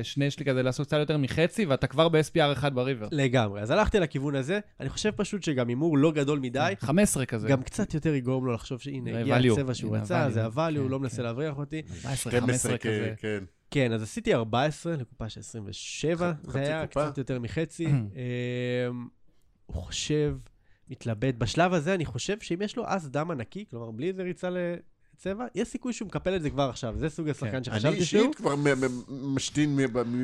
[0.00, 3.08] לשני שלי כזה, לעשות קצת יותר מחצי, ואתה כבר ב-SPR 1 בריבר.
[3.12, 3.60] לגמרי.
[3.62, 7.48] אז הלכתי לכיוון הזה, אני חושב פשוט שגם הימור לא גדול מדי, 15 כזה.
[7.48, 9.52] גם קצת יותר יגרום לו לחשוב שהנה, זה הגיע.
[9.52, 10.30] הצבע שהוא רצה.
[10.30, 11.22] זה הvalue, הוא כן, לא מנסה כן.
[11.22, 11.82] להבריח אותי.
[11.88, 13.14] 14, 12, 15 כן, כזה.
[13.16, 13.44] כן.
[13.70, 16.86] כן, אז עשיתי 14 לקופה של 27, חצי זה היה.
[16.86, 17.86] קצת יותר מחצי.
[17.86, 19.08] אמ,
[19.66, 20.36] הוא חושב,
[20.90, 21.34] מתלבט.
[21.34, 25.46] בשלב הזה אני חושב שאם יש לו אס דם ענקי, כלומר בלי איזה ריצה לצבע,
[25.54, 26.94] יש סיכוי שהוא מקפל את זה כבר עכשיו.
[26.98, 27.56] זה סוג השחקן כן.
[27.56, 28.20] אני שחשבתי שהוא.
[28.20, 28.54] אישית כבר
[29.08, 29.76] משתין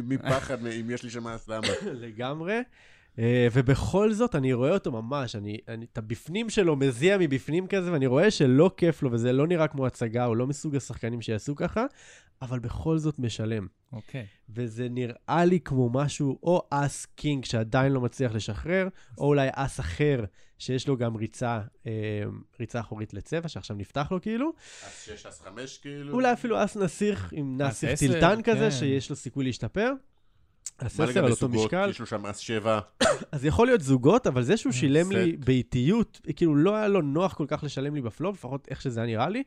[0.04, 1.66] מפחד אם יש לי שם הסלמה.
[2.04, 2.60] לגמרי.
[3.18, 7.92] אה, ובכל זאת, אני רואה אותו ממש, אני, אני את הבפנים שלו מזיע מבפנים כזה,
[7.92, 11.56] ואני רואה שלא כיף לו, וזה לא נראה כמו הצגה, הוא לא מסוג השחקנים שיעשו
[11.56, 11.86] ככה,
[12.42, 13.66] אבל בכל זאת משלם.
[13.92, 14.26] אוקיי.
[14.50, 18.88] וזה נראה לי כמו משהו, או אס king שעדיין לא מצליח לשחרר,
[19.18, 20.24] או אולי אס אחר
[20.58, 21.92] שיש לו גם ריצה, אה,
[22.60, 24.52] ריצה אחורית לצבע, שעכשיו נפתח לו כאילו.
[24.86, 26.14] אס 6 אס 5 כאילו?
[26.14, 28.70] אולי אפילו אס נסיך עם אס נסיך תלתן כזה, כן.
[28.70, 29.92] שיש לו סיכוי להשתפר.
[30.82, 31.48] לגבי על אותו?
[31.48, 31.90] משקל.
[31.90, 32.80] יש לו שם אס 7.
[33.32, 35.36] אז יכול להיות זוגות, אבל זה שהוא שילם לי.
[35.36, 39.06] באיטיות, כאילו לא היה לו נוח כל כך לשלם לי בפלופ, לפחות איך שזה היה
[39.06, 39.42] נראה לי.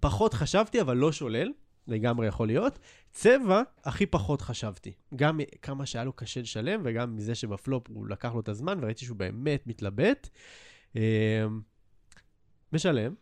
[0.00, 1.52] פחות חשבתי, אבל לא שולל,
[1.88, 2.78] לגמרי יכול להיות.
[3.12, 4.92] צבע, הכי פחות חשבתי.
[5.16, 9.04] גם כמה שהיה לו קשה לשלם, וגם מזה שבפלופ הוא לקח לו את הזמן, וראיתי
[9.04, 10.28] שהוא באמת מתלבט.
[10.96, 11.00] אמ,
[12.72, 13.14] משלם,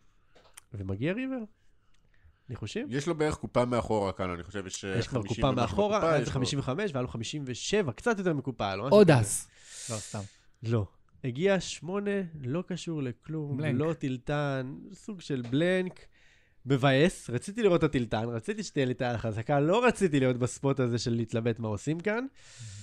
[0.73, 1.43] ומגיע ריבר.
[2.49, 2.87] ניחושים?
[2.89, 6.15] יש לו בערך קופה מאחורה כאן, אני חושב יש יש כבר 50 קופה מאחורה, היה
[6.21, 9.11] יש זה לו- 55 והיה לו 57, קצת יותר מקופה, היה לו משהו עוד.
[9.11, 9.47] אס.
[9.91, 10.19] לא, סתם.
[10.63, 10.85] לא.
[11.23, 12.11] הגיע שמונה,
[12.41, 13.75] לא קשור לכלום, בלנק.
[13.81, 15.99] לא טילטן, סוג של בלנק.
[16.65, 20.97] מבאס, רציתי לראות את הטילטן, רציתי שתהיה לי את החזקה, לא רציתי להיות בספוט הזה
[20.97, 22.25] של להתלבט מה עושים כאן.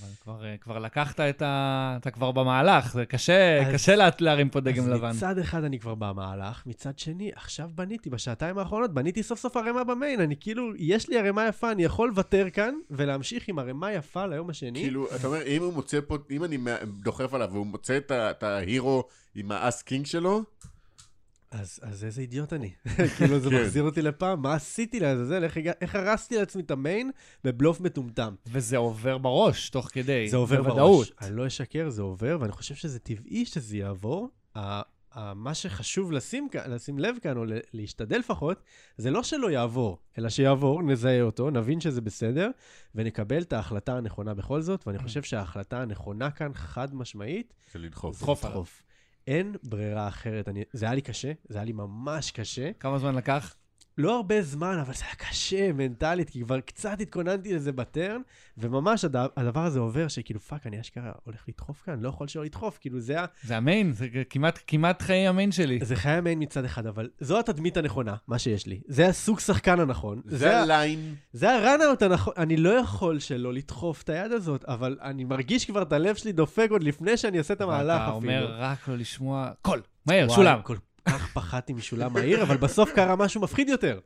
[0.01, 1.97] אבל כבר, אה, כבר לקחת את ה...
[2.01, 5.11] אתה כבר במהלך, זה קשה, אז- קשה לה- להרים פה דגם אז לבן.
[5.11, 9.85] מצד אחד אני כבר במהלך, מצד שני, עכשיו בניתי, בשעתיים האחרונות, בניתי סוף סוף ערימה
[9.85, 14.27] במיין, אני כאילו, יש לי ערימה יפה, אני יכול לוותר כאן, ולהמשיך עם ערימה יפה
[14.27, 14.81] ליום השני.
[14.83, 16.59] כאילו, אתה אומר, אם הוא מוצא פה, אם אני
[17.03, 19.05] דוחף עליו והוא מוצא את ההירו
[19.35, 20.43] עם האס קינג שלו,
[21.51, 22.71] אז, אז איזה אידיוט אני.
[23.17, 23.63] כאילו, זה כן.
[23.63, 25.45] מחזיר אותי לפעם, מה עשיתי לעזאזל?
[25.45, 27.11] איך, איך הרסתי לעצמי את המיין
[27.45, 28.35] בבלוף מטומטם?
[28.47, 30.29] וזה עובר בראש, תוך כדי.
[30.29, 30.63] זה עובר.
[30.63, 31.13] בראש.
[31.21, 34.29] אני לא אשקר, זה עובר, ואני חושב שזה טבעי שזה יעבור.
[35.35, 38.63] מה שחשוב לשים, לשים לב כאן, או להשתדל לפחות,
[38.97, 42.51] זה לא שלא יעבור, אלא שיעבור, נזהה אותו, נבין שזה בסדר,
[42.95, 48.23] ונקבל את ההחלטה הנכונה בכל זאת, ואני חושב שההחלטה הנכונה כאן, חד משמעית, זה לדחוף.
[48.23, 48.83] לדחוף.
[49.27, 50.49] אין ברירה אחרת.
[50.49, 52.71] אני, זה היה לי קשה, זה היה לי ממש קשה.
[52.81, 53.55] כמה זמן לקח?
[53.99, 58.21] לא הרבה זמן, אבל זה היה קשה מנטלית, כי כבר קצת התכוננתי לזה ב turn,
[58.59, 59.17] וממש הד...
[59.37, 63.01] הדבר הזה עובר, שכאילו, fuck, אני אשכרה הולך לדחוף כאן, לא יכול שלא לדחוף, כאילו,
[63.01, 63.25] זה, ה...
[63.43, 65.79] זה ה main, זה כמעט, כמעט חיי ה main שלי.
[65.83, 68.81] זה חיי ה main מצד אחד, אבל זו התדמית הנכונה, מה שיש לי.
[68.87, 70.23] זה הסוג שחקן הנכון.
[70.25, 71.15] זה ה line.
[71.33, 75.65] זה ה runout הנכון, אני לא יכול שלא לדחוף את היד הזאת, אבל אני מרגיש
[75.65, 78.15] כבר את הלב שלי דופק עוד לפני שאני עושה את המהלך אפילו.
[78.15, 80.61] אומר רק לא לשמוע, call, מהר, וואי, שולם.
[80.63, 80.77] כל
[81.11, 83.99] כך פחדתי משולם מהיר, אבל בסוף קרה משהו מפחיד יותר.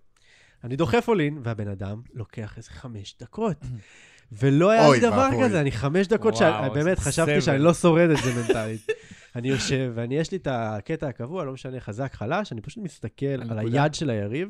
[0.65, 3.57] אני דוחף all-in, והבן אדם לוקח איזה חמש דקות.
[4.33, 5.45] ולא היה לי דבר ואבוי.
[5.45, 7.41] כזה, אני חמש דקות, וואו, שאני- באמת חשבתי סבל.
[7.41, 8.87] שאני לא שורד את זה מנטלית.
[9.37, 13.27] אני יושב, ואני, יש לי את הקטע הקבוע, לא משנה, חזק, חלש, אני פשוט מסתכל
[13.27, 13.83] על הנקודה.
[13.83, 14.49] היד של היריב.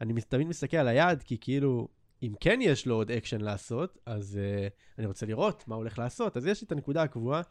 [0.00, 1.88] אני תמיד מסתכל על היד, כי כאילו,
[2.22, 6.36] אם כן יש לו עוד אקשן לעשות, אז אה, אני רוצה לראות מה הולך לעשות.
[6.36, 7.42] אז יש לי את הנקודה הקבועה,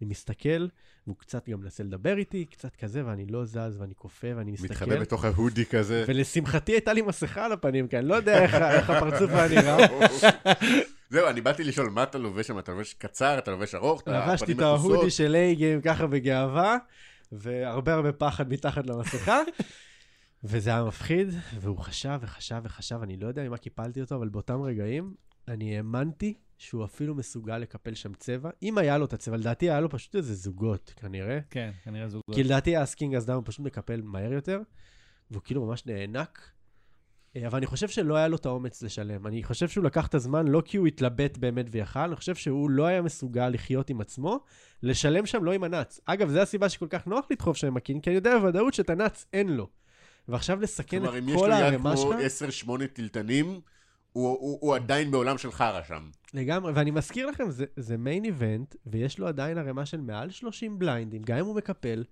[0.00, 0.66] אני מסתכל,
[1.06, 4.72] והוא קצת גם מנסה לדבר איתי, קצת כזה, ואני לא זז, ואני כופה, ואני מסתכל.
[4.72, 6.04] מתחבא בתוך ההודי כזה.
[6.08, 9.86] ולשמחתי הייתה לי מסכה על הפנים, כי אני לא יודע איך, איך הפרצוף היה נראה.
[11.10, 12.58] זהו, אני באתי לשאול, מה אתה לובש שם?
[12.58, 14.02] אתה לובש קצר, אתה לובש ארוך?
[14.02, 15.10] אתה לבשתי הפנים את ההודי מכוסות?
[15.10, 16.76] של איי-גיים ככה בגאווה,
[17.32, 19.40] והרבה הרבה פחד מתחת למסכה.
[20.44, 21.28] וזה היה מפחיד,
[21.60, 25.14] והוא חשב וחשב וחשב, אני לא יודע ממה קיפלתי אותו, אבל באותם רגעים
[25.48, 26.34] אני האמנתי
[26.64, 28.50] שהוא אפילו מסוגל לקפל שם צבע.
[28.62, 31.38] אם היה לו את הצבע, לדעתי היה לו פשוט איזה זוגות, כנראה.
[31.50, 32.34] כן, כנראה זוגות.
[32.34, 34.60] כי לדעתי אס king אדום הוא פשוט מקפל מהר יותר,
[35.30, 36.50] והוא כאילו ממש נאנק.
[37.36, 39.26] אה, אבל אני חושב שלא היה לו את האומץ לשלם.
[39.26, 42.70] אני חושב שהוא לקח את הזמן לא כי הוא התלבט באמת ויכל, אני חושב שהוא
[42.70, 44.40] לא היה מסוגל לחיות עם עצמו,
[44.82, 46.00] לשלם שם לא עם ה nuts.
[46.04, 48.74] אגב, זו הסיבה שכל כך נוח לדחוף שם עם ה king, כי אני יודע בוודאות
[48.74, 49.68] שאת ה nuts אין לו.
[50.28, 53.60] ועכשיו לסכן כלומר, את אם יש כל לו יד הערימה כמו שלך, 10-8 תלתנים,
[54.14, 56.10] הוא- הוא הוא עדיין בעולם של חרא שם.
[56.34, 60.78] לגמרי, ואני מזכיר לכם, זה, זה main event, ויש לו עדיין ערימה של מעל 30
[60.78, 62.04] בליינדים, גם אם הוא מקפל,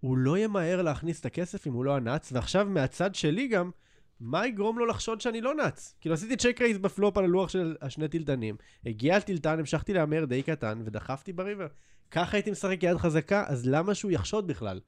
[0.00, 3.70] הוא לא ימהר להכניס את הכסף אם הוא לא ה nuts, ועכשיו מהצד שלי גם,
[4.20, 5.94] מה יגרום לו לחשוד שאני לא nuts?
[6.00, 8.56] כאילו עשיתי check raise ב flop על הלוח של השני תלתנים,
[8.86, 11.66] הגיע התלתן, המשכתי להמר די קטן, ודחפתי ב river.
[12.10, 14.80] ככה הייתי משחק יד חזקה, אז למה שהוא יחשוד בכלל?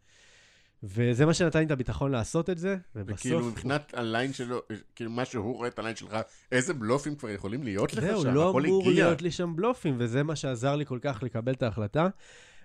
[0.82, 3.18] וזה מה שנתן לי את הביטחון לעשות את זה, ובסוף...
[3.18, 4.60] וכאילו, מבחינת ה line שלו,
[4.94, 6.16] כאילו, מה שהוא רואה את ה line שלך,
[6.52, 8.34] איזה בלופים כבר יכולים להיות לך זהו, שם?
[8.34, 9.04] לא הכל אמור הגיע.
[9.04, 12.08] להיות לי שם בלופים, וזה מה שעזר לי כל כך לקבל את ההחלטה.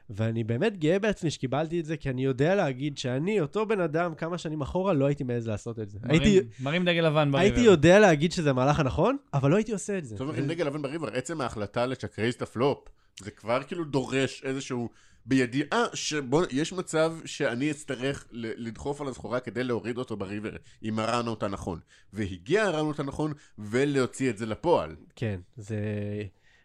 [0.10, 4.16] ואני באמת גאה בעצמי שקיבלתי את זה, כי אני יודע להגיד שאני, אותו בן אדם,
[4.16, 6.00] כמה שנים אחורה, לא הייתי מעז לעשות את זה.
[6.04, 7.38] מרים- הייתי, מרים דגל לבן ב river.
[7.38, 10.10] הייתי יודע להגיד שזה המהלך הנכון, אבל לא הייתי עושה את זה.
[10.16, 12.78] זאת אומרת, עם דגל לבן ב river, עצם ההחלטה לצ'קרייז את הפלופ,
[13.20, 14.90] זה כבר כאילו דורש איזשהו,
[15.26, 21.00] בידיעה שבו, יש מצב שאני אצטרך לדחוף על הסחורה כדי להוריד אותו ב river, עם
[21.00, 21.80] ה runout הנכון.
[22.14, 24.96] והגיע ה runout הנכון, ולהוציא את זה לפועל.
[25.16, 25.78] כן, זה...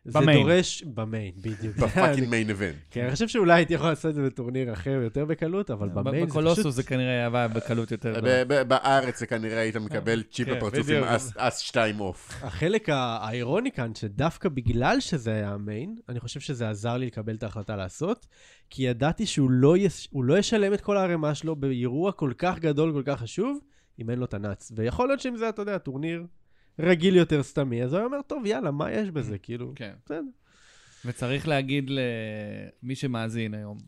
[0.07, 0.43] זה ב main.
[0.43, 0.83] דורש...
[0.83, 1.77] ב main, בדיוק.
[1.83, 2.75] ב fucking main event.
[2.91, 5.96] כן, אני חושב שאולי הייתי יכול לעשות את זה בטורניר אחר יותר בקלות, אבל ב
[5.96, 6.73] main זה ב Colossus פשוט...
[6.73, 8.21] זה כנראה עבד בקלות יותר
[8.69, 11.07] בארץ זה כנראה היית מקבל צ'יפ כן, בפרצוף עם בדיוק.
[11.37, 12.33] אס- שתיים off.
[12.43, 17.43] החלק האירוני כאן, שדווקא בגלל שזה היה המיין, אני חושב שזה עזר לי לקבל את
[17.43, 18.27] ההחלטה לעשות,
[18.71, 19.75] כי ידעתי שהוא לא,
[20.13, 23.59] לא ישלם את כל הערימה שלו באירוע כל כך גדול, כל כך חשוב,
[23.99, 24.73] אם אין לו את הנאץ.
[24.77, 26.27] ויכול להיות שאם זה, אתה יודע, טורניר
[26.79, 29.39] רגיל יותר סתמי, אז הוא היה אומר, טוב, יאללה, מה יש בזה?
[29.39, 29.93] כאילו, כן.
[30.05, 30.23] בסדר.
[31.05, 33.79] וצריך להגיד למי שמאזין היום,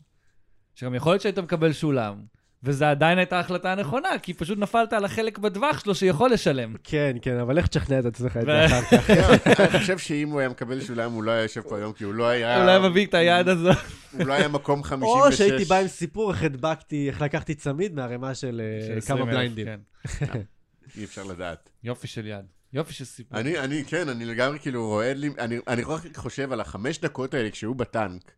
[0.75, 2.23] שגם יכול להיות שהיית מקבל שולם,
[2.63, 6.75] וזו עדיין הייתה ההחלטה הנכונה, כי פשוט נפלת על החלק בטווח שלו שיכול לשלם.
[6.83, 9.09] כן, כן, אבל איך תשכנע את עצמך את זה אחר כך?
[9.59, 12.13] אני חושב שאם הוא היה מקבל שולם, הוא לא היה יושב פה היום, כי הוא
[12.13, 12.61] לא היה...
[12.61, 13.69] אולי מביא את היד הזו.
[14.11, 15.09] הוא לא היה מקום 56.
[15.09, 19.27] או שהייתי בא עם סיפור איך הדבקתי, איך לקחתי צמיד מהערימה של אה, כמה 20,000,
[19.27, 19.67] בליינדים.
[19.67, 20.41] כן.
[20.97, 21.69] אי אפשר לדעת.
[21.83, 22.45] יופי של יד.
[22.73, 23.39] יופי של סיפור.
[23.39, 27.33] אני, אני, כן, אני לגמרי כאילו רועד לי, אני, אני רק חושב על החמש דקות
[27.33, 28.31] האלה כשהוא בטנק,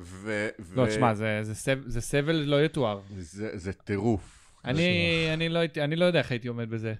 [0.00, 0.48] ו...
[0.74, 3.00] לא, ו- תשמע, זה- זה סב- זה סבל לא יתואר.
[3.18, 4.52] זה, זה טירוף.
[4.64, 6.94] אני אני לא הייתי- אני לא יודע איך הייתי עומד בזה.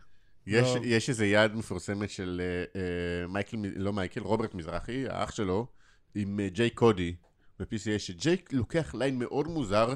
[0.46, 0.80] יש, לא.
[0.84, 5.66] יש איזה יד מפורסמת של אה, אה, מייקל, לא מייקל, רוברט מזרחי, האח שלו,
[6.14, 7.14] עם אה, ג'ייק קודי
[7.60, 9.94] ב-PCA, שג'ייק לוקח line מאוד מוזר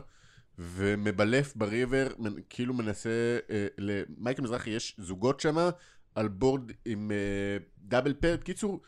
[0.59, 2.06] ומבלף ב river,
[2.48, 3.39] כאילו מנסה,
[3.78, 5.70] למייקל מזרחי יש זוגות שמה
[6.15, 7.16] על board עם אה,
[7.78, 8.81] double paired, קיצור,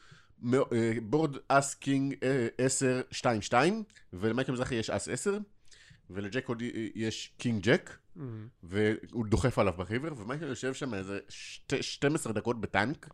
[0.55, 0.59] אה,
[1.03, 2.15] board אס king
[2.59, 3.83] 10, 2, 2,
[4.13, 5.39] ולמייקל מזרחי יש אס 10,
[6.11, 7.99] ולג'ייק קודי אה, יש king jack.
[8.63, 13.09] והוא דוחף עליו בריבר, ומייקל יושב שם איזה שתי- 12 דקות בטנק.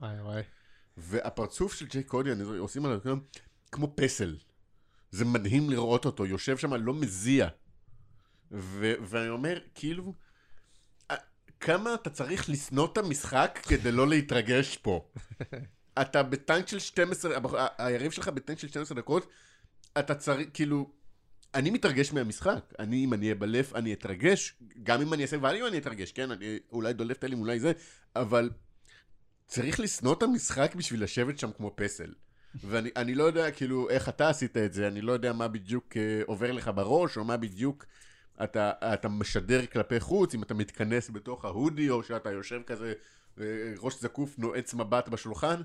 [0.96, 2.98] והפרצוף של ג'יי קודי, אני עושים עליו
[3.72, 4.36] כמו- פסל.
[5.10, 7.48] זה מדהים לראות אותו, יושב שם, לא מזיע.
[8.50, 10.14] ואני אומר, כאילו,
[11.60, 15.08] כמה אתה צריך לשנוא את המשחק כדי לא להתרגש פה.
[16.02, 19.28] אתה בטנק של 12, הבח- ה- היריב שלך בטנק של 12 דקות,
[19.98, 20.90] אתה צריך, כאילו,
[21.54, 22.72] אני מתרגש מהמשחק.
[22.78, 26.30] אני, אם אני אהיה בלף, אני אתרגש, גם אם אני אעשה ואליו אני אתרגש, כן?
[26.30, 27.72] אני אולי דולף תלים, אולי זה,
[28.16, 28.50] אבל
[29.46, 32.12] צריך לשנוא את המשחק בשביל לשבת שם כמו פסל.
[32.54, 35.96] ואני אני לא יודע, כאילו, איך אתה עשית את זה, אני לא יודע מה בדיוק
[35.96, 37.84] אה, עובר לך בראש, או מה בדיוק
[38.44, 42.92] אתה, אתה משדר כלפי חוץ, אם אתה מתכנס בתוך ההודי, או שאתה יושב כזה,
[43.40, 43.44] אה,
[43.78, 45.60] ראש זקוף, נועץ מבט בשולחן,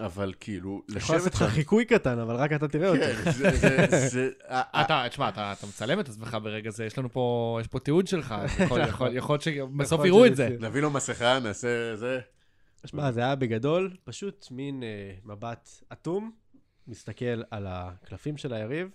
[0.00, 1.54] אבל כאילו, יכול לשבת לעשות לך.
[1.54, 2.92] חיקוי קטן, אבל רק אתה תראה.
[2.98, 6.84] כן, זה, זה, זה, ה- ה- אתה, תשמע, אתה אתה מצלם את עצמך ברגע זה,
[6.84, 8.34] יש לנו פה, יש פה תיעוד שלך,
[8.64, 10.56] יכול- יכול יכול להיות שבסוף יכול יראו את זה.
[10.60, 12.20] נביא לו מסכה, נעשה זה.
[12.86, 14.88] שמע, זה היה בגדול פשוט מין אה,
[15.24, 16.32] מבט אטום,
[16.88, 18.88] מסתכל על הקלפים של היריב,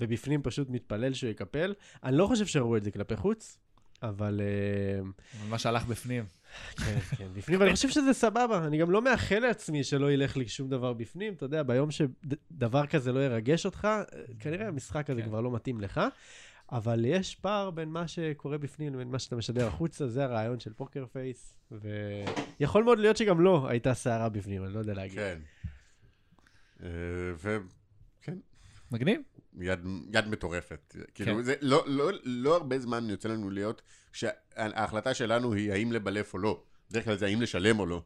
[0.00, 1.74] ובפנים פשוט מתפלל שהוא יקפל.
[2.04, 3.58] אני לא חושב שראו את זה כלפי חוץ,
[4.02, 4.40] אבל...
[4.40, 5.00] אה,
[5.48, 6.24] מה שהלך בפנים.
[6.76, 8.66] כן, כן, בפנים, ואני חושב שזה סבבה.
[8.66, 11.32] אני גם לא מאחל לעצמי שלא ילך לי שום דבר בפנים.
[11.32, 14.02] אתה יודע, ביום שדבר כזה לא ירגש אותך, אה,
[14.40, 15.28] כנראה המשחק הזה כן.
[15.28, 16.00] כבר לא מתאים לך.
[16.72, 20.72] אבל יש פער בין מה שקורה בפנים לבין מה שאתה משדר החוצה, זה הרעיון של
[20.72, 21.54] פוקר פייס.
[22.60, 25.18] ויכול מאוד להיות שגם לא הייתה סערה בפנים, אני לא יודע להגיד.
[25.18, 25.38] כן.
[26.82, 26.88] אה,
[27.36, 28.38] וכן,
[28.92, 29.20] מגניב?
[29.60, 29.80] יד,
[30.14, 30.96] יד מטורפת.
[31.14, 31.42] כאילו, כן.
[31.42, 36.38] זה לא, לא, לא הרבה זמן יוצא לנו להיות, שההחלטה שלנו היא האם לבלף או
[36.38, 36.62] לא.
[36.90, 38.02] בדרך כלל זה האם לשלם או לא.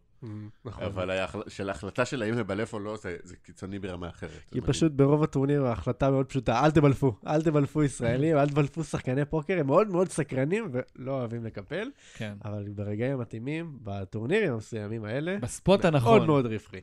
[0.65, 0.85] נכון.
[0.85, 1.11] אבל
[1.49, 4.43] של ההחלטה של האם לבלף או לא, זה, זה קיצוני ברמה אחרת.
[4.53, 4.61] כי.
[4.61, 9.61] פשוט ברוב הטורניר ההחלטה מאוד פשוטה, אל תבלפו, אל תבלפו ישראלים, אל תבלפו שחקני פוקר,
[9.61, 12.35] הם מאוד מאוד סקרנים ולא אוהבים לקפל, כן.
[12.45, 16.27] אבל ברגעים המתאימים, בטורנירים המסוימים האלה, בספוט מאוד הנכון.
[16.27, 16.81] מאוד רווחי.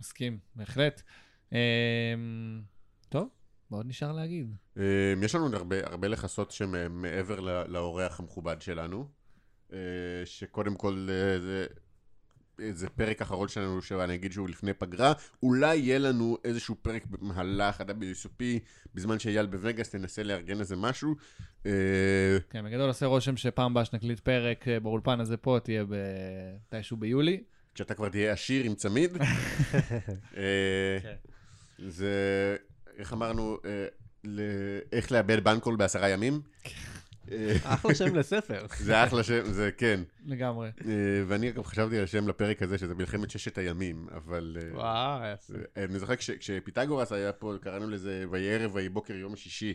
[0.00, 1.02] מסכים, בהחלט.
[3.70, 4.54] אמ, מה עוד נשאר להגיד?
[4.78, 4.82] אה,
[5.22, 9.08] יש לנו הרבה, הרבה לכסות שמעבר ל- לאורח המכובד שלנו,
[9.72, 9.78] אה,
[10.24, 11.66] שקודם כל אה, זה,
[12.72, 15.12] זה פרק אחרון שלנו, שאני אגיד שהוא לפני פגרה,
[15.42, 18.42] אולי יהיה לנו איזשהו פרק במהלך ה-WSOP,
[18.94, 21.14] בזמן שאייל בווגאס תנסה לארגן איזה משהו.
[21.66, 21.72] אה,
[22.50, 25.94] כן, בגדול עושה רושם שפעם הבאה שנקליט פרק אה, באולפן הזה פה, תהיה ב-
[26.66, 27.42] מתישהו ביולי.
[27.74, 29.16] כשאתה כבר תהיה עשיר עם צמיד.
[30.36, 31.14] אה, כן.
[31.78, 32.56] זה,
[32.98, 34.38] איך אמרנו, אה,
[34.92, 36.40] איך לאבד בנקול בעשרה ימים.
[37.32, 38.66] אה, אחלה שם לספר.
[38.78, 40.00] זה אחלה שם, זה כן.
[40.26, 40.68] לגמרי.
[40.68, 40.92] אה,
[41.26, 44.56] ואני גם חשבתי על השם לפרק הזה, שזה מלחמת ששת הימים, אבל...
[44.72, 45.52] וואו, יפה.
[45.52, 49.74] זה- אני זוכר כש- כשפיתגורס היה פה, קראנו לזה ויהי ערב ויהי בוקר יום השישי.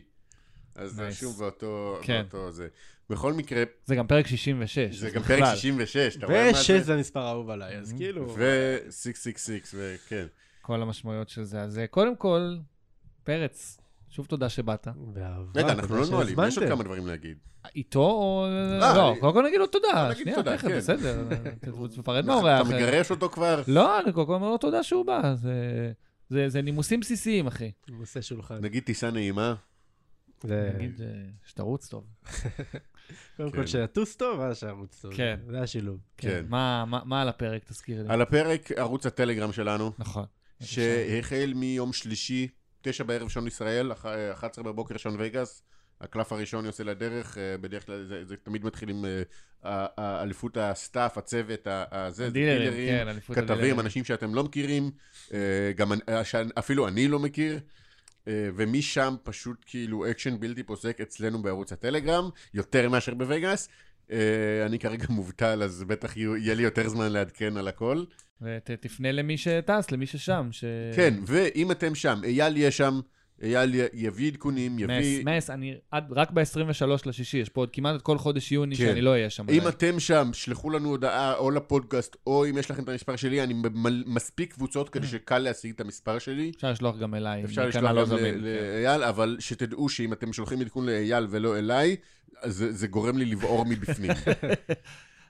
[0.75, 1.11] אז זה.
[1.11, 2.21] שוב באותו כן.
[2.31, 2.67] באותו זה.
[3.09, 4.95] בכל מקרה, זה גם פרק 66.
[4.95, 5.39] זה גם בכלל.
[5.39, 6.79] פרק 66, אתה רואה מה ושש זה?
[6.81, 7.97] זה המספר האהוב עליי, אז Mhm.
[7.97, 8.35] כאילו...
[8.37, 10.25] ו-666, וכן.
[10.61, 11.61] כל המשמעויות של זה.
[11.61, 12.55] אז קודם כל,
[13.23, 13.77] פרץ,
[14.09, 14.87] שוב תודה שבאת.
[14.95, 16.67] באהבה, רגע, אנחנו לא נועלים, יש עוד.
[16.67, 17.37] כמה דברים להגיד.
[17.75, 18.47] איתו או...
[18.79, 20.07] לא, אני- קודם כל נגיד לו תודה.
[20.11, 20.77] נגיד שנייה, תודה, תכף, כן.
[20.77, 21.23] בסדר.
[21.95, 22.61] תפרד מהאורח.
[22.61, 23.61] אתה מגרש אותו כבר?
[23.67, 25.33] לא, אני קודם כל אומר לו תודה שהוא בא.
[26.29, 27.71] זה- נימוסים בסיסיים, אחי.
[27.99, 28.57] עושה שולחן.
[28.61, 29.55] נגיד טיסה נעימה.
[30.43, 31.07] נגיד אה,
[31.45, 32.03] שתרוץ טוב.
[33.37, 33.57] קודם כן.
[33.57, 35.13] כל שיטוס טוב, ואז שירוץ טוב.
[35.13, 35.39] כן.
[35.49, 35.99] זה השילוב.
[36.17, 36.29] כן.
[36.29, 36.45] כן.
[36.49, 37.63] מה, מה, מה על הפרק?
[37.63, 38.09] תזכיר לי.
[38.09, 40.25] על הפרק ערוץ הטלגרם שלנו, נכון.
[40.63, 42.47] שהחל מיום שלישי,
[42.83, 45.63] תשע בערב שעון ישראל, אח- 11 בבוקר שעון וגאס.
[46.01, 49.05] הקלף הראשון יוצא לדרך, אה, בדרך כלל זה, זה תמיד מתחיל עם
[49.65, 49.87] אה,
[50.21, 53.79] אליפות ה staff, הצוות, הזה, זה דילרים, כן, כתבים.
[53.79, 54.91] אנשים שאתם לא מכירים,
[55.33, 55.39] אה,
[55.75, 57.59] גם אה, שאפילו אני לא מכיר,
[58.27, 63.69] אה, ומשם פשוט כאילו אקשן בלתי פוסק אצלנו בערוץ הטלגרם, יותר מאשר בווגאס.
[64.11, 64.17] אה,
[64.65, 68.03] אני כרגע מובטל, אז בטח יהיה לי יותר זמן לעדכן על הכל.
[68.41, 70.47] ותפנה למי שטס, למי ששם.
[70.51, 70.63] ש...
[70.95, 72.99] כן, ואם אתם שם, אייל יהיה שם,
[73.43, 75.25] אייל יביא עדכונים, מס, יביא...
[75.25, 76.63] מס, אני עד, רק ב-23
[77.05, 78.85] לשישי, יש פה עוד כמעט את כל חודש יוני כן.
[78.85, 79.43] שאני לא אהיה שם.
[79.43, 79.67] אם עדיין.
[79.67, 83.53] אתם שם, שלחו לנו הודעה או לפודקאסט, או אם יש לכם את המספר שלי, אני
[84.05, 86.51] מספיק קבוצות כדי שקל להשיג את המספר שלי.
[86.55, 87.43] אפשר לשלוח גם אליי.
[87.43, 88.35] אפשר לשלוח כנ"ל לא גם כן.
[88.39, 91.95] לאייל, אבל שתדעו שאם אתם שולחים עדכון לאייל ולא אליי,
[92.45, 94.11] זה- זה גורם לי לבעור מבפנים.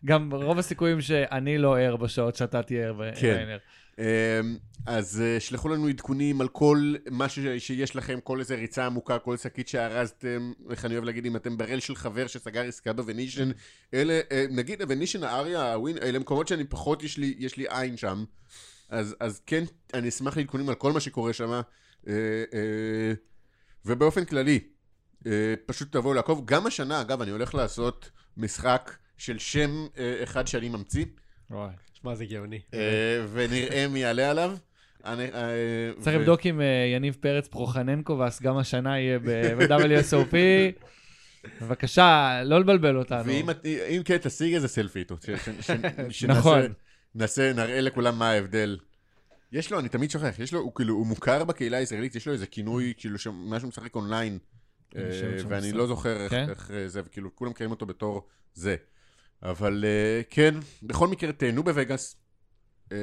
[0.06, 3.16] גם רוב הסיכויים שאני לא ער בשעות שאתה תהיה ער.
[3.16, 3.58] כן.
[4.00, 8.86] אמ, אז אה, שלחו לנו עדכונים על כל מה ש- שיש לכם, כל איזה ריצה
[8.86, 12.94] עמוקה, כל שקית שארזתם, איך אני אוהב להגיד, אם אתם ברל של חבר שסגר עסקה
[12.94, 13.50] בוונישן,
[13.94, 17.98] אלה, אה, נגיד הוונישן, האריה, הווין, אלה מקומות שאני פחות, יש לי, יש לי עין
[17.98, 18.24] שם.
[18.90, 19.64] אז, אז כן,
[19.94, 21.62] אני אשמח לעדכונים על כל מה שקורה שם.
[22.08, 22.14] אה,
[23.86, 24.60] ובאופן כללי,
[25.66, 26.42] פשוט תבואו לעקוב.
[26.46, 31.06] גם השנה, אגב, אני הולך לעשות משחק של שם אה, אחד שאני ממציא.
[31.50, 31.70] וואי.
[31.94, 32.60] שמע, זה גאוני.
[32.74, 32.80] אה,
[33.34, 34.56] ונראה מי יעלה עליו.
[35.06, 35.40] אני, אה,
[36.00, 36.66] צריך ו- לבדוק אם אה,
[36.96, 40.36] יניב פרץ פרוחננקובס גם השנה יהיה ב-WSOP.
[41.62, 43.26] בבקשה, לא לבלבל אותנו.
[43.26, 45.16] ואם את- אם כן, תשיג איזה סלפי איתו.
[45.26, 45.72] ש- ש- ש-
[46.20, 46.62] שנעשה- נכון.
[47.16, 48.78] נעשה, נראה לכולם מה ההבדל.
[49.52, 52.34] יש לו, אני תמיד שוכח, יש לו, הוא כאילו, הוא מוכר בקהילה הישראלית, יש לו
[52.34, 54.38] איזה כינוי, כאילו, שמשהו משחק אונליין,
[54.96, 55.02] אה,
[55.48, 55.78] ואני משחק.
[55.78, 56.50] לא זוכר איך- כן?
[56.50, 58.76] איך אה, זה, וכאילו, כולם מכירים אותו בתור זה.
[59.44, 62.16] אבל אה, כן, בכל מקרה, תהנו בווגאס,
[62.92, 62.98] אה,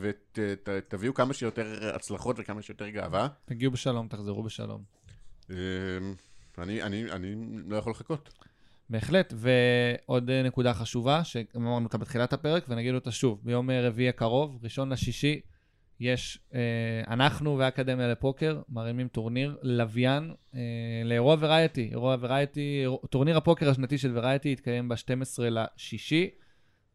[0.00, 3.28] ותביאו כמה שיותר הצלחות וכמה שיותר גאווה.
[3.44, 4.82] תגיעו בשלום, תחזרו בשלום.
[5.50, 5.56] אה,
[6.58, 7.34] אני, אני, אני
[7.66, 8.32] לא יכול לחכות.
[8.90, 14.92] בהחלט, ועוד נקודה חשובה, שאמרנו אותה בתחילת הפרק, ונגיד אותה שוב, ביום רביעי הקרוב, ראשון
[14.92, 15.40] לשישי,
[16.00, 16.60] יש, אה,
[17.08, 20.60] אנחנו והאקדמיה לפוקר מרימים טורניר לוויין אה,
[21.04, 21.88] לאירוע וראייטי.
[21.90, 22.16] אירוע
[22.82, 24.94] אירוע- טורניר הפוקר השנתי של וראייטי יתקיים ב-12
[25.50, 26.30] לשישי,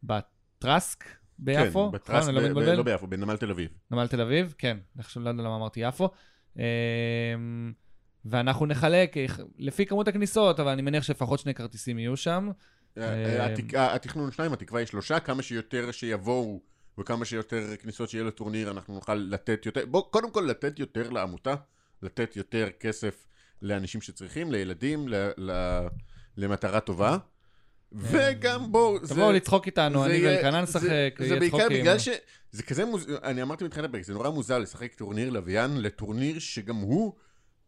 [0.04, 1.04] בטרסק
[1.40, 2.36] ביפו, כן, בטרס, נכון?
[2.38, 2.70] אני לא ב- ב-?
[2.78, 3.70] לא ביפו, בנמל תל אביב.
[3.92, 6.10] נמל תל אביב, כן, עכשיו לא יודע למה אמרתי יפו.
[6.58, 6.62] אמ,
[8.26, 9.26] ואנחנו נחלק אה,
[9.58, 12.50] לפי כמות הכניסות, אבל אני מניח שלפחות שני כרטיסים יהיו שם.
[12.98, 16.62] אה, התק- התכנון שניים, התקווה היא שלושה, כמה שיותר שיבואו
[16.99, 21.56] וכמה שיותר כניסות שיהיה לטורניר, אנחנו נוכל לתת יותר, בוא, קודם כל לתת יותר לעמותה,
[22.02, 23.28] לתת יותר כסף
[23.61, 25.52] לאנשים שצריכים, לילדים, ל, ל,
[26.38, 27.18] למטרה טובה,
[27.91, 29.14] וגם בואו, זה...
[29.14, 31.82] תבואו לצחוק איתנו, זה אני ואלקנה זה- נשחק, זה יהיה בעיקר צחוקים.
[31.82, 32.10] בגלל ש...
[32.52, 33.07] זה כזה מוז...
[33.24, 37.14] אני אמרתי מתחילת הפרק, זה נורא מוזר לשחק טורניר לוויין לטורניר שגם הוא,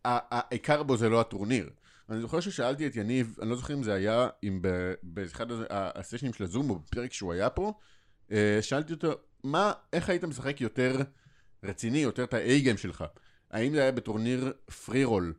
[0.05, 1.69] העיקר בו זה לא הטורניר.
[2.09, 4.61] אני זוכר ששאלתי את יניב, אני לא זוכר אם זה היה, אם
[5.03, 7.73] באחד הסשנים של הזום או בפרק שהוא היה פה,
[8.61, 9.11] שאלתי אותו,
[9.43, 10.97] מה, איך היית משחק יותר
[11.63, 13.03] רציני, יותר את ה-A-game שלך?
[13.51, 14.53] האם זה היה בטורניר
[14.85, 15.33] freeroll,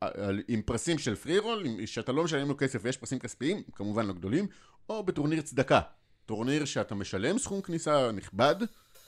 [0.00, 4.12] על- עם פרסים של freeroll, שאתה לא משלם לו כסף ויש פרסים כספיים, כמובן לא
[4.12, 4.46] גדולים,
[4.88, 5.80] או בטורניר צדקה.
[6.26, 8.54] טורניר שאתה משלם סכום כניסה נכבד,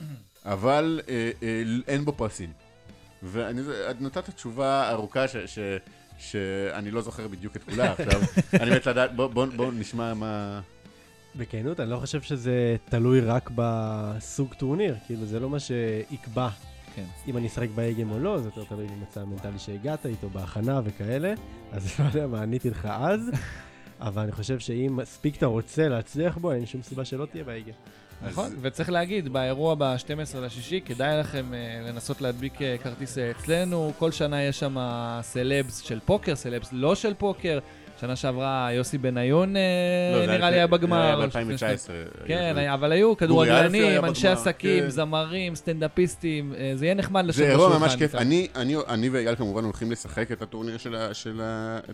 [0.45, 2.53] אבל אה, אה, אין בו פרסים.
[3.23, 3.63] ואני
[4.01, 5.59] נתת תשובה ארוכה ש, ש,
[6.19, 8.21] שאני לא זוכר בדיוק את כולה עכשיו.
[8.63, 10.61] אני מת לדעת, בוא, בוא, בוא נשמע מה...
[11.39, 16.49] בכנות, אני לא חושב שזה תלוי רק בסוג טורניר, כאילו זה לא מה שיקבע
[16.95, 17.05] כן.
[17.29, 21.35] אם אני אשחק באגם או לא, זה יותר תלוי במצב המנטלי שהגעת איתו בהכנה וכאלה,
[21.73, 23.31] אז לא יודע מה עניתי לך אז,
[24.01, 27.73] אבל אני חושב שאם מספיק אתה רוצה להצליח בו, אין שום סיבה שלא תהיה באגם.
[28.23, 33.31] נכון, אז- וצריך להגיד, באירוע ב-12 לשישי, כדאי לכם אה, לנסות להדביק אה, כרטיס אה,
[33.31, 33.93] אצלנו.
[33.99, 34.77] כל שנה יש שם
[35.23, 37.59] סלבס של פוקר, סלבס לא של פוקר.
[38.01, 39.63] שנה שעברה יוסי בניון אה,
[40.15, 41.29] לא, נראה לי היה בגמר.
[41.33, 42.27] זה היה ב-2019.
[42.27, 44.91] כן, אבל היו כדורגלנים, אנשי עסקים, כן.
[44.91, 48.15] זמרים, סטנדאפיסטים, אה, זה יהיה נחמד לשבת זה אירוע בשולחן ממש כיף.
[48.15, 50.79] אני, ואייל כמובן הולכים לשחק את הטורניר
[51.13, 51.43] של,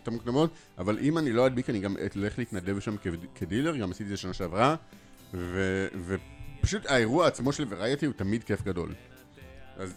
[0.07, 2.97] המוקדמות, אבל אם אני לא אדביק, אני גם אלך להתנדב שם
[3.35, 4.75] כדילר, גם עשיתי את זה שנה שעברה,
[6.61, 8.95] ופשוט האירוע עצמו של וראייטי הוא תמיד כיף גדול.
[9.77, 9.95] אז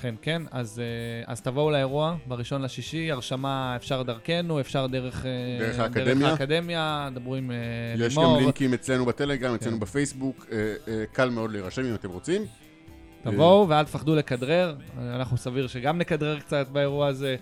[0.00, 5.30] אכן כן, אז, אה, אז תבואו לאירוע בראשון לשישי, הרשמה אפשר דרכנו, אפשר דרך, אה,
[5.58, 6.14] דרך האקדמיה.
[6.14, 7.56] דרך האקדמיה, דברו עם אה,
[7.96, 8.34] יש לימור.
[8.34, 9.80] גם לינקים אצלנו בטלגרם, אצלנו כן.
[9.80, 10.46] בפייסבוק,
[11.12, 12.42] קל מאוד להירשם אם אתם רוצים.
[13.22, 17.36] תבואו ואל תפחדו לכדרר, אנחנו סביר שגם נכדרר קצת באירוע הזה,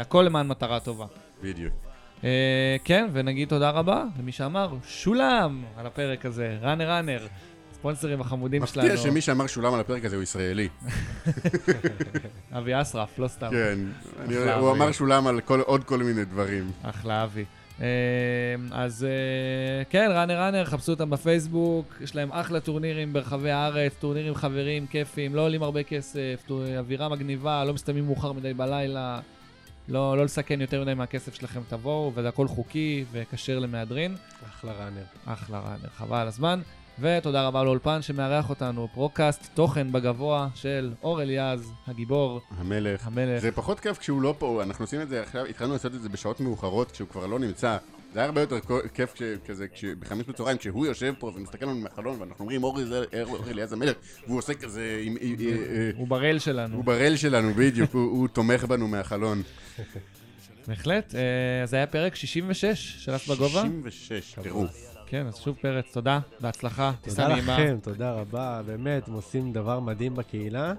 [0.00, 1.06] הכל למען מטרה טובה.
[1.42, 1.74] בדיוק.
[2.24, 7.26] אה, כן, ונגיד תודה רבה למי שאמר שולם על הפרק הזה, ראנר ראנר,
[7.78, 8.88] ספונסרים החמודים שלנו.
[8.88, 10.68] מפתיע שמי שאמר שולם על הפרק הזה הוא ישראלי.
[12.52, 13.50] אבי אסרף, לא סתם.
[13.50, 13.78] כן,
[14.58, 14.78] הוא אבי.
[14.78, 16.70] אמר שולם על כל- עוד כל מיני דברים.
[16.82, 17.44] אחלה אבי.
[17.80, 17.86] אה,
[18.72, 24.34] אז אה, כן, ראנר ראנר, חפשו אותם בפייסבוק, יש להם אחלה טורנירים ברחבי הארץ, טורנירים
[24.34, 26.44] חברים, כיפים, לא עולים הרבה כסף,
[26.78, 29.20] אווירה מגניבה, לא מסתיימים מאוחר מדי בלילה,
[29.88, 34.14] לא, לא לסכן יותר מדי מהכסף שלכם, תבואו, וזה הכל חוקי וכשר למהדרין.
[34.48, 35.02] אחלה runner.
[35.26, 36.60] אחלה runner, חבל על הזמן.
[37.00, 43.06] ותודה רבה לאולפן שמארח אותנו, פרוקאסט, תוכן בגובה של אור אליעז, הגיבור, המלך.
[43.06, 43.42] המלך.
[43.42, 46.08] זה פחות כיף כשהוא לא פה, אנחנו עושים את זה עכשיו, התחלנו לעשות את זה
[46.08, 47.76] בשעות מאוחרות כשהוא כבר לא נמצא.
[48.12, 48.56] זה היה הרבה יותר
[48.94, 49.14] כיף
[49.46, 49.66] כזה,
[49.98, 52.84] בחמש בצהריים, כשהוא יושב פה ומסתכל לנו מהחלון ואנחנו אומרים אורי
[53.22, 53.96] אורי אליעז המלך,
[54.26, 55.16] והוא עושה כזה עם...
[55.20, 56.76] אה, הוא ב rail שלנו.
[56.76, 59.42] הוא ב rail שלנו, בדיוק, הוא תומך בנו מהחלון.
[60.68, 61.14] בהחלט.
[61.14, 63.62] אה, זה היה פרק 66 של אס בגובה.
[63.62, 64.97] 66, טירוף.
[65.10, 67.36] כן, אז שוב פרץ, תודה, בהצלחה, טיסה תודה.
[67.36, 68.62] לכם, תודה רבה.
[68.66, 70.72] באמת, הם עושים דבר מדהים בקהילה.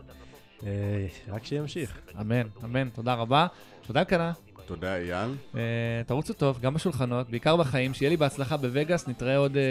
[0.66, 1.98] אה, רק שימשיך.
[2.22, 3.48] אמן, אמן, תודה רבה.
[3.88, 4.32] תודה קנה,
[4.70, 5.30] תודה אייל.
[5.56, 5.62] אה,
[6.06, 9.62] תרוצו טוב, גם בשולחנות, בעיקר בחיים, שיהיה לי בהצלחה בווגאס, נתראה עוד, אה,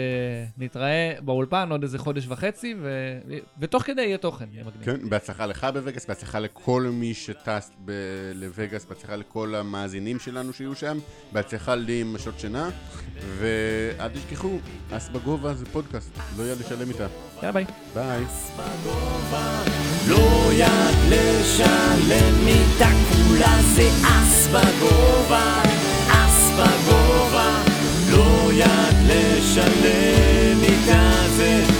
[0.57, 3.17] נתראה באולפן עוד איזה חודש וחצי, ו...
[3.59, 4.85] ותוך כדי יהיה תוכן, יהיה מגניב.
[4.85, 7.91] כן, בהצלחה לך בווגאס, בהצלחה לכל מי שטס ב-
[8.35, 10.97] לווגאס, בהצלחה לכל המאזינים שלנו שיהיו שם,
[11.31, 12.69] בהצלחה לי עם שעות שינה,
[13.37, 14.57] ואל תשכחו,
[14.91, 17.07] אס בגובה זה פודקאסט, לא יד לשלם איתה.
[17.37, 17.65] יאללה ביי.
[17.93, 18.23] ביי.
[18.57, 19.63] בגובה,
[20.09, 25.61] לא יד לשלם איתה כולה זה אס בגובה בגובה,
[26.09, 26.51] אס
[28.09, 31.78] לא יד לשלם מכזה